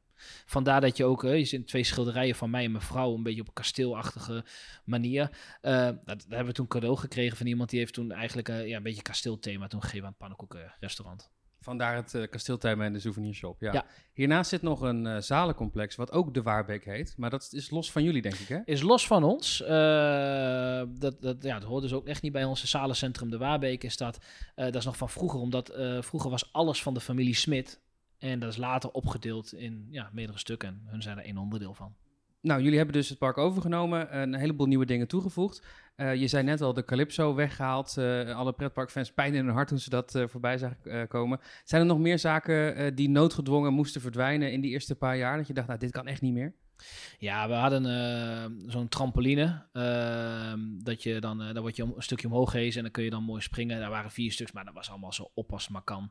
Vandaar 0.46 0.80
dat 0.80 0.96
je 0.96 1.04
ook, 1.04 1.22
je 1.22 1.44
ziet 1.44 1.66
twee 1.66 1.84
schilderijen 1.84 2.34
van 2.34 2.50
mij 2.50 2.64
en 2.64 2.70
mijn 2.70 2.84
vrouw, 2.84 3.14
een 3.14 3.22
beetje 3.22 3.40
op 3.40 3.46
een 3.46 3.52
kasteelachtige 3.52 4.44
manier. 4.84 5.30
Dat, 5.60 6.04
dat 6.04 6.24
hebben 6.28 6.46
we 6.46 6.52
toen 6.52 6.66
cadeau 6.66 6.96
gekregen 6.96 7.36
van 7.36 7.46
iemand 7.46 7.70
die 7.70 7.78
heeft 7.78 7.94
toen 7.94 8.12
eigenlijk 8.12 8.48
ja, 8.48 8.76
een 8.76 8.82
beetje 8.82 9.02
kasteelthema 9.02 9.66
toen 9.66 9.82
gegeven 9.82 10.04
aan 10.04 10.08
het 10.08 10.18
pannenkoekenrestaurant. 10.18 11.30
Vandaar 11.62 11.94
het 11.94 12.14
eh 12.14 12.28
kasteeltuin 12.30 12.80
en 12.80 12.92
de 12.92 13.00
souvenirshop. 13.00 13.60
Ja. 13.60 13.72
Ja. 13.72 13.84
Hiernaast 14.12 14.50
zit 14.50 14.62
nog 14.62 14.80
een 14.80 15.06
eh, 15.06 15.20
zalencomplex, 15.20 15.96
wat 15.96 16.12
ook 16.12 16.34
de 16.34 16.42
Waarbeek 16.42 16.84
heet. 16.84 17.14
Maar 17.16 17.30
dat 17.30 17.48
is 17.52 17.70
los 17.70 17.92
van 17.92 18.02
jullie, 18.02 18.22
denk 18.22 18.34
ik, 18.34 18.48
hè? 18.48 18.58
Is 18.64 18.82
los 18.82 19.06
van 19.06 19.24
ons. 19.24 19.62
eh, 19.62 20.82
dat, 20.88 21.22
dat, 21.22 21.36
ja, 21.42 21.58
dat 21.58 21.68
hoort 21.68 21.82
dus 21.82 21.92
ook 21.92 22.06
echt 22.06 22.22
niet 22.22 22.32
bij 22.32 22.44
ons. 22.44 22.60
Het 22.60 22.70
zalencentrum 22.70 23.30
De 23.30 23.38
Waarbeek 23.38 23.84
is 23.84 23.96
dat. 23.96 24.18
Dat 24.54 24.74
is 24.74 24.84
nog 24.84 24.96
van 24.96 25.08
vroeger, 25.08 25.40
omdat 25.40 25.72
vroeger 26.00 26.30
was 26.30 26.52
alles 26.52 26.82
van 26.82 26.94
de 26.94 27.00
familie 27.00 27.34
Smit. 27.34 27.80
En 28.18 28.38
dat 28.38 28.50
is 28.50 28.56
later 28.56 28.90
opgedeeld 28.90 29.52
in 29.54 29.86
ja, 29.90 30.10
meerdere 30.12 30.38
stukken. 30.38 30.68
En 30.68 30.82
hun 30.84 31.02
zijn 31.02 31.18
er 31.18 31.24
één 31.24 31.38
onderdeel 31.38 31.74
van. 31.74 31.94
Nou, 32.42 32.62
jullie 32.62 32.76
hebben 32.76 32.94
dus 32.96 33.08
het 33.08 33.18
park 33.18 33.38
overgenomen, 33.38 34.20
een 34.20 34.34
heleboel 34.34 34.66
nieuwe 34.66 34.86
dingen 34.86 35.08
toegevoegd. 35.08 35.66
Eh, 35.96 36.14
je 36.14 36.26
zei 36.28 36.42
net 36.44 36.60
al, 36.60 36.72
de 36.74 36.84
Calypso 36.84 37.34
weggehaald. 37.34 37.96
Eh, 37.96 38.36
alle 38.36 38.52
pretparkfans 38.52 39.12
pijn 39.12 39.34
in 39.34 39.44
hun 39.44 39.54
hart 39.54 39.68
toen 39.68 39.78
ze 39.78 39.90
dat 39.90 40.14
eh, 40.14 40.24
voorbij 40.28 40.58
zagen 40.58 40.76
eh, 40.84 41.08
komen. 41.08 41.40
Zijn 41.64 41.80
er 41.80 41.86
nog 41.86 41.98
meer 41.98 42.18
zaken 42.18 42.74
eh, 42.76 42.90
die 42.94 43.08
noodgedwongen 43.08 43.72
moesten 43.72 44.00
verdwijnen 44.00 44.52
in 44.52 44.60
die 44.60 44.70
eerste 44.70 44.94
paar 44.94 45.16
jaar? 45.16 45.36
Dat 45.36 45.46
je 45.46 45.52
dacht, 45.54 45.66
nou, 45.66 45.78
dit 45.78 45.90
kan 45.90 46.06
echt 46.06 46.20
niet 46.20 46.32
meer? 46.32 46.54
Ja, 47.18 47.48
we 47.48 47.54
hadden 47.54 47.86
eh, 47.86 48.70
zo'n 48.70 48.88
trampoline. 48.88 49.66
eh, 49.72 50.52
dat 50.82 51.02
je 51.02 51.20
dan, 51.20 51.42
eh 51.42 51.52
daar 51.52 51.62
word 51.62 51.76
je 51.76 51.82
een 51.82 51.94
stukje 52.02 52.26
omhoog 52.26 52.50
gehezen 52.50 52.76
en 52.76 52.82
dan 52.82 52.92
kun 52.92 53.04
je 53.04 53.10
dan 53.10 53.22
mooi 53.22 53.40
springen. 53.42 53.80
Daar 53.80 53.90
waren 53.90 54.10
vier 54.10 54.32
stuks, 54.32 54.52
maar 54.52 54.64
dat 54.64 54.74
was 54.74 54.90
allemaal 54.90 55.12
zo 55.12 55.30
op 55.34 55.52
als 55.52 55.68
maar 55.68 55.82
kan. 55.82 56.10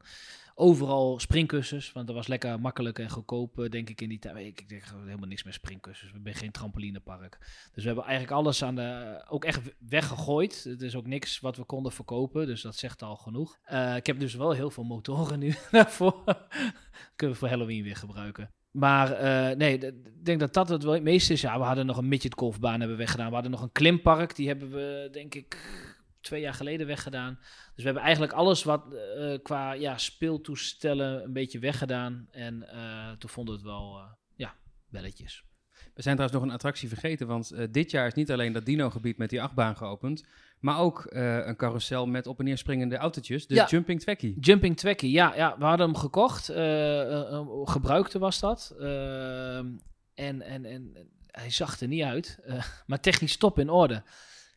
Overal 0.62 1.20
springkussens, 1.20 1.91
want 1.91 2.07
dat 2.07 2.16
was 2.16 2.28
lekker 2.28 2.59
makkelijk 2.59 2.99
en 2.99 3.09
goedkoop, 3.09 3.59
eh, 3.59 3.70
denk 3.70 3.89
ik, 3.89 4.01
in 4.01 4.09
die 4.09 4.20
tijd. 4.20 4.45
Ik, 4.45 4.70
denk 4.70 4.84
helemaal 5.05 5.28
niks 5.28 5.43
met 5.43 5.53
springkussens. 5.53 6.12
We 6.12 6.20
zijn 6.24 6.36
geen 6.36 6.51
trampolinepark. 6.51 7.38
Dus 7.74 7.84
we 7.84 7.86
hebben 7.86 8.03
eigenlijk 8.03 8.38
alles 8.38 8.64
aan 8.64 8.76
de, 8.76 9.22
ook 9.30 9.45
echt 9.45 9.62
weggegooid. 9.89 10.64
Het 10.64 10.82
is 10.82 10.95
ook 10.95 11.07
niks 11.07 11.39
wat 11.39 11.57
we 11.57 11.64
konden 11.64 11.91
verkopen, 11.91 12.45
dus 12.45 12.62
dat 12.62 12.76
zegt 12.76 13.01
al 13.01 13.16
genoeg. 13.16 13.59
Eh, 13.64 13.95
ik 13.95 14.05
heb 14.05 14.20
dus 14.20 14.36
wel 14.36 14.51
heel 14.51 14.70
veel 14.70 14.84
motoren 14.84 15.39
nu 15.39 15.55
daarvoor. 15.72 16.24
Kunnen 17.16 17.36
we 17.36 17.41
voor 17.41 17.49
Halloween 17.49 17.84
weer 17.84 17.95
gebruiken. 17.95 18.51
Maar 18.72 19.12
eh, 19.12 19.57
nee, 19.57 19.78
ik 19.78 20.26
denk 20.26 20.39
dat 20.39 20.53
dat 20.53 20.70
het 20.70 20.84
wel 20.84 20.93
het 20.93 21.03
meeste 21.03 21.34
is. 21.34 21.41
Ja, 21.41 21.57
we 21.57 21.64
hadden 21.64 21.86
nog 21.86 21.97
een 21.97 22.07
midget 22.07 22.38
golfbaan 22.38 22.80
hebben 22.80 22.97
we 22.97 23.03
weggedaan. 23.03 23.28
We 23.28 23.34
hadden 23.34 23.51
nog 23.51 23.62
een 23.62 23.72
klimpark. 23.72 24.36
Die 24.36 24.47
hebben 24.47 24.72
we, 24.72 25.09
denk 25.12 25.36
ik, 25.36 25.57
twee 26.22 26.41
jaar 26.41 26.53
geleden 26.53 26.88
weggedaan. 26.88 27.39
Dus 27.82 27.90
we 27.90 27.96
hebben 27.96 28.04
eigenlijk 28.04 28.34
alles 28.34 28.64
wat 28.64 28.94
eh, 28.94 29.34
qua 29.44 29.72
ja, 29.74 29.98
speeltoestellen 29.98 31.24
een 31.24 31.34
beetje 31.34 31.60
weggedaan. 31.60 32.28
En 32.32 32.68
eh, 32.70 33.12
toen 33.12 33.30
vonden 33.30 33.54
we 33.54 33.60
het 33.60 33.70
wel, 33.70 33.98
eh, 33.98 34.04
ja, 34.36 34.54
belletjes. 34.90 35.44
We 35.94 36.02
zijn 36.02 36.16
trouwens 36.16 36.40
nog 36.42 36.50
een 36.50 36.56
attractie 36.56 36.88
vergeten, 36.90 37.28
want 37.28 37.52
eh, 37.52 37.68
dit 37.72 37.92
jaar 37.92 38.08
is 38.08 38.14
niet 38.14 38.32
alleen 38.32 38.54
dat 38.54 38.66
dino-gebied 38.66 39.18
met 39.18 39.30
die 39.30 39.42
achtbaan 39.42 39.78
geopend, 39.78 40.26
maar 40.60 40.80
ook 40.80 41.06
eh, 41.06 41.46
een 41.48 41.56
carousel 41.56 42.06
met 42.06 42.28
op 42.28 42.40
en 42.40 42.46
neer 42.46 42.58
springende 42.58 42.98
autootjes, 42.98 43.48
de 43.48 43.56
Ja. 43.56 43.68
Jumping 43.68 44.00
Twekkie. 44.00 44.40
Jumping 44.40 44.78
Twekkie, 44.78 45.12
ja, 45.12 45.36
ja, 45.36 45.56
we 45.58 45.66
hadden 45.66 45.86
hem 45.88 45.96
gekocht. 45.98 46.50
eh, 46.50 47.02
eh, 47.02 47.32
eh, 47.34 47.48
gebruikte 47.64 48.20
was 48.20 48.40
dat. 48.40 48.76
Ehm, 48.80 49.68
en, 50.14 50.42
en, 50.42 50.66
en 50.66 51.10
hij 51.32 51.50
zag 51.50 51.80
er 51.80 51.88
niet 51.88 52.04
uit. 52.04 52.40
eh, 52.44 52.64
maar 52.88 53.00
technisch 53.00 53.38
top 53.38 53.60
in 53.60 53.70
orde. 53.70 54.04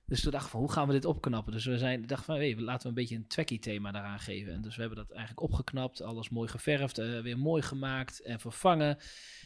Dus 0.06 0.20
toen 0.22 0.32
dachten 0.32 0.52
we, 0.52 0.58
hoe 0.58 0.72
gaan 0.72 0.86
we 0.86 0.92
dit 0.92 1.04
opknappen? 1.04 1.52
Dus 1.52 1.64
we 1.64 1.78
zijn, 1.78 2.06
dachten 2.06 2.26
van, 2.26 2.34
hey, 2.34 2.56
laten 2.56 2.82
we 2.82 2.88
een 2.88 2.94
beetje 2.94 3.16
een 3.16 3.26
Twekkie-thema 3.26 3.92
daaraan 3.92 4.18
geven. 4.18 4.52
En 4.52 4.62
dus 4.62 4.74
we 4.74 4.80
hebben 4.80 4.98
dat 4.98 5.10
eigenlijk 5.10 5.42
opgeknapt, 5.42 6.02
alles 6.02 6.28
mooi 6.28 6.48
geverfd, 6.48 6.98
eh, 6.98 7.20
weer 7.20 7.38
mooi 7.38 7.62
gemaakt 7.62 8.20
en 8.20 8.40
vervangen. 8.40 8.98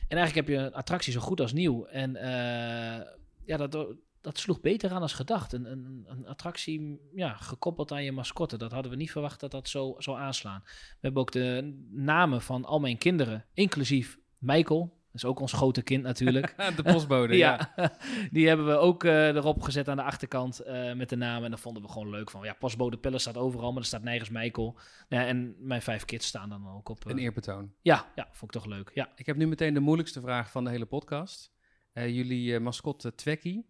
En 0.08 0.16
eigenlijk 0.16 0.34
heb 0.34 0.58
je 0.58 0.64
een 0.64 0.74
attractie 0.74 1.12
zo 1.12 1.20
goed 1.20 1.40
als 1.40 1.52
nieuw. 1.52 1.84
En 1.84 2.16
eh, 2.16 3.06
ja, 3.44 3.56
dat, 3.56 3.96
dat 4.20 4.38
sloeg 4.38 4.60
beter 4.60 4.90
aan 4.90 5.02
als 5.02 5.12
gedacht. 5.12 5.52
Een, 5.52 5.64
een, 5.64 6.04
een 6.06 6.26
attractie 6.26 7.00
ja, 7.14 7.34
gekoppeld 7.34 7.92
aan 7.92 8.04
je 8.04 8.12
mascotte. 8.12 8.58
Dat 8.58 8.72
hadden 8.72 8.90
we 8.90 8.96
niet 8.96 9.10
verwacht 9.10 9.40
dat 9.40 9.50
dat 9.50 9.68
zo 9.68 9.94
zou 9.98 10.18
aanslaan. 10.18 10.60
We 10.64 10.70
hebben 11.00 11.20
ook 11.20 11.32
de 11.32 11.78
namen 11.90 12.42
van 12.42 12.64
al 12.64 12.80
mijn 12.80 12.98
kinderen, 12.98 13.44
inclusief 13.54 14.18
Michael. 14.38 14.97
Dat 15.12 15.22
is 15.22 15.24
ook 15.24 15.40
ons 15.40 15.52
grote 15.52 15.82
kind 15.82 16.02
natuurlijk. 16.02 16.54
de 16.76 16.82
postbode, 16.82 17.36
ja. 17.36 17.72
ja, 17.76 17.92
die 18.30 18.48
hebben 18.48 18.66
we 18.66 18.76
ook 18.76 19.04
eh, 19.04 19.26
erop 19.28 19.62
gezet 19.62 19.88
aan 19.88 19.96
de 19.96 20.02
achterkant 20.02 20.58
eh, 20.60 20.92
met 20.92 21.08
de 21.08 21.16
namen. 21.16 21.44
En 21.44 21.50
dat 21.50 21.60
vonden 21.60 21.82
we 21.82 21.88
gewoon 21.88 22.10
leuk 22.10 22.30
van. 22.30 22.44
Ja, 22.44 22.52
postbode 22.52 22.98
Pelle 22.98 23.18
staat 23.18 23.36
overal, 23.36 23.70
maar 23.72 23.80
er 23.80 23.86
staat 23.86 24.02
nergens 24.02 24.30
Michael. 24.30 24.78
Ja, 25.08 25.26
en 25.26 25.54
mijn 25.58 25.82
vijf 25.82 26.04
kids 26.04 26.26
staan 26.26 26.48
dan 26.48 26.68
ook 26.68 26.88
op. 26.88 27.04
eh, 27.04 27.10
Een 27.12 27.18
eerbetoon. 27.18 27.72
ja, 27.82 28.06
ja, 28.14 28.28
vond 28.30 28.54
ik 28.54 28.60
toch 28.62 28.70
leuk. 28.70 28.90
Ja. 28.94 29.08
Ik 29.16 29.26
heb 29.26 29.36
nu 29.36 29.46
meteen 29.46 29.74
de 29.74 29.80
moeilijkste 29.80 30.20
vraag 30.20 30.50
van 30.50 30.64
de 30.64 30.70
hele 30.70 30.86
podcast. 30.86 31.52
Jullie 31.92 32.60
mascotte 32.60 33.14
Twekkie, 33.14 33.66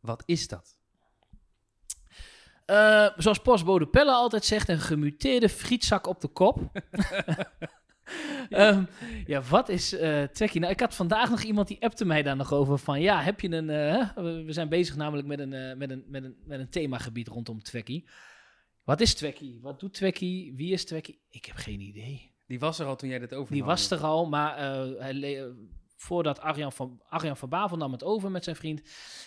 wat 0.00 0.22
is 0.26 0.48
dat? 0.48 0.76
Zoals 3.16 3.38
postbode 3.42 3.86
Pelle 3.88 4.12
altijd 4.12 4.44
zegt, 4.44 4.68
een 4.68 4.80
gemuteerde 4.80 5.48
frietzak 5.48 6.06
op 6.06 6.20
de 6.20 6.28
kop. 6.28 6.58
Ehm, 8.50 8.84
ja, 9.26 9.42
wat 9.42 9.68
is 9.68 9.88
Twekkie? 10.32 10.60
Nou, 10.60 10.72
ik 10.72 10.80
had 10.80 10.94
vandaag 10.94 11.30
nog 11.30 11.42
iemand 11.42 11.68
die 11.68 11.82
appte 11.82 12.04
mij 12.04 12.22
daar 12.22 12.36
nog 12.36 12.52
over 12.52 12.78
van... 12.78 13.00
Ja, 13.00 13.22
heb 13.22 13.40
je 13.40 13.50
een... 13.50 13.70
eh, 13.70 14.14
we 14.44 14.52
zijn 14.52 14.68
bezig 14.68 14.96
namelijk 14.96 15.28
met 15.28 15.38
een, 15.38 15.52
eh, 15.52 15.76
met 15.76 15.90
een, 15.90 16.04
met 16.06 16.24
een, 16.24 16.36
met 16.44 16.60
een 16.60 16.68
themagebied 16.68 17.28
rondom 17.28 17.62
Twekkie. 17.62 18.08
Wat 18.84 19.00
is 19.00 19.14
Twekkie? 19.14 19.58
Wat 19.62 19.80
doet 19.80 19.94
Twekkie? 19.94 20.54
Wie 20.56 20.72
is 20.72 20.84
Twekkie? 20.84 21.20
Ik 21.30 21.44
heb 21.44 21.56
geen 21.56 21.80
idee. 21.80 22.30
Die 22.46 22.58
was 22.58 22.78
er 22.78 22.86
al 22.86 22.96
toen 22.96 23.08
jij 23.08 23.18
dit 23.18 23.34
overnam. 23.34 23.54
Die 23.54 23.64
was 23.64 23.90
er 23.90 24.00
al, 24.00 24.26
maar 24.26 24.58
hij 24.98 25.52
voordat 25.96 26.40
Arjan 26.40 26.72
van, 26.72 27.00
Arjan 27.08 27.36
van 27.36 27.48
Bavel 27.48 27.76
nam 27.76 27.92
het 27.92 28.04
over 28.04 28.30
met 28.30 28.44
zijn 28.44 28.56
vriend. 28.56 28.82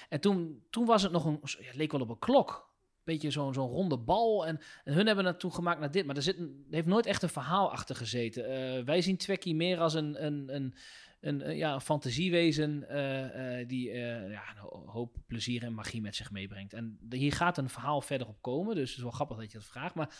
En 0.10 0.20
toen, 0.20 0.64
toen 0.70 0.86
was 0.86 1.02
het 1.02 1.12
nog 1.12 1.26
een, 1.26 1.40
ja, 1.42 1.66
het 1.66 1.76
leek 1.76 1.92
wel 1.92 2.02
op 2.02 2.10
een 2.10 2.20
klok. 2.20 2.74
Beetje 3.06 3.32
zo'n 3.32 3.54
zo'n 3.54 3.70
ronde 3.70 3.98
bal. 3.98 4.46
En, 4.48 4.60
en 4.84 4.94
hun 4.94 5.06
hebben 5.06 5.38
toen 5.38 5.54
gemaakt 5.54 5.80
naar 5.80 5.92
dit. 5.92 6.06
Maar 6.06 6.16
er, 6.16 6.22
zit 6.22 6.38
heeft 6.70 6.88
nooit 6.88 7.06
echt 7.06 7.24
een 7.24 7.30
verhaal 7.30 7.72
achter 7.72 7.96
gezeten. 7.96 8.50
Eh, 8.50 8.84
wij 8.84 9.02
zien 9.02 9.18
Twekkie 9.18 9.56
meer 9.56 9.80
als 9.80 9.94
een, 9.94 10.26
een, 10.26 10.56
een, 10.56 10.74
een, 11.22 11.58
ja, 11.58 11.80
fantasiewezen 11.80 12.90
eh, 12.90 13.60
eh, 13.60 13.68
die 13.68 13.92
eh, 13.92 14.32
ja, 14.32 14.44
een 14.50 14.58
ho- 14.58 14.84
hoop 14.88 15.16
plezier 15.28 15.64
en 15.64 15.74
magie 15.74 16.02
met 16.02 16.16
zich 16.16 16.32
meebrengt. 16.32 16.74
En 16.74 17.00
hier 17.10 17.34
gaat 17.34 17.58
een 17.58 17.70
verhaal 17.70 18.02
verder 18.02 18.28
op 18.28 18.42
komen. 18.42 18.76
Dus 18.76 18.88
het 18.90 18.98
is 18.98 19.04
wel 19.04 19.12
grappig 19.12 19.38
dat 19.38 19.52
je 19.52 19.58
dat 19.58 19.68
vraagt. 19.68 19.96
Maar 19.96 20.16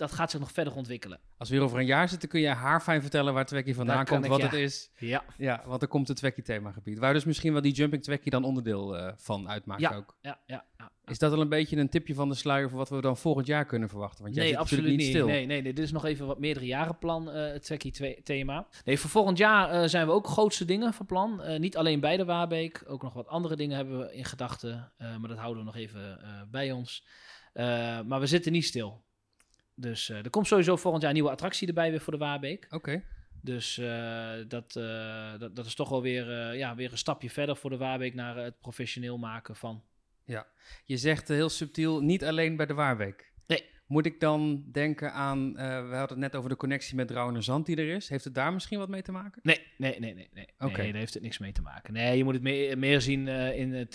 dat 0.00 0.12
gaat 0.12 0.30
zich 0.30 0.40
nog 0.40 0.52
verder 0.52 0.74
ontwikkelen. 0.74 1.20
Als 1.38 1.48
we 1.48 1.54
hier 1.54 1.64
over 1.64 1.78
een 1.78 1.86
jaar 1.86 2.08
zitten, 2.08 2.28
kun 2.28 2.40
je 2.40 2.48
haarfijn 2.48 3.00
vertellen 3.02 3.34
waar 3.34 3.46
Twekkie 3.46 3.74
vandaan 3.74 4.04
komt, 4.04 4.24
ik, 4.24 4.30
wat 4.30 4.38
ja. 4.40 4.44
het 4.44 4.54
is. 4.54 4.90
Ja, 4.98 5.24
Ja, 5.36 5.62
want 5.66 5.82
er 5.82 5.88
komt 5.88 6.08
een 6.08 6.14
Twekkie 6.14 6.42
themagebied. 6.42 6.98
Waar 6.98 7.12
dus 7.12 7.24
misschien 7.24 7.52
wel 7.52 7.62
die 7.62 7.72
Jumping 7.72 8.02
Twekkie 8.02 8.30
dan 8.30 8.44
onderdeel 8.44 8.96
eh, 8.96 9.12
van 9.16 9.48
uitmaakt 9.48 9.80
Ja. 9.80 9.94
ook. 9.94 10.16
ja, 10.20 10.38
ja. 10.46 10.64
ja. 10.78 10.90
Is 11.04 11.18
dat 11.18 11.32
al 11.32 11.40
een 11.40 11.48
beetje 11.48 11.76
een 11.76 11.88
tipje 11.88 12.14
van 12.14 12.28
de 12.28 12.34
sluier 12.34 12.68
voor 12.68 12.78
wat 12.78 12.88
we 12.88 13.00
dan 13.00 13.16
volgend 13.16 13.46
jaar 13.46 13.64
kunnen 13.64 13.88
verwachten? 13.88 14.22
Want 14.22 14.34
jij 14.34 14.44
nee, 14.44 14.52
zit 14.52 14.60
absoluut 14.62 14.84
natuurlijk 14.84 15.08
niet. 15.12 15.16
niet 15.16 15.24
stil. 15.26 15.36
Nee, 15.36 15.46
nee, 15.46 15.62
nee, 15.62 15.72
dit 15.72 15.84
is 15.84 15.92
nog 15.92 16.04
even 16.04 16.26
wat 16.26 16.38
meerdere 16.38 16.66
jaren 16.66 16.98
plan, 16.98 17.30
eh, 17.30 17.52
het 17.52 17.62
Twekkie 17.62 17.92
twee- 17.92 18.22
thema. 18.22 18.66
Nee, 18.84 18.98
voor 18.98 19.10
volgend 19.10 19.38
jaar 19.38 19.70
eh, 19.70 19.88
zijn 19.88 20.06
we 20.06 20.12
ook 20.12 20.26
grootste 20.26 20.64
dingen 20.64 20.92
van 20.92 21.06
plan. 21.06 21.42
Niet 21.58 21.76
alleen 21.76 22.00
bij 22.00 22.16
de 22.16 22.24
Waarbeek, 22.24 22.82
ook 22.86 23.02
nog 23.02 23.12
wat 23.12 23.26
andere 23.28 23.56
dingen 23.56 23.76
hebben 23.76 23.98
we 23.98 24.14
in 24.14 24.24
gedachten. 24.24 24.92
Maar 24.98 25.28
dat 25.28 25.38
houden 25.38 25.58
we 25.58 25.64
nog 25.64 25.76
even 25.76 26.20
bij 26.50 26.72
ons. 26.72 27.06
Maar 28.06 28.20
we 28.20 28.26
zitten 28.26 28.52
niet 28.52 28.64
stil. 28.64 29.02
Dus 29.80 30.08
eh, 30.08 30.24
er 30.24 30.30
komt 30.30 30.46
sowieso 30.46 30.76
volgend 30.76 31.02
jaar 31.02 31.10
een 31.10 31.16
nieuwe 31.16 31.32
attractie 31.32 31.68
erbij 31.68 31.90
weer 31.90 32.00
voor 32.00 32.12
de 32.12 32.18
Waarbeek. 32.18 32.66
Oké. 32.70 33.02
Dus 33.42 33.78
eh, 33.78 34.30
dat, 34.48 34.76
eh, 34.76 35.38
dat, 35.38 35.56
dat 35.56 35.66
is 35.66 35.74
toch 35.74 35.88
wel 35.88 36.02
weer, 36.02 36.56
ja, 36.56 36.74
weer 36.74 36.90
een 36.92 36.98
stapje 36.98 37.30
verder 37.30 37.56
voor 37.56 37.70
de 37.70 37.76
Waarbeek 37.76 38.14
naar 38.14 38.36
het 38.36 38.60
professioneel 38.60 39.18
maken 39.18 39.56
van. 39.56 39.82
Je 40.84 40.96
zegt 40.96 41.28
heel 41.28 41.48
subtiel, 41.48 42.00
niet 42.00 42.24
alleen 42.24 42.56
bij 42.56 42.66
de 42.66 42.74
Waarweek. 42.74 43.32
Nee. 43.46 43.64
Moet 43.86 44.06
ik 44.06 44.20
dan 44.20 44.64
denken 44.72 45.12
aan, 45.12 45.52
we 45.54 45.60
hadden 45.96 46.08
het 46.08 46.18
net 46.18 46.36
over 46.36 46.50
de 46.50 46.56
connectie 46.56 46.96
met 46.96 47.08
Drouwen 47.08 47.42
Zand 47.42 47.66
die 47.66 47.76
er 47.76 47.94
is. 47.94 48.08
Heeft 48.08 48.24
het 48.24 48.34
daar 48.34 48.52
misschien 48.52 48.78
wat 48.78 48.88
mee 48.88 49.02
te 49.02 49.12
maken? 49.12 49.40
Nee, 49.42 49.66
nee, 49.76 49.98
nee, 49.98 50.14
nee. 50.14 50.28
nee. 50.32 50.48
Oké. 50.58 50.76
nee 50.80 50.90
daar 50.92 51.00
heeft 51.00 51.14
het 51.14 51.22
niks 51.22 51.38
mee 51.38 51.52
te 51.52 51.62
maken. 51.62 51.92
Nee, 51.92 52.16
je 52.16 52.24
moet 52.24 52.34
het 52.34 52.42
meer, 52.42 52.78
meer 52.78 53.00
zien 53.00 53.28
in 53.28 53.72
het 53.72 53.92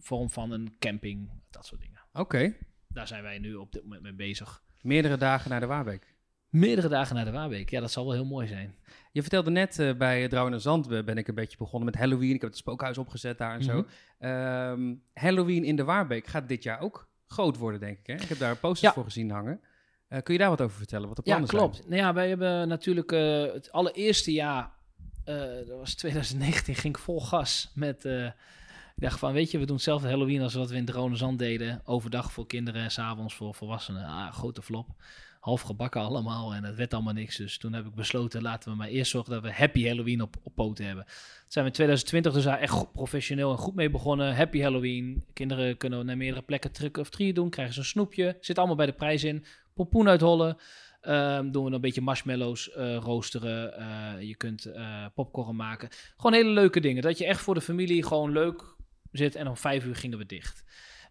vorm 0.00 0.30
van 0.30 0.50
een 0.50 0.76
camping, 0.78 1.30
dat 1.50 1.66
soort 1.66 1.80
dingen. 1.80 2.00
Oké. 2.12 2.56
Daar 2.88 3.06
zijn 3.06 3.22
wij 3.22 3.38
nu 3.38 3.54
op 3.54 3.72
dit 3.72 3.82
moment 3.82 4.02
mee 4.02 4.14
bezig. 4.14 4.64
Meerdere 4.86 5.16
dagen 5.16 5.50
naar 5.50 5.60
de 5.60 5.66
Waarweek. 5.66 6.14
Meerdere 6.48 6.88
dagen 6.88 7.14
naar 7.16 7.24
de 7.24 7.30
Waarbeek. 7.30 7.70
Ja, 7.70 7.80
dat 7.80 7.90
zal 7.90 8.04
wel 8.04 8.12
heel 8.14 8.24
mooi 8.24 8.46
zijn. 8.46 8.74
Je 9.12 9.20
vertelde 9.20 9.50
net 9.50 9.78
eh, 9.78 9.94
bij 9.94 10.28
Drouwen 10.28 10.52
en 10.54 10.60
Zand 10.60 10.88
ben 11.04 11.18
ik 11.18 11.28
een 11.28 11.34
beetje 11.34 11.56
begonnen 11.56 11.84
met 11.90 11.98
Halloween. 12.00 12.34
Ik 12.34 12.40
heb 12.40 12.50
het 12.50 12.58
spookhuis 12.58 12.98
opgezet 12.98 13.38
daar 13.38 13.54
en 13.54 13.62
zo. 13.64 13.76
Mhm. 13.78 13.86
Ehm, 14.18 14.94
Halloween 15.14 15.64
in 15.64 15.76
de 15.76 15.84
Waarbeek 15.84 16.26
gaat 16.26 16.48
dit 16.48 16.62
jaar 16.62 16.80
ook 16.80 17.08
groot 17.26 17.56
worden, 17.56 17.80
denk 17.80 17.98
ik. 17.98 18.06
Hè? 18.06 18.14
Ik 18.14 18.28
heb 18.28 18.38
daar 18.38 18.56
posters 18.56 18.80
Ja. 18.80 18.92
voor 18.92 19.04
gezien 19.04 19.30
hangen. 19.30 19.60
Eh, 20.08 20.22
kun 20.22 20.34
je 20.34 20.40
daar 20.40 20.48
wat 20.48 20.60
over 20.60 20.76
vertellen? 20.76 21.08
Wat 21.08 21.16
de 21.16 21.22
Ja, 21.24 21.36
plannen 21.36 21.56
klopt. 21.56 21.76
zijn? 21.76 21.88
Nou 21.88 22.00
ja, 22.02 22.12
wij 22.14 22.28
hebben 22.28 22.68
natuurlijk 22.68 23.12
eh, 23.12 23.42
het 23.52 23.72
allereerste 23.72 24.32
jaar, 24.32 24.70
dat 25.24 25.78
was 25.78 25.94
2019, 25.94 26.74
ging 26.74 26.94
ik 26.96 27.00
vol 27.02 27.20
gas 27.20 27.70
met, 27.74 28.04
Ik 28.96 29.02
dacht 29.02 29.18
van, 29.18 29.32
weet 29.32 29.50
je, 29.50 29.58
we 29.58 29.66
doen 29.66 29.76
hetzelfde 29.76 30.08
Halloween 30.08 30.42
als 30.42 30.54
wat 30.54 30.70
we 30.70 30.76
in 30.76 30.84
Dronenzand 30.84 31.38
deden. 31.38 31.80
Overdag 31.84 32.32
voor 32.32 32.46
kinderen 32.46 32.82
en 32.82 32.90
s'avonds 32.90 33.34
voor 33.34 33.54
volwassenen. 33.54 34.04
Ah, 34.04 34.32
grote 34.32 34.62
flop. 34.62 34.88
Half 35.40 35.60
gebakken 35.60 36.00
allemaal 36.00 36.54
en 36.54 36.64
het 36.64 36.76
werd 36.76 36.94
allemaal 36.94 37.12
niks. 37.12 37.36
Dus 37.36 37.58
toen 37.58 37.72
heb 37.72 37.86
ik 37.86 37.94
besloten, 37.94 38.42
laten 38.42 38.70
we 38.70 38.76
maar 38.76 38.88
eerst 38.88 39.10
zorgen 39.10 39.32
dat 39.32 39.42
we 39.42 39.52
Happy 39.52 39.86
Halloween 39.86 40.22
op, 40.22 40.36
op 40.42 40.54
poten 40.54 40.86
hebben. 40.86 41.04
Zijn 41.48 41.64
we 41.64 41.70
in 41.70 41.76
2020 41.76 42.32
dus 42.32 42.44
daar 42.44 42.58
echt 42.58 42.92
professioneel 42.92 43.50
en 43.50 43.58
goed 43.58 43.74
mee 43.74 43.90
begonnen. 43.90 44.36
Happy 44.36 44.60
Halloween. 44.60 45.24
Kinderen 45.32 45.76
kunnen 45.76 46.06
naar 46.06 46.16
meerdere 46.16 46.42
plekken 46.42 46.72
trick 46.72 46.96
of 46.96 47.10
treat 47.10 47.34
doen. 47.34 47.50
Krijgen 47.50 47.74
ze 47.74 47.80
een 47.80 47.86
snoepje. 47.86 48.36
Zit 48.40 48.58
allemaal 48.58 48.76
bij 48.76 48.86
de 48.86 48.92
prijs 48.92 49.24
in. 49.24 49.44
Pompoen 49.74 50.08
uithollen. 50.08 50.56
Ehm, 51.00 51.50
doen 51.50 51.64
we 51.64 51.70
een 51.70 51.80
beetje 51.80 52.00
marshmallows 52.00 52.70
eh, 52.70 52.96
roosteren. 52.96 53.78
Eh, 53.78 54.22
je 54.28 54.34
kunt 54.34 54.64
eh, 54.64 55.04
popcorn 55.14 55.56
maken. 55.56 55.88
Gewoon 56.16 56.32
hele 56.32 56.50
leuke 56.50 56.80
dingen. 56.80 57.02
Dat 57.02 57.18
je 57.18 57.26
echt 57.26 57.40
voor 57.40 57.54
de 57.54 57.60
familie 57.60 58.04
gewoon 58.04 58.32
leuk 58.32 58.75
zit. 59.16 59.34
En 59.34 59.48
om 59.48 59.56
vijf 59.56 59.84
uur 59.84 59.96
gingen 59.96 60.18
we 60.18 60.26
dicht. 60.26 60.64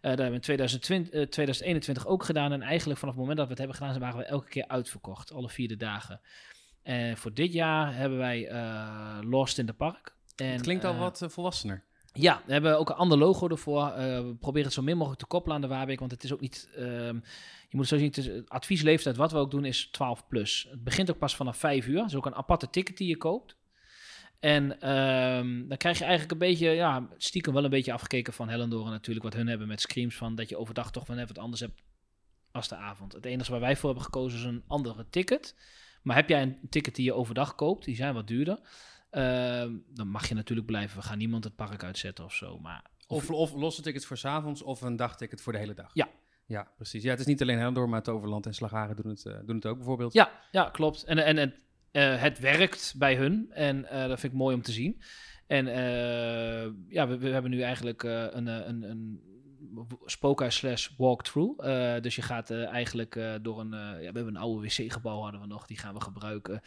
Eh, 0.06 0.12
dat 0.12 0.20
hebben 0.20 0.28
we 0.28 0.34
in 0.34 0.42
2020, 0.42 1.14
eh, 1.14 1.22
2021 1.22 2.08
ook 2.08 2.24
gedaan. 2.24 2.52
En 2.52 2.62
eigenlijk 2.62 3.00
vanaf 3.00 3.14
het 3.16 3.24
moment 3.24 3.40
dat 3.40 3.48
we 3.48 3.62
het 3.62 3.72
hebben 3.72 3.78
gedaan, 3.78 4.00
waren 4.00 4.20
we 4.20 4.26
elke 4.26 4.50
keer 4.50 4.68
uitverkocht. 4.68 5.34
Alle 5.34 5.50
vier 5.50 5.68
de 5.68 5.78
dagen. 5.78 6.22
En 6.84 7.18
voor 7.18 7.34
dit 7.34 7.54
jaar 7.54 7.96
hebben 7.96 8.18
wij 8.18 8.48
eh, 8.48 9.20
Lost 9.22 9.58
in 9.58 9.66
the 9.66 9.74
Park. 9.74 10.16
En, 10.36 10.48
Het 10.48 10.62
klinkt 10.62 10.84
al 10.84 10.96
wat 10.98 11.26
volwassener. 11.28 11.84
ja, 12.14 12.42
we 12.46 12.52
hebben 12.52 12.80
ook 12.80 12.90
een 12.90 12.96
ander 12.96 13.18
logo 13.18 13.48
ervoor. 13.48 13.94
We 13.96 14.36
proberen 14.40 14.66
het 14.66 14.74
zo 14.74 14.82
min 14.82 14.98
mogelijk 14.98 15.22
te 15.22 15.28
koppelen 15.28 15.56
aan 15.56 15.62
de 15.62 15.68
Waarbeek, 15.68 16.00
want 16.00 16.12
het 16.12 16.24
is 16.24 16.34
ook 16.34 16.42
niet... 16.42 16.70
ehm, 16.76 17.20
je 17.70 17.78
moet 17.78 17.88
zo 17.88 17.98
zien, 17.98 18.08
het 18.08 18.18
is, 18.18 18.30
adviesleeftijd 18.48 19.16
wat 19.16 19.32
we 19.32 19.38
ook 19.38 19.52
doen 19.52 19.66
is 19.66 19.88
12 19.92 20.28
plus. 20.28 20.68
Het 20.70 20.84
begint 20.84 21.10
ook 21.10 21.18
pas 21.18 21.36
vanaf 21.36 21.58
5 21.58 21.88
uur. 21.88 21.98
Het 21.98 22.10
is 22.10 22.16
ook 22.16 22.26
een 22.26 22.36
aparte 22.36 22.70
ticket 22.70 22.98
die 22.98 23.08
je 23.08 23.18
koopt. 23.18 23.56
En 24.46 24.80
ehm, 24.80 25.68
dan 25.68 25.78
krijg 25.78 25.98
je 25.98 26.04
eigenlijk 26.04 26.32
een 26.32 26.48
beetje, 26.48 26.70
ja, 26.70 27.08
stiekem 27.18 27.54
wel 27.54 27.64
een 27.64 27.70
beetje 27.70 27.94
afgekeken 27.94 28.34
van 28.34 28.50
Hellendoren 28.50 28.92
natuurlijk, 28.92 29.26
wat 29.26 29.34
hun 29.34 29.48
hebben 29.48 29.68
met 29.68 29.82
Screams, 29.82 30.16
van 30.16 30.36
dat 30.36 30.50
je 30.50 30.58
overdag 30.58 30.92
toch 30.92 31.08
wel 31.08 31.16
even 31.16 31.28
wat 31.28 31.44
anders 31.44 31.62
hebt 31.62 31.82
als 32.52 32.68
de 32.68 32.76
avond. 32.76 33.14
Het 33.14 33.26
enige 33.26 33.52
waar 33.52 33.60
wij 33.60 33.76
voor 33.76 33.90
hebben 33.90 34.06
gekozen 34.06 34.40
is 34.40 34.46
een 34.46 34.64
andere 34.68 35.06
ticket. 35.10 35.56
Maar 36.02 36.16
heb 36.16 36.30
jij 36.30 36.42
een 36.42 36.58
ticket 36.70 36.96
die 36.96 37.06
je 37.06 37.14
overdag 37.14 37.56
koopt, 37.56 37.86
die 37.86 37.96
zijn 37.96 38.14
wat 38.14 38.28
duurder, 38.28 38.60
ehm, 39.10 39.74
dan 39.88 40.08
mag 40.08 40.28
je 40.28 40.36
natuurlijk 40.36 40.68
blijven. 40.68 40.98
We 40.98 41.04
gaan 41.04 41.18
niemand 41.18 41.44
het 41.44 41.56
park 41.56 41.84
uitzetten 41.84 42.26
of 42.26 42.34
zo, 42.34 42.60
maar 42.60 42.86
Of, 43.08 43.30
of 43.30 43.54
losse 43.54 43.82
tickets 43.82 44.06
voor 44.06 44.18
's 44.18 44.26
avonds 44.26 44.62
of 44.62 44.82
een 44.82 44.96
dagticket 44.96 45.42
voor 45.42 45.54
de 45.54 45.60
hele 45.60 45.74
dag. 45.74 45.92
Ja. 45.94 46.10
Ja, 46.48 46.72
precies. 46.76 47.04
Ja, 47.04 47.10
het 47.10 47.20
is 47.20 47.26
niet 47.26 47.42
alleen 47.42 47.58
Hellendoor, 47.58 47.90
maar 47.90 48.04
Toverland 48.04 48.46
en 48.46 48.54
Slagaren 48.54 48.96
doen 48.96 49.08
het, 49.08 49.26
eh, 49.26 49.38
doen 49.46 49.56
het 49.56 49.66
ook 49.66 49.78
bijvoorbeeld. 49.78 50.14
Ja, 50.14 50.32
ja 50.52 50.70
klopt. 50.70 51.04
En, 51.04 51.18
en, 51.18 51.38
en 51.38 51.54
eh, 51.96 52.22
het 52.22 52.40
werkt 52.40 52.94
bij 52.98 53.16
hun. 53.16 53.48
En 53.52 53.90
eh, 53.90 54.08
dat 54.08 54.20
vind 54.20 54.34
ik 54.34 54.40
mooi 54.40 54.56
om 54.56 54.62
te 54.62 54.72
zien. 54.72 55.02
En 55.48 55.68
eh, 55.68 56.72
ja, 56.88 57.08
we, 57.08 57.30
hebben 57.30 57.52
nu 57.52 57.62
eigenlijk 57.62 58.04
een, 58.04 58.48
een, 58.48 58.84
een 58.84 59.22
spookhuis 60.06 60.56
slash 60.56 60.90
walkthrough. 60.98 61.64
Dus 62.02 62.16
je 62.16 62.22
gaat 62.22 62.52
eigenlijk 62.52 63.20
door 63.42 63.60
een... 63.60 63.72
ja, 63.72 63.98
we 63.98 64.04
hebben 64.04 64.28
een 64.28 64.42
oude 64.42 64.68
wc-gebouw 64.68 65.22
hadden 65.22 65.42
we 65.42 65.48
nog. 65.48 65.66
Die 65.66 65.78
gaan 65.78 65.94
we 65.94 66.02
gebruiken 66.02 66.62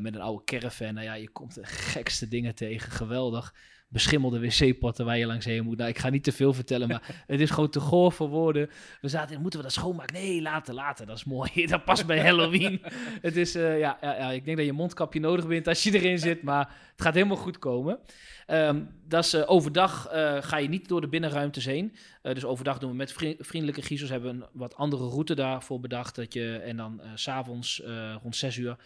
met 0.00 0.14
een 0.14 0.20
oude 0.20 0.44
caravan. 0.44 0.94
Nou 0.94 1.06
ja, 1.06 1.14
je 1.14 1.28
komt 1.28 1.54
de 1.54 1.64
gekste 1.64 2.28
dingen 2.28 2.54
tegen. 2.54 2.92
Geweldig. 2.92 3.54
Beschimmelde 3.88 4.40
wc-potten 4.40 5.04
waar 5.04 5.18
je 5.18 5.26
langs 5.26 5.44
heen 5.44 5.64
moet. 5.64 5.76
Nou, 5.76 5.88
ik 5.90 5.98
ga 5.98 6.08
niet 6.08 6.24
te 6.24 6.32
veel 6.32 6.52
vertellen, 6.52 6.88
maar 6.88 7.14
het 7.26 7.40
is 7.40 7.50
gewoon 7.50 7.70
te 7.70 7.80
goor 7.80 8.12
voor 8.12 8.28
woorden. 8.28 8.70
We 9.00 9.08
zaten 9.08 9.34
in, 9.34 9.40
moeten 9.40 9.58
we 9.58 9.64
dat 9.64 9.74
schoonmaken? 9.74 10.14
Nee, 10.14 10.42
later, 10.42 10.74
later. 10.74 11.06
Dat 11.06 11.16
is 11.16 11.24
mooi. 11.24 11.50
Dat 11.66 11.84
past 11.84 12.06
bij 12.06 12.20
Halloween. 12.20 12.80
het 13.20 13.36
is, 13.36 13.54
eh, 13.54 13.78
ja, 13.78 13.98
ja, 14.00 14.16
ja, 14.16 14.30
ik 14.30 14.44
denk 14.44 14.56
dat 14.56 14.66
je 14.66 14.72
mondkapje 14.72 15.20
nodig 15.20 15.46
bent 15.46 15.68
als 15.68 15.82
je 15.82 15.94
erin 15.94 16.18
zit, 16.18 16.42
maar 16.42 16.68
het 16.92 17.02
gaat 17.02 17.14
helemaal 17.14 17.36
goed 17.36 17.58
komen. 17.58 17.98
Ehm, 18.46 18.82
dat 19.08 19.24
is, 19.24 19.32
eh, 19.32 19.50
overdag 19.50 20.06
eh, 20.06 20.42
ga 20.42 20.56
je 20.56 20.68
niet 20.68 20.88
door 20.88 21.00
de 21.00 21.08
binnenruimtes 21.08 21.64
heen. 21.64 21.96
Dus 22.22 22.44
overdag 22.44 22.78
doen 22.78 22.90
we 22.90 22.96
met 22.96 23.12
vri- 23.12 23.36
vriendelijke 23.38 23.82
giezels. 23.82 24.10
Hebben 24.10 24.30
we 24.38 24.42
een 24.42 24.48
wat 24.52 24.76
andere 24.76 25.08
route 25.08 25.34
daarvoor 25.34 25.80
bedacht. 25.80 26.14
Dat 26.14 26.32
je, 26.32 26.56
en 26.56 26.76
dan 26.76 27.00
s 27.14 27.22
s'avonds 27.22 27.82
rond 28.22 28.36
6 28.36 28.56
uur, 28.56 28.76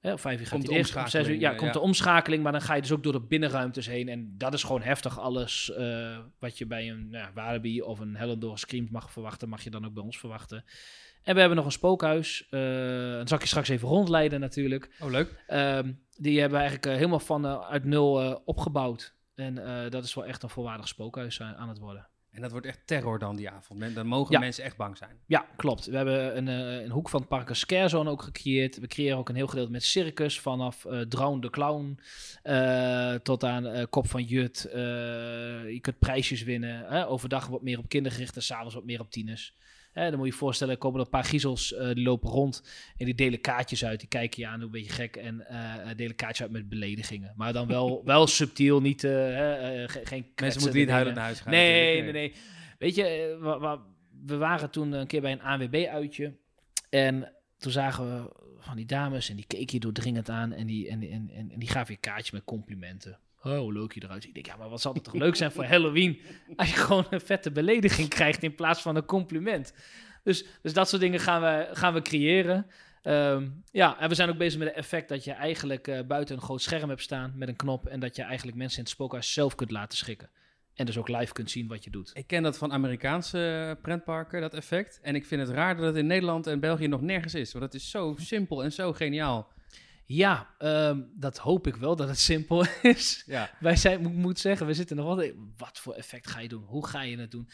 hè, 0.00 0.18
5 0.18 0.40
uur 0.40 0.46
gaat 0.46 0.54
Komt 0.54 0.66
hij 0.66 0.76
de 0.76 0.82
dicht. 0.82 0.96
Om 0.96 1.06
6 1.06 1.28
uur, 1.28 1.34
ja, 1.34 1.34
omschakeling, 1.34 1.60
komt 1.60 1.72
de 1.72 1.80
omschakeling. 1.80 2.42
Maar 2.42 2.52
dan 2.52 2.60
ga 2.60 2.74
je 2.74 2.80
dus 2.82 2.92
ook 2.92 3.02
door 3.02 3.12
de 3.12 3.20
binnenruimtes 3.20 3.86
heen. 3.86 4.08
En 4.08 4.34
dat 4.38 4.54
is 4.54 4.62
gewoon 4.62 4.82
heftig. 4.82 5.18
Alles 5.20 5.72
eh, 5.72 6.18
wat 6.38 6.58
je 6.58 6.66
bij 6.66 6.90
een 6.90 7.10
nou, 7.10 7.24
ja, 7.24 7.32
Walibi 7.34 7.82
of 7.82 7.98
een 7.98 8.16
Hellendoor 8.16 8.58
Scream 8.58 8.88
mag 8.90 9.10
verwachten, 9.12 9.48
mag 9.48 9.62
je 9.62 9.70
dan 9.70 9.86
ook 9.86 9.94
bij 9.94 10.02
ons 10.02 10.18
verwachten. 10.18 10.64
En 11.22 11.34
we 11.34 11.40
hebben 11.40 11.56
nog 11.56 11.66
een 11.66 11.72
spookhuis. 11.72 12.46
eh 12.50 12.60
dan 13.16 13.28
zal 13.28 13.36
ik 13.36 13.42
je 13.42 13.48
straks 13.48 13.68
even 13.68 13.88
rondleiden 13.88 14.40
natuurlijk. 14.40 14.96
Oh, 15.00 15.10
leuk. 15.10 15.42
Ehm, 15.46 15.92
die 16.16 16.40
hebben 16.40 16.58
we 16.58 16.64
eigenlijk 16.64 16.86
eh, 16.86 16.94
helemaal 16.94 17.20
van 17.20 17.46
eh, 17.46 17.68
uit 17.70 17.84
nul 17.84 18.20
eh, 18.20 18.36
opgebouwd. 18.44 19.14
En 19.34 19.58
eh, 19.58 19.90
dat 19.90 20.04
is 20.04 20.14
wel 20.14 20.24
echt 20.24 20.42
een 20.42 20.48
volwaardig 20.48 20.88
spookhuis 20.88 21.40
aan, 21.40 21.54
aan 21.54 21.68
het 21.68 21.78
worden. 21.78 22.08
En 22.36 22.42
dat 22.42 22.50
wordt 22.50 22.66
echt 22.66 22.78
terror 22.84 23.18
dan 23.18 23.36
die 23.36 23.50
avond. 23.50 23.78
Men- 23.78 23.94
Dan 23.94 24.06
mogen 24.06 24.32
Ja. 24.32 24.38
mensen 24.38 24.64
echt 24.64 24.76
bang 24.76 24.96
zijn. 24.96 25.10
Ja, 25.26 25.46
klopt. 25.56 25.86
We 25.86 25.96
hebben 25.96 26.36
een, 26.36 26.48
eh, 26.48 26.82
een 26.84 26.90
hoek 26.90 27.08
van 27.08 27.20
het 27.20 27.28
park 27.28 27.48
een 27.48 27.56
scarezone 27.56 28.10
ook 28.10 28.22
gecreëerd. 28.22 28.78
We 28.80 28.86
creëren 28.86 29.18
ook 29.18 29.28
een 29.28 29.34
heel 29.34 29.46
gedeelte 29.46 29.70
met 29.70 29.82
circus. 29.84 30.40
Vanaf 30.40 30.84
eh 30.84 31.00
Drown 31.00 31.40
de 31.40 31.50
Clown 31.50 31.98
eh, 32.42 33.14
tot 33.14 33.44
aan 33.44 33.88
Kop 33.88 34.08
van 34.08 34.22
Jut. 34.22 34.68
Je 34.72 35.78
kunt 35.80 35.98
prijsjes 35.98 36.42
winnen. 36.42 36.84
Hè? 36.88 37.06
Overdag 37.08 37.46
wat 37.46 37.62
meer 37.62 37.78
op 37.78 37.88
kindergericht 37.88 38.36
en 38.36 38.42
s'avonds 38.42 38.74
wat 38.74 38.84
meer 38.84 39.00
op 39.00 39.10
tieners. 39.10 39.54
Hè, 39.96 40.08
dan 40.10 40.16
moet 40.18 40.26
je 40.26 40.32
je 40.32 40.38
voorstellen, 40.38 40.72
er 40.74 40.78
komen 40.80 41.00
een 41.00 41.08
paar 41.08 41.24
giezels, 41.24 41.74
eh, 41.74 41.86
die 41.94 42.02
lopen 42.04 42.30
rond 42.30 42.62
en 42.96 43.04
die 43.04 43.14
delen 43.14 43.40
kaartjes 43.40 43.84
uit. 43.84 44.00
Die 44.00 44.08
kijken 44.08 44.42
je 44.42 44.48
aan, 44.48 44.60
een 44.60 44.70
beetje 44.70 44.92
gek 44.92 45.16
en 45.16 45.46
eh, 45.46 45.96
delen 45.96 46.16
kaartjes 46.16 46.42
uit 46.42 46.50
met 46.50 46.68
beledigingen. 46.68 47.32
Maar 47.36 47.52
dan 47.52 47.66
wel, 47.66 48.02
wel 48.04 48.26
subtiel, 48.26 48.80
niet, 48.80 49.00
ge- 49.00 50.00
geen 50.04 50.32
Mensen 50.36 50.60
moeten 50.60 50.80
niet 50.80 50.88
huilend 50.90 51.14
naar 51.16 51.24
huis 51.24 51.40
gaan. 51.40 51.52
Nee, 51.52 52.02
nee, 52.02 52.12
nee. 52.12 52.34
Weet 52.78 52.94
je, 52.94 53.36
wa- 53.40 53.58
wa- 53.58 53.82
we 54.26 54.36
waren 54.36 54.70
toen 54.70 54.92
een 54.92 55.06
keer 55.06 55.20
bij 55.20 55.32
een 55.32 55.42
ANWB-uitje. 55.42 56.36
En 56.90 57.32
toen 57.58 57.72
zagen 57.72 58.04
we 58.22 58.30
van 58.58 58.76
die 58.76 58.86
dames 58.86 59.28
en 59.30 59.36
die 59.36 59.46
keken 59.46 59.74
je 59.74 59.80
doordringend 59.80 60.28
aan. 60.30 60.52
En 60.52 60.66
die, 60.66 60.88
en, 60.88 61.02
en, 61.02 61.30
en, 61.34 61.50
en 61.50 61.58
die 61.58 61.68
gaven 61.68 61.94
je 61.94 62.00
kaartjes 62.00 62.30
met 62.30 62.44
complimenten. 62.44 63.18
Oh, 63.46 63.58
hoe 63.58 63.72
leuk 63.72 63.92
je 63.92 64.02
eruit 64.04 64.22
ziet. 64.22 64.36
Ik 64.36 64.44
denk, 64.44 64.56
ja, 64.56 64.62
maar 64.62 64.70
wat 64.70 64.80
zal 64.80 64.94
het 64.94 65.04
toch 65.04 65.14
leuk 65.14 65.36
zijn 65.36 65.52
voor 65.52 65.64
Halloween... 65.64 66.20
als 66.56 66.70
je 66.70 66.76
gewoon 66.76 67.06
een 67.10 67.20
vette 67.20 67.50
belediging 67.50 68.08
krijgt 68.08 68.42
in 68.42 68.54
plaats 68.54 68.82
van 68.82 68.96
een 68.96 69.04
compliment. 69.04 69.72
Dus, 70.22 70.44
dus 70.62 70.72
dat 70.72 70.88
soort 70.88 71.02
dingen 71.02 71.20
gaan 71.20 71.40
we, 71.40 71.68
gaan 71.72 71.94
we 71.94 72.02
creëren. 72.02 72.66
Ehm, 73.02 73.48
ja, 73.70 73.98
en 73.98 74.08
we 74.08 74.14
zijn 74.14 74.28
ook 74.28 74.36
bezig 74.36 74.58
met 74.58 74.68
het 74.68 74.76
effect 74.76 75.08
dat 75.08 75.24
je 75.24 75.32
eigenlijk 75.32 75.88
eh, 75.88 76.00
buiten 76.06 76.36
een 76.36 76.42
groot 76.42 76.62
scherm 76.62 76.88
hebt 76.88 77.02
staan 77.02 77.32
met 77.36 77.48
een 77.48 77.56
knop. 77.56 77.86
En 77.86 78.00
dat 78.00 78.16
je 78.16 78.22
eigenlijk 78.22 78.56
mensen 78.56 78.78
in 78.78 78.84
het 78.84 78.92
spookhuis 78.92 79.32
zelf 79.32 79.54
kunt 79.54 79.70
laten 79.70 79.98
schrikken. 79.98 80.30
En 80.74 80.86
dus 80.86 80.98
ook 80.98 81.08
live 81.08 81.32
kunt 81.32 81.50
zien 81.50 81.68
wat 81.68 81.84
je 81.84 81.90
doet. 81.90 82.10
Ik 82.14 82.26
ken 82.26 82.42
dat 82.42 82.58
van 82.58 82.72
Amerikaanse 82.72 83.66
eh, 83.68 83.82
pretparken, 83.82 84.40
dat 84.40 84.54
effect. 84.54 85.00
En 85.02 85.14
ik 85.14 85.26
vind 85.26 85.40
het 85.40 85.50
raar 85.50 85.76
dat 85.76 85.84
het 85.84 85.96
in 85.96 86.06
Nederland 86.06 86.46
en 86.46 86.60
België 86.60 86.86
nog 86.86 87.00
nergens 87.00 87.34
is. 87.34 87.52
Want 87.52 87.64
het 87.64 87.74
is 87.74 87.90
zo 87.90 88.14
simpel 88.18 88.62
en 88.62 88.72
zo 88.72 88.92
geniaal. 88.92 89.52
Ja, 90.06 90.54
ehm, 90.58 91.00
dat 91.14 91.38
hoop 91.38 91.66
ik 91.66 91.76
wel 91.76 91.96
dat 91.96 92.08
het 92.08 92.18
simpel 92.18 92.66
is. 92.82 93.22
Ja. 93.26 93.50
Wij 93.60 93.76
zijn, 93.76 94.02
moet, 94.02 94.14
moet 94.14 94.38
zeggen, 94.38 94.66
we 94.66 94.74
zitten 94.74 94.96
nog 94.96 95.06
altijd. 95.06 95.34
Wat 95.56 95.78
voor 95.78 95.94
effect 95.94 96.26
ga 96.26 96.40
je 96.40 96.48
doen? 96.48 96.64
Hoe 96.64 96.86
ga 96.86 97.02
je 97.02 97.18
het 97.18 97.30
doen? 97.30 97.48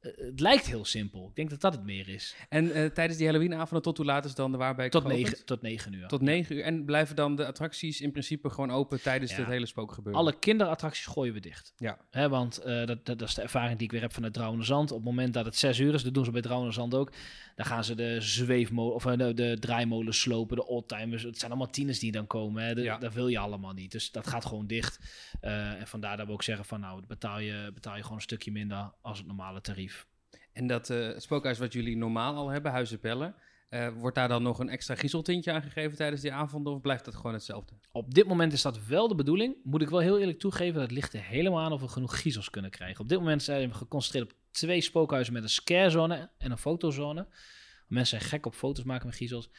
Eh, 0.00 0.10
het 0.16 0.40
lijkt 0.40 0.66
heel 0.66 0.84
simpel. 0.84 1.28
Ik 1.28 1.36
denk 1.36 1.50
dat 1.50 1.60
dat 1.60 1.72
het 1.72 1.84
meer 1.84 2.08
is. 2.08 2.34
En 2.48 2.72
eh, 2.72 2.86
tijdens 2.86 3.18
die 3.18 3.26
Halloweenavonden, 3.26 3.82
tot 3.82 3.96
hoe 3.96 4.06
laat 4.06 4.24
is 4.24 4.34
dan 4.34 4.52
de 4.52 4.58
Waarbeek 4.58 4.90
Tot 4.90 5.04
negen, 5.06 5.44
tot 5.44 5.62
negen 5.62 5.92
uur. 5.92 6.06
Tot 6.08 6.20
negen 6.20 6.56
uur. 6.56 6.62
En 6.62 6.84
blijven 6.84 7.16
dan 7.16 7.36
de 7.36 7.46
attracties 7.46 8.00
in 8.00 8.10
principe 8.10 8.50
gewoon 8.50 8.70
open 8.70 9.02
tijdens 9.02 9.30
Ja. 9.30 9.36
het 9.36 9.46
hele 9.46 9.66
spookgebeuren? 9.66 10.20
Alle 10.20 10.38
kinderattracties 10.38 11.06
gooien 11.06 11.34
we 11.34 11.40
dicht. 11.40 11.72
Ja. 11.76 11.98
Hè, 12.10 12.28
want 12.28 12.58
eh, 12.58 12.86
dat, 12.86 13.06
dat, 13.06 13.18
dat 13.18 13.28
is 13.28 13.34
de 13.34 13.42
ervaring 13.42 13.76
die 13.78 13.86
ik 13.86 13.92
weer 13.92 14.00
heb 14.00 14.12
vanuit 14.12 14.32
Drouwende 14.32 14.64
Zand. 14.64 14.90
Op 14.90 14.96
het 14.96 15.06
moment 15.06 15.34
dat 15.34 15.44
het 15.44 15.56
zes 15.56 15.78
uur 15.78 15.94
is, 15.94 16.02
dat 16.02 16.14
doen 16.14 16.24
ze 16.24 16.30
bij 16.30 16.40
Drouwende 16.40 16.74
Zand 16.74 16.94
ook. 16.94 17.12
Dan 17.56 17.66
gaan 17.66 17.84
ze 17.84 17.94
de 17.94 18.20
zweefmolen, 18.20 18.94
of 18.94 19.02
de, 19.04 19.34
de 19.34 19.56
draaimolen 19.60 20.14
slopen, 20.14 20.56
de 20.56 20.66
oldtimers. 20.66 21.22
Het 21.22 21.38
zijn 21.38 21.50
allemaal 21.50 21.70
tieners 21.70 21.98
die 21.98 22.12
dan 22.12 22.26
komen. 22.26 22.62
Hè. 22.64 22.74
De- 22.74 22.82
Ja. 22.82 22.98
Dat 22.98 23.12
wil 23.14 23.28
je 23.28 23.38
allemaal 23.38 23.72
niet. 23.72 23.92
Dus 23.92 24.10
dat 24.12 24.26
gaat 24.26 24.44
gewoon 24.44 24.66
dicht. 24.66 24.98
En 25.40 25.86
vandaar 25.86 26.16
dat 26.16 26.26
we 26.26 26.32
ook 26.32 26.42
zeggen 26.42 26.64
van 26.64 26.80
nou, 26.80 27.02
betaal 27.06 27.38
je, 27.38 27.70
betaal 27.74 27.96
je 27.96 28.02
gewoon 28.02 28.16
een 28.16 28.22
stukje 28.22 28.52
minder 28.52 28.90
als 29.00 29.18
het 29.18 29.26
normale 29.26 29.60
tarief. 29.60 29.89
En 30.52 30.66
dat 30.66 30.90
eh, 30.90 31.08
spookhuis 31.16 31.58
wat 31.58 31.72
jullie 31.72 31.96
normaal 31.96 32.34
al 32.34 32.48
hebben, 32.48 32.72
Huizen 32.72 33.00
Pellen, 33.00 33.34
eh, 33.68 33.88
wordt 33.88 34.16
daar 34.16 34.28
dan 34.28 34.42
nog 34.42 34.58
een 34.58 34.68
extra 34.68 34.94
griezeltintje 34.94 35.52
aan 35.52 35.62
gegeven 35.62 35.96
tijdens 35.96 36.20
die 36.20 36.32
avond? 36.32 36.66
Of 36.66 36.80
blijft 36.80 37.04
dat 37.04 37.14
gewoon 37.14 37.32
hetzelfde? 37.32 37.72
Op 37.92 38.14
dit 38.14 38.26
moment 38.26 38.52
is 38.52 38.62
dat 38.62 38.86
wel 38.86 39.08
de 39.08 39.14
bedoeling. 39.14 39.56
Moet 39.62 39.82
ik 39.82 39.90
wel 39.90 39.98
heel 39.98 40.18
eerlijk 40.18 40.38
toegeven, 40.38 40.80
dat 40.80 40.90
ligt 40.90 41.12
er 41.12 41.22
helemaal 41.22 41.64
aan 41.64 41.72
of 41.72 41.80
we 41.80 41.88
genoeg 41.88 42.20
giezels 42.20 42.50
kunnen 42.50 42.70
krijgen. 42.70 43.00
Op 43.00 43.08
dit 43.08 43.18
moment 43.18 43.42
zijn 43.42 43.68
we 43.68 43.74
geconcentreerd 43.74 44.32
op 44.32 44.38
twee 44.50 44.80
spookhuizen 44.80 45.32
met 45.32 45.42
een 45.42 45.48
scarezone 45.48 46.30
en 46.38 46.50
een 46.50 46.58
fotozone. 46.58 47.26
Mensen 47.86 48.18
zijn 48.18 48.30
gek 48.30 48.46
op 48.46 48.54
foto's 48.54 48.84
maken 48.84 49.06
met 49.06 49.16
giezels. 49.16 49.50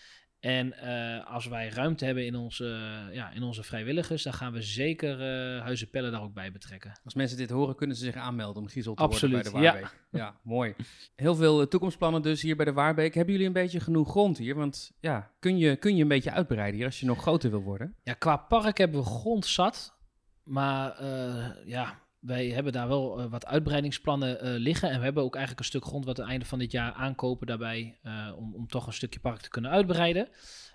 En 0.42 0.74
eh, 0.74 1.34
als 1.34 1.48
wij 1.48 1.70
ruimte 1.70 2.06
hebben 2.06 2.26
in 2.26 2.36
onze, 2.36 2.66
ja, 3.12 3.32
in 3.32 3.44
onze 3.44 3.64
vrijwilligers, 3.64 4.24
dan 4.24 4.34
gaan 4.34 4.54
we 4.54 4.62
zeker 4.62 5.22
eh 5.22 5.62
Huizen 5.62 5.90
Pellen 5.90 6.12
daar 6.12 6.22
ook 6.22 6.34
bij 6.34 6.52
betrekken. 6.52 7.00
Als 7.04 7.14
mensen 7.14 7.38
dit 7.38 7.50
horen, 7.50 7.76
kunnen 7.76 7.96
ze 7.96 8.04
zich 8.04 8.16
aanmelden 8.16 8.62
om 8.62 8.70
griezel 8.70 8.94
te 8.94 9.02
Absoluut, 9.02 9.44
worden 9.44 9.52
bij 9.62 9.62
de 9.62 9.78
Waarbeek. 9.78 10.00
Ja, 10.12 10.40
mooi. 10.44 10.76
Heel 11.16 11.36
veel 11.36 11.62
eh, 11.62 11.68
toekomstplannen 11.68 12.22
dus 12.22 12.42
hier 12.42 12.56
bij 12.56 12.66
de 12.66 12.74
Waarbeek. 12.74 13.14
Hebben 13.14 13.32
jullie 13.32 13.48
een 13.48 13.54
beetje 13.54 13.80
genoeg 13.80 14.10
grond 14.10 14.38
hier? 14.38 14.56
Want 14.56 14.92
ja, 15.00 15.32
kun 15.40 15.58
je, 15.58 15.76
kun 15.76 15.96
je 15.96 16.02
een 16.02 16.08
beetje 16.08 16.32
uitbreiden 16.32 16.76
hier 16.76 16.86
als 16.86 17.00
je 17.00 17.06
nog 17.06 17.22
groter 17.22 17.50
wil 17.50 17.62
worden? 17.62 17.96
Ja, 18.04 18.14
qua 18.14 18.38
park 18.38 18.78
hebben 18.78 19.00
we 19.00 19.06
grond 19.06 19.46
zat. 19.46 20.00
Maar 20.44 21.04
ja, 21.66 22.00
wij 22.22 22.48
hebben 22.48 22.74
daar 22.74 22.88
wel 22.88 23.20
eh, 23.20 23.26
wat 23.30 23.46
uitbreidingsplannen 23.46 24.42
eh, 24.42 24.54
liggen. 24.58 24.90
En 24.90 24.98
we 24.98 25.04
hebben 25.04 25.24
ook 25.24 25.36
eigenlijk 25.36 25.60
een 25.60 25.72
stuk 25.72 25.86
grond 25.86 26.06
wat 26.06 26.18
aan 26.18 26.24
het 26.24 26.32
einde 26.32 26.46
van 26.46 26.60
dit 26.60 26.72
jaar 26.72 26.94
aankopen 26.94 27.48
daarbij. 27.48 27.98
eh, 28.04 28.32
om, 28.38 28.56
om 28.56 28.68
toch 28.68 28.88
een 28.88 28.94
stukje 28.94 29.20
park 29.20 29.42
te 29.42 29.50
kunnen 29.50 29.72
uitbreiden. 29.72 30.30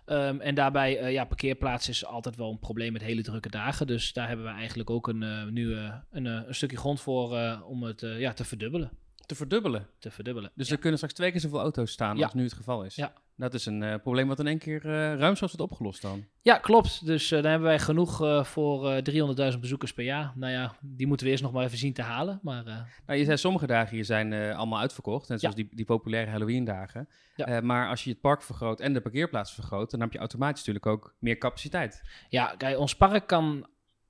Ehm, 0.05 0.41
en 0.41 0.55
daarbij, 0.55 0.99
eh, 0.99 1.13
ja, 1.13 1.25
parkeerplaats 1.25 1.89
is 1.89 2.05
altijd 2.05 2.37
wel 2.37 2.51
een 2.51 2.59
probleem 2.59 2.93
met 2.93 3.03
hele 3.03 3.23
drukke 3.23 3.51
dagen. 3.51 3.87
Dus 3.87 4.13
daar 4.13 4.29
hebben 4.29 4.47
we 4.47 4.53
eigenlijk 4.53 4.91
ook 4.91 5.09
een, 5.09 5.53
nu 5.53 5.77
een, 6.11 6.25
een 6.25 6.55
stukje 6.55 6.77
grond 6.77 7.01
voor 7.01 7.61
om 7.63 7.83
het 7.83 8.01
ja, 8.01 8.33
te 8.33 8.45
verdubbelen. 8.45 8.91
Te 9.27 9.35
verdubbelen. 9.35 9.87
Te 9.99 10.11
verdubbelen. 10.11 10.51
Dus 10.55 10.67
ja. 10.69 10.73
er 10.75 10.79
kunnen 10.81 10.97
straks 10.99 11.15
twee 11.17 11.31
keer 11.31 11.41
zoveel 11.41 11.61
auto's 11.61 11.91
staan 11.93 12.17
Ja. 12.17 12.25
als 12.25 12.35
nu 12.35 12.43
het 12.43 12.53
geval 12.53 12.85
is. 12.85 12.95
Ja. 12.95 13.13
Dat 13.39 13.55
is 13.55 13.67
een 13.67 13.83
eh, 13.83 13.95
probleem 14.03 14.29
wat 14.29 14.39
in 14.39 14.47
één 14.47 14.59
keer 14.59 14.85
eh 14.85 14.91
ruimschoots 15.19 15.53
wordt 15.53 15.71
opgelost 15.73 16.03
dan. 16.03 16.25
ja, 16.43 16.59
klopt. 16.59 17.07
Dus 17.07 17.31
eh, 17.31 17.43
daar 17.43 17.51
hebben 17.51 17.69
wij 17.69 17.79
genoeg 17.79 18.47
voor 18.47 18.91
eh 18.91 19.51
300.000 19.53 19.59
bezoekers 19.61 19.93
per 19.93 20.05
jaar. 20.05 20.33
Nou 20.35 20.53
ja, 20.53 20.77
die 20.81 21.07
moeten 21.07 21.27
we 21.27 21.33
eerst 21.33 21.45
nog 21.45 21.53
maar 21.53 21.65
even 21.65 21.79
zien 21.79 21.93
te 21.93 22.03
halen. 22.03 22.39
Maar 22.43 22.65
Nou, 23.07 23.19
je 23.19 23.25
zei 23.25 23.37
sommige 23.37 23.67
dagen 23.67 23.95
hier 23.95 24.05
zijn 24.05 24.33
allemaal 24.55 24.79
uitverkocht. 24.81 25.29
Net 25.29 25.41
zoals 25.41 25.57
Ja. 25.57 25.63
die, 25.63 25.75
die 25.77 25.85
populaire 25.85 26.31
Halloween-dagen. 26.31 27.09
Ja. 27.37 27.47
Eh, 27.47 27.63
maar 27.63 27.89
als 27.89 28.05
je 28.05 28.11
het 28.11 28.21
park 28.21 28.43
vergroot 28.43 28.81
en 28.81 28.93
de 28.93 29.01
parkeerplaats 29.01 29.53
vergroot, 29.55 29.91
dan 29.91 30.01
heb 30.01 30.13
je 30.13 30.19
automatisch 30.19 30.59
natuurlijk 30.59 30.87
ook 30.87 31.15
meer 31.19 31.39
capaciteit. 31.39 32.03
Ja, 32.29 32.55
kijk, 32.57 32.79
ons 32.79 32.97
park 32.97 33.27
kan 33.27 33.67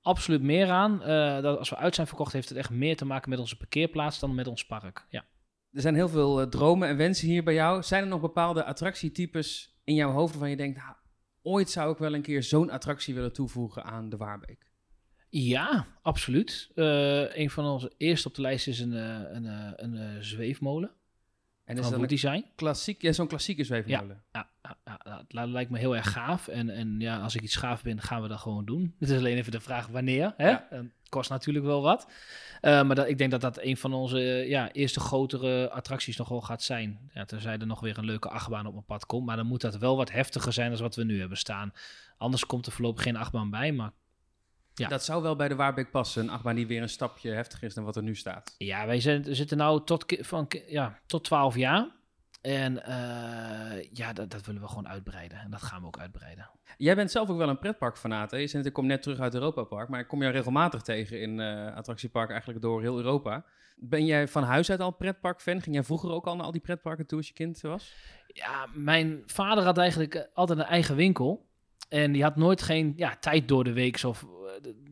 absoluut 0.07 0.41
meer 0.41 0.69
aan. 0.69 1.03
Eh, 1.03 1.41
dat 1.41 1.57
als 1.57 1.69
we 1.69 1.75
uit 1.75 1.95
zijn 1.95 2.07
verkocht, 2.07 2.33
heeft 2.33 2.49
het 2.49 2.57
echt 2.57 2.69
meer 2.69 2.97
te 2.97 3.05
maken 3.05 3.29
met 3.29 3.39
onze 3.39 3.57
parkeerplaats 3.57 4.19
dan 4.19 4.35
met 4.35 4.47
ons 4.47 4.65
park. 4.65 5.05
Ja. 5.09 5.25
Er 5.71 5.81
zijn 5.81 5.95
heel 5.95 6.09
veel 6.09 6.41
eh, 6.41 6.47
dromen 6.47 6.87
en 6.87 6.97
wensen 6.97 7.27
hier 7.27 7.43
bij 7.43 7.53
jou. 7.53 7.83
Zijn 7.83 8.03
er 8.03 8.09
nog 8.09 8.21
bepaalde 8.21 8.63
attractietypes 8.63 9.79
in 9.83 9.95
jouw 9.95 10.11
hoofd 10.11 10.31
waarvan 10.31 10.49
je 10.49 10.57
denkt, 10.57 10.77
"Nou, 10.77 10.95
ooit 11.41 11.69
zou 11.69 11.91
ik 11.91 11.97
wel 11.97 12.13
een 12.13 12.21
keer 12.21 12.43
zo'n 12.43 12.69
attractie 12.69 13.13
willen 13.13 13.33
toevoegen 13.33 13.83
aan 13.83 14.09
de 14.09 14.17
Waarbeek? 14.17 14.71
Ja, 15.29 15.87
absoluut. 16.01 16.71
Eh, 16.75 17.37
een 17.37 17.49
van 17.49 17.65
onze 17.65 17.91
eerste 17.97 18.27
op 18.27 18.35
de 18.35 18.41
lijst 18.41 18.67
is 18.67 18.79
een, 18.79 18.91
een, 18.91 19.45
een, 19.83 19.95
eh, 19.95 20.19
zweefmolen. 20.19 20.91
En 21.67 21.75
is 21.77 21.81
dat 21.81 21.91
Wood 21.91 22.01
een 22.01 22.07
Design. 22.07 22.45
klassiek, 22.55 23.01
ja, 23.01 23.11
zo'n 23.11 23.27
klassieke 23.27 23.63
zweefmolen? 23.63 24.23
Ja, 24.31 24.49
ja, 24.63 24.77
ja, 24.85 24.97
dat 25.03 25.25
li- 25.27 25.51
lijkt 25.51 25.71
me 25.71 25.77
heel 25.77 25.95
erg 25.95 26.11
gaaf. 26.11 26.47
En, 26.47 26.69
en 26.69 26.99
ja, 26.99 27.19
als 27.19 27.35
ik 27.35 27.41
iets 27.41 27.55
gaaf 27.55 27.83
ben, 27.83 28.01
gaan 28.01 28.21
we 28.21 28.27
dat 28.27 28.39
gewoon 28.39 28.65
doen. 28.65 28.93
Het 28.99 29.09
is 29.09 29.17
alleen 29.17 29.37
even 29.37 29.51
de 29.51 29.59
vraag 29.59 29.87
wanneer. 29.87 30.33
Hè? 30.37 30.49
Ja. 30.49 30.67
En 30.69 30.93
Het 30.99 31.09
kost 31.09 31.29
natuurlijk 31.29 31.65
wel 31.65 31.81
wat. 31.81 32.07
Eh, 32.61 32.83
maar 32.83 32.95
dat, 32.95 33.07
ik 33.07 33.17
denk 33.17 33.31
dat 33.31 33.41
dat 33.41 33.61
een 33.61 33.77
van 33.77 33.93
onze 33.93 34.19
eh, 34.19 34.49
ja, 34.49 34.71
eerste 34.71 34.99
grotere 34.99 35.69
attracties 35.69 36.17
nog 36.17 36.29
wel 36.29 36.41
gaat 36.41 36.63
zijn. 36.63 37.09
Ja, 37.13 37.25
tenzij 37.25 37.57
er 37.57 37.67
nog 37.67 37.79
weer 37.79 37.97
een 37.97 38.05
leuke 38.05 38.29
achtbaan 38.29 38.65
op 38.65 38.73
mijn 38.73 38.85
pad 38.85 39.05
komt. 39.05 39.25
Maar 39.25 39.35
dan 39.35 39.47
moet 39.47 39.61
dat 39.61 39.77
wel 39.77 39.97
wat 39.97 40.11
heftiger 40.11 40.53
zijn 40.53 40.71
dan 40.71 40.81
wat 40.81 40.95
we 40.95 41.03
nu 41.03 41.19
hebben 41.19 41.37
staan. 41.37 41.73
Anders 42.17 42.45
komt 42.45 42.65
er 42.65 42.71
voorlopig 42.71 43.03
geen 43.03 43.15
achtbaan 43.17 43.49
bij. 43.49 43.71
Maar 43.71 43.91
Ja. 44.77 44.87
Dat 44.87 45.03
zou 45.03 45.21
wel 45.21 45.35
bij 45.35 45.47
de 45.47 45.55
Waarbeek 45.55 45.91
passen. 45.91 46.23
Een 46.23 46.29
achtbaan 46.29 46.55
die 46.55 46.67
weer 46.67 46.81
een 46.81 46.89
stapje 46.89 47.31
heftiger 47.31 47.67
is 47.67 47.73
dan 47.73 47.83
wat 47.83 47.95
er 47.95 48.03
nu 48.03 48.15
staat. 48.15 48.55
ja, 48.57 48.85
wij 48.85 48.99
zijn, 48.99 49.35
zitten 49.35 49.57
nou 49.57 49.85
tot, 49.85 50.05
van, 50.19 50.47
ja, 50.67 50.99
tot 51.05 51.23
12 51.23 51.55
jaar. 51.55 51.95
En 52.41 52.83
eh, 52.83 53.83
ja, 53.91 54.13
dat, 54.13 54.29
dat 54.29 54.45
willen 54.45 54.61
we 54.61 54.67
gewoon 54.67 54.87
uitbreiden. 54.87 55.39
En 55.39 55.51
dat 55.51 55.61
gaan 55.61 55.81
we 55.81 55.87
ook 55.87 55.99
uitbreiden. 55.99 56.49
Jij 56.77 56.95
bent 56.95 57.11
zelf 57.11 57.29
ook 57.29 57.37
wel 57.37 57.49
een 57.49 57.59
pretparkfanaat. 57.59 58.31
hè? 58.31 58.37
Je 58.37 58.59
ik 58.63 58.73
kom 58.73 58.85
net 58.85 59.01
terug 59.01 59.19
uit 59.19 59.33
Europa 59.33 59.63
Park, 59.63 59.89
maar 59.89 59.99
ik 59.99 60.07
kom 60.07 60.21
jou 60.21 60.33
regelmatig 60.33 60.81
tegen 60.81 61.21
in 61.21 61.39
eh 61.39 61.75
attractiepark 61.75 62.29
eigenlijk 62.29 62.61
door 62.61 62.81
heel 62.81 62.97
Europa. 62.97 63.45
Ben 63.75 64.05
jij 64.05 64.27
van 64.27 64.43
huis 64.43 64.69
uit 64.69 64.79
al 64.79 64.91
pretparkfan? 64.91 65.61
Ging 65.61 65.75
jij 65.75 65.83
vroeger 65.83 66.11
ook 66.11 66.25
al 66.25 66.35
naar 66.35 66.45
al 66.45 66.51
die 66.51 66.61
pretparken 66.61 67.05
toe 67.05 67.17
als 67.17 67.27
je 67.27 67.33
kind 67.33 67.61
was? 67.61 67.93
Ja, 68.27 68.67
mijn 68.73 69.23
vader 69.25 69.63
had 69.63 69.77
eigenlijk 69.77 70.29
altijd 70.33 70.59
een 70.59 70.65
eigen 70.65 70.95
winkel. 70.95 71.45
En 71.89 72.11
die 72.11 72.23
had 72.23 72.35
nooit 72.35 72.61
geen 72.61 72.93
ja, 72.95 73.15
tijd 73.19 73.47
door 73.47 73.63
de 73.63 73.73
week. 73.73 74.03
Of, 74.03 74.25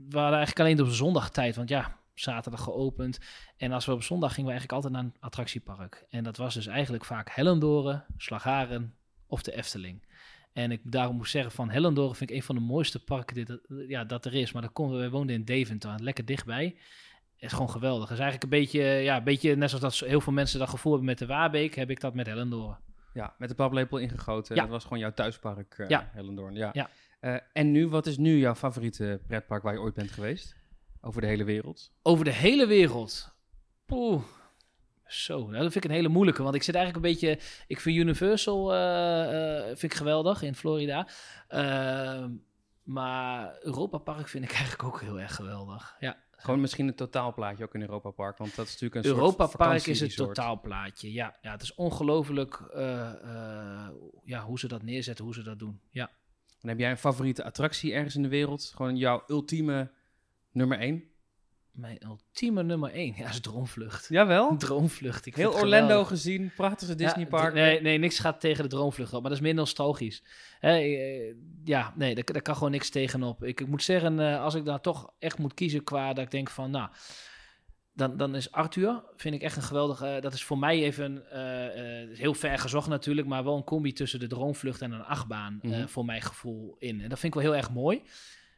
we 0.09 0.17
hadden 0.17 0.37
eigenlijk 0.37 0.59
alleen 0.59 0.81
op 0.81 0.93
zondag 0.93 1.29
tijd. 1.29 1.55
Want 1.55 1.69
ja, 1.69 1.99
zaterdag 2.13 2.61
geopend. 2.61 3.19
En 3.57 3.71
als 3.71 3.85
we 3.85 3.93
op 3.93 4.03
zondag 4.03 4.33
gingen 4.33 4.51
we 4.51 4.57
eigenlijk 4.57 4.83
altijd 4.83 4.93
naar 5.03 5.11
een 5.13 5.21
attractiepark. 5.21 6.05
En 6.09 6.23
dat 6.23 6.37
was 6.37 6.53
dus 6.53 6.67
eigenlijk 6.67 7.05
vaak 7.05 7.29
Hellendoren, 7.29 8.05
Slagharen 8.17 8.95
of 9.27 9.41
de 9.41 9.55
Efteling. 9.55 10.03
En 10.53 10.71
ik 10.71 10.81
daarom 10.83 11.15
moet 11.15 11.29
zeggen 11.29 11.51
van 11.51 11.69
Hellendoren 11.69 12.15
vind 12.15 12.29
ik 12.29 12.35
een 12.35 12.43
van 12.43 12.55
de 12.55 12.61
mooiste 12.61 13.03
parken 13.03 13.35
dit, 13.35 13.59
ja, 13.87 14.03
dat 14.03 14.25
er 14.25 14.33
is. 14.33 14.51
Maar 14.51 14.61
dat 14.61 14.71
kon, 14.71 14.91
wij 14.91 15.09
woonden 15.09 15.35
in 15.35 15.45
Deventer, 15.45 16.03
lekker 16.03 16.25
dichtbij. 16.25 16.65
Het 17.35 17.43
is 17.43 17.51
gewoon 17.51 17.69
geweldig. 17.69 18.09
Het 18.09 18.17
is 18.17 18.23
eigenlijk 18.23 18.53
een 18.53 18.59
beetje, 18.59 18.81
ja, 18.83 19.17
een 19.17 19.23
beetje 19.23 19.55
net 19.55 19.69
zoals 19.69 19.99
dat 19.99 20.09
heel 20.09 20.21
veel 20.21 20.33
mensen 20.33 20.59
dat 20.59 20.69
gevoel 20.69 20.91
hebben 20.91 21.09
met 21.09 21.19
de 21.19 21.25
Waarbeek, 21.25 21.75
heb 21.75 21.89
ik 21.89 21.99
dat 21.99 22.13
met 22.13 22.27
Hellendoren. 22.27 22.77
Ja, 23.13 23.33
met 23.37 23.49
de 23.49 23.55
paplepel 23.55 23.97
ingegoten. 23.97 24.55
Ja. 24.55 24.61
Dat 24.61 24.71
was 24.71 24.83
gewoon 24.83 24.99
jouw 24.99 25.13
thuispark, 25.13 25.73
eh 25.77 25.89
Ja. 25.89 26.09
Hellendoorn. 26.13 26.55
Ja. 26.55 26.69
Ja. 26.73 26.89
Eh, 27.25 27.35
en 27.53 27.71
nu, 27.71 27.87
wat 27.87 28.05
is 28.05 28.17
nu 28.17 28.37
jouw 28.37 28.55
favoriete 28.55 29.21
pretpark 29.27 29.63
waar 29.63 29.73
je 29.73 29.79
ooit 29.79 29.93
bent 29.93 30.11
geweest? 30.11 30.55
Over 31.01 31.21
de 31.21 31.27
hele 31.27 31.43
wereld? 31.43 31.91
Over 32.01 32.25
de 32.25 32.31
hele 32.31 32.65
wereld. 32.65 33.35
Poeh. 33.85 34.23
Zo, 35.05 35.39
nou, 35.39 35.63
dat 35.63 35.71
vind 35.71 35.75
ik 35.75 35.83
een 35.83 35.95
hele 35.95 36.07
moeilijke. 36.07 36.43
Want 36.43 36.55
ik 36.55 36.63
zit 36.63 36.75
eigenlijk 36.75 37.05
een 37.05 37.11
beetje. 37.11 37.39
Ik 37.67 37.79
vind 37.79 37.97
Universal 37.97 38.73
eh, 38.73 39.57
eh, 39.59 39.65
vind 39.65 39.91
ik 39.91 39.93
geweldig 39.93 40.41
in 40.41 40.55
Florida. 40.55 41.07
Ehm, 41.47 42.31
maar 42.83 43.57
Europa 43.61 43.97
Park 43.97 44.27
vind 44.27 44.43
ik 44.43 44.51
eigenlijk 44.59 44.83
ook 44.83 45.01
heel 45.01 45.19
erg 45.19 45.35
geweldig. 45.35 45.95
Ja, 45.99 46.17
Gewoon 46.31 46.61
misschien 46.61 46.87
een 46.87 46.95
totaalplaatje 46.95 47.63
ook 47.63 47.75
in 47.75 47.81
Europa 47.81 48.09
Park, 48.09 48.37
want 48.37 48.55
dat 48.55 48.65
is 48.65 48.71
natuurlijk 48.71 49.05
een 49.05 49.11
Europa 49.11 49.45
soort 49.45 49.57
Park 49.57 49.85
is 49.85 49.99
het 49.99 50.15
totaalplaatje. 50.15 51.11
Ja, 51.11 51.35
ja, 51.41 51.51
het 51.51 51.61
is 51.61 51.75
ongelooflijk 51.75 52.61
ja, 54.23 54.43
hoe 54.45 54.59
ze 54.59 54.67
dat 54.67 54.83
neerzetten, 54.83 55.25
hoe 55.25 55.33
ze 55.33 55.43
dat 55.43 55.59
doen. 55.59 55.79
Ja. 55.89 56.11
Heb 56.67 56.79
jij 56.79 56.91
een 56.91 56.97
favoriete 56.97 57.43
attractie 57.43 57.93
ergens 57.93 58.15
in 58.15 58.21
de 58.21 58.27
wereld? 58.29 58.71
Gewoon 58.75 58.97
jouw 58.97 59.23
ultieme 59.27 59.91
nummer 60.51 60.79
één? 60.79 61.03
Mijn 61.71 61.97
ultieme 62.05 62.63
nummer 62.63 62.91
één 62.91 63.13
ja, 63.17 63.29
is 63.29 63.39
Droomvlucht. 63.39 64.07
Jawel. 64.09 64.57
Droomvlucht. 64.57 65.25
Ik 65.25 65.35
Heel 65.35 65.53
Orlando 65.53 65.77
geweldig. 65.87 66.07
gezien, 66.07 66.51
prachtige 66.55 66.91
Ja, 66.91 66.97
Disneypark. 66.97 67.51
d- 67.51 67.53
nee, 67.53 67.81
nee, 67.81 67.97
niks 67.97 68.19
gaat 68.19 68.39
tegen 68.39 68.63
de 68.63 68.69
droomvlucht 68.69 69.13
op, 69.13 69.21
maar 69.21 69.29
dat 69.29 69.39
is 69.39 69.45
meer 69.45 69.53
nostalgisch. 69.53 70.23
Hè, 70.59 70.77
eh, 70.77 71.33
ja, 71.63 71.93
nee, 71.95 72.15
daar, 72.15 72.23
daar 72.23 72.41
kan 72.41 72.55
gewoon 72.55 72.71
niks 72.71 72.89
tegenop. 72.89 73.43
Ik, 73.43 73.59
ik 73.61 73.67
moet 73.67 73.83
zeggen, 73.83 74.19
eh, 74.19 74.41
als 74.41 74.55
ik 74.55 74.65
daar 74.65 74.81
toch 74.81 75.13
echt 75.19 75.37
moet 75.37 75.53
kiezen 75.53 75.83
qua 75.83 76.13
dat 76.13 76.23
ik 76.25 76.31
denk 76.31 76.49
van, 76.49 76.71
nou, 76.71 76.89
dan, 77.95 78.17
dan 78.17 78.35
is 78.35 78.51
Arthur, 78.51 79.03
vind 79.15 79.35
ik 79.35 79.41
echt 79.41 79.55
een 79.55 79.61
geweldige, 79.63 80.17
dat 80.21 80.33
is 80.33 80.43
voor 80.43 80.57
mij 80.57 80.83
even, 80.83 81.31
eh, 81.31 82.01
eh, 82.01 82.17
heel 82.17 82.33
ver 82.33 82.59
gezocht 82.59 82.87
natuurlijk, 82.87 83.27
maar 83.27 83.43
wel 83.43 83.55
een 83.57 83.63
combi 83.63 83.93
tussen 83.93 84.19
de 84.19 84.27
droomvlucht 84.27 84.81
en 84.81 84.91
een 84.91 85.03
achtbaan, 85.03 85.59
eh, 85.61 85.69
Mhm. 85.69 85.87
voor 85.87 86.05
mijn 86.05 86.21
gevoel 86.21 86.75
in. 86.79 87.01
En 87.01 87.09
dat 87.09 87.19
vind 87.19 87.35
ik 87.35 87.41
wel 87.41 87.51
heel 87.51 87.59
erg 87.61 87.71
mooi. 87.71 88.01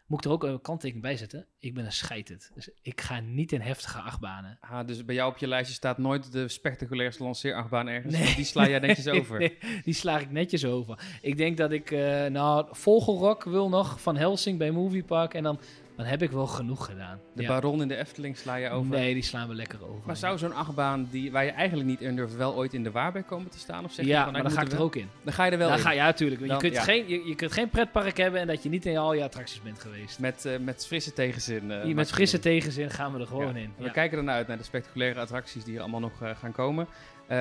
Moet 0.08 0.20
ik 0.20 0.26
er 0.26 0.32
ook 0.32 0.44
een 0.44 0.62
kanttekening 0.62 1.06
bij 1.06 1.18
zetten? 1.18 1.46
Ik 1.60 1.74
ben 1.74 1.86
een 1.86 1.92
scheiterd. 1.92 2.52
Dus 2.54 2.70
ik 2.82 3.02
ga 3.02 3.20
niet 3.20 3.52
in 3.52 3.62
heftige 3.62 4.00
achtbanen. 4.00 4.58
Ah, 4.62 4.88
dus 4.88 5.06
bij 5.06 5.16
jou 5.16 5.32
op 5.32 5.38
je 5.38 5.48
lijstje 5.48 5.76
staat 5.76 5.98
nooit 5.98 6.32
de 6.32 6.48
spectaculairste 6.48 7.24
lanceerachtbaan 7.24 7.88
ergens. 7.88 8.18
Nee. 8.18 8.36
Die 8.36 8.46
sla 8.46 8.68
jij 8.68 8.80
netjes 8.80 9.08
over. 9.20 9.40
nee, 9.40 9.58
die 9.84 9.94
sla 9.94 10.20
ik 10.20 10.32
netjes 10.32 10.66
over. 10.66 11.00
Ik 11.22 11.38
denk 11.38 11.58
dat 11.58 11.72
ik, 11.72 11.92
nou, 12.30 12.68
Vogelrok 12.72 13.44
wil 13.44 13.70
nog 13.70 14.02
van 14.02 14.18
Helsing 14.18 14.58
bij 14.58 14.72
Moviepark. 14.72 15.34
En 15.34 15.44
dan, 15.44 15.60
dan 15.98 16.06
heb 16.06 16.22
ik 16.22 16.32
wel 16.32 16.48
genoeg 16.48 16.86
gedaan. 16.86 17.20
De 17.36 17.42
Ja. 17.42 17.48
Baron 17.48 17.82
in 17.82 17.88
de 17.88 17.96
Efteling 17.96 18.38
sla 18.38 18.56
je 18.56 18.70
over. 18.70 18.90
Nee, 18.92 19.14
die 19.14 19.24
slaan 19.24 19.48
we 19.48 19.54
lekker 19.56 19.84
over. 19.90 20.02
Maar 20.06 20.18
zou 20.18 20.38
zo'n 20.38 20.54
achtbaan 20.54 21.08
die, 21.12 21.32
waar 21.32 21.44
je 21.46 21.52
eigenlijk 21.52 21.90
niet 21.90 22.02
in 22.02 22.16
durft, 22.16 22.36
wel 22.36 22.56
ooit 22.56 22.74
in 22.74 22.84
de 22.84 22.92
Waarbeek 22.92 23.28
komen 23.28 23.50
te 23.50 23.60
staan? 23.60 23.84
Of 23.84 23.92
zeg 23.94 24.06
je 24.06 24.12
ja, 24.12 24.24
van, 24.24 24.32
maar 24.32 24.42
nou, 24.42 24.54
dan 24.56 24.64
ga 24.64 24.70
ik 24.72 24.78
er 24.78 24.84
ook 24.84 24.96
in. 24.96 25.10
Dan 25.24 25.34
ga 25.34 25.46
je 25.46 25.52
er 25.52 25.58
wel 25.58 25.68
Dan 25.68 25.78
in. 25.78 25.84
ga 25.84 25.92
je 25.92 26.00
natuurlijk. 26.02 26.42
Je, 26.42 26.48
Dan- 26.48 26.60
kunt 26.60 26.74
ja. 26.74 26.82
geen, 26.82 27.08
je, 27.08 27.28
je 27.28 27.36
kunt 27.36 27.52
geen 27.52 27.70
pretpark 27.70 28.18
hebben 28.18 28.42
en 28.42 28.48
dat 28.48 28.64
je 28.64 28.70
niet 28.70 28.86
in 28.86 28.98
al 28.98 29.14
je 29.14 29.24
attracties 29.24 29.62
bent 29.62 29.80
geweest. 29.80 30.20
Met, 30.20 30.46
eh, 30.46 30.60
met 30.60 30.86
frisse 30.88 31.14
tegenzin. 31.14 31.72
eh, 31.72 31.82
Hier 31.84 31.96
met 31.96 32.08
je 32.08 32.14
frisse 32.14 32.40
tegenzin 32.40 32.90
gaan 32.90 33.14
we 33.14 33.20
er 33.20 33.28
gewoon 33.28 33.54
Ja. 33.56 33.62
in. 33.62 33.74
We 33.78 33.84
Ja. 33.84 33.90
kijken 33.92 34.18
ernaar 34.18 34.36
uit 34.36 34.48
naar 34.48 34.58
de 34.58 34.64
spectaculaire 34.64 35.20
attracties 35.20 35.64
die 35.64 35.76
er 35.76 35.82
allemaal 35.82 36.00
nog 36.00 36.22
eh, 36.22 36.30
gaan 36.36 36.52
komen. 36.52 36.88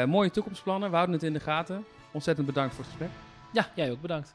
Mooie 0.07 0.31
toekomstplannen, 0.31 0.89
we 0.89 0.95
houden 0.95 1.15
het 1.15 1.25
in 1.25 1.33
de 1.33 1.41
gaten. 1.41 1.85
Ontzettend 2.13 2.47
bedankt 2.47 2.75
voor 2.75 2.85
het 2.85 2.93
gesprek. 2.93 3.13
ja, 3.53 3.69
jij 3.75 3.91
ook 3.91 4.01
bedankt. 4.01 4.35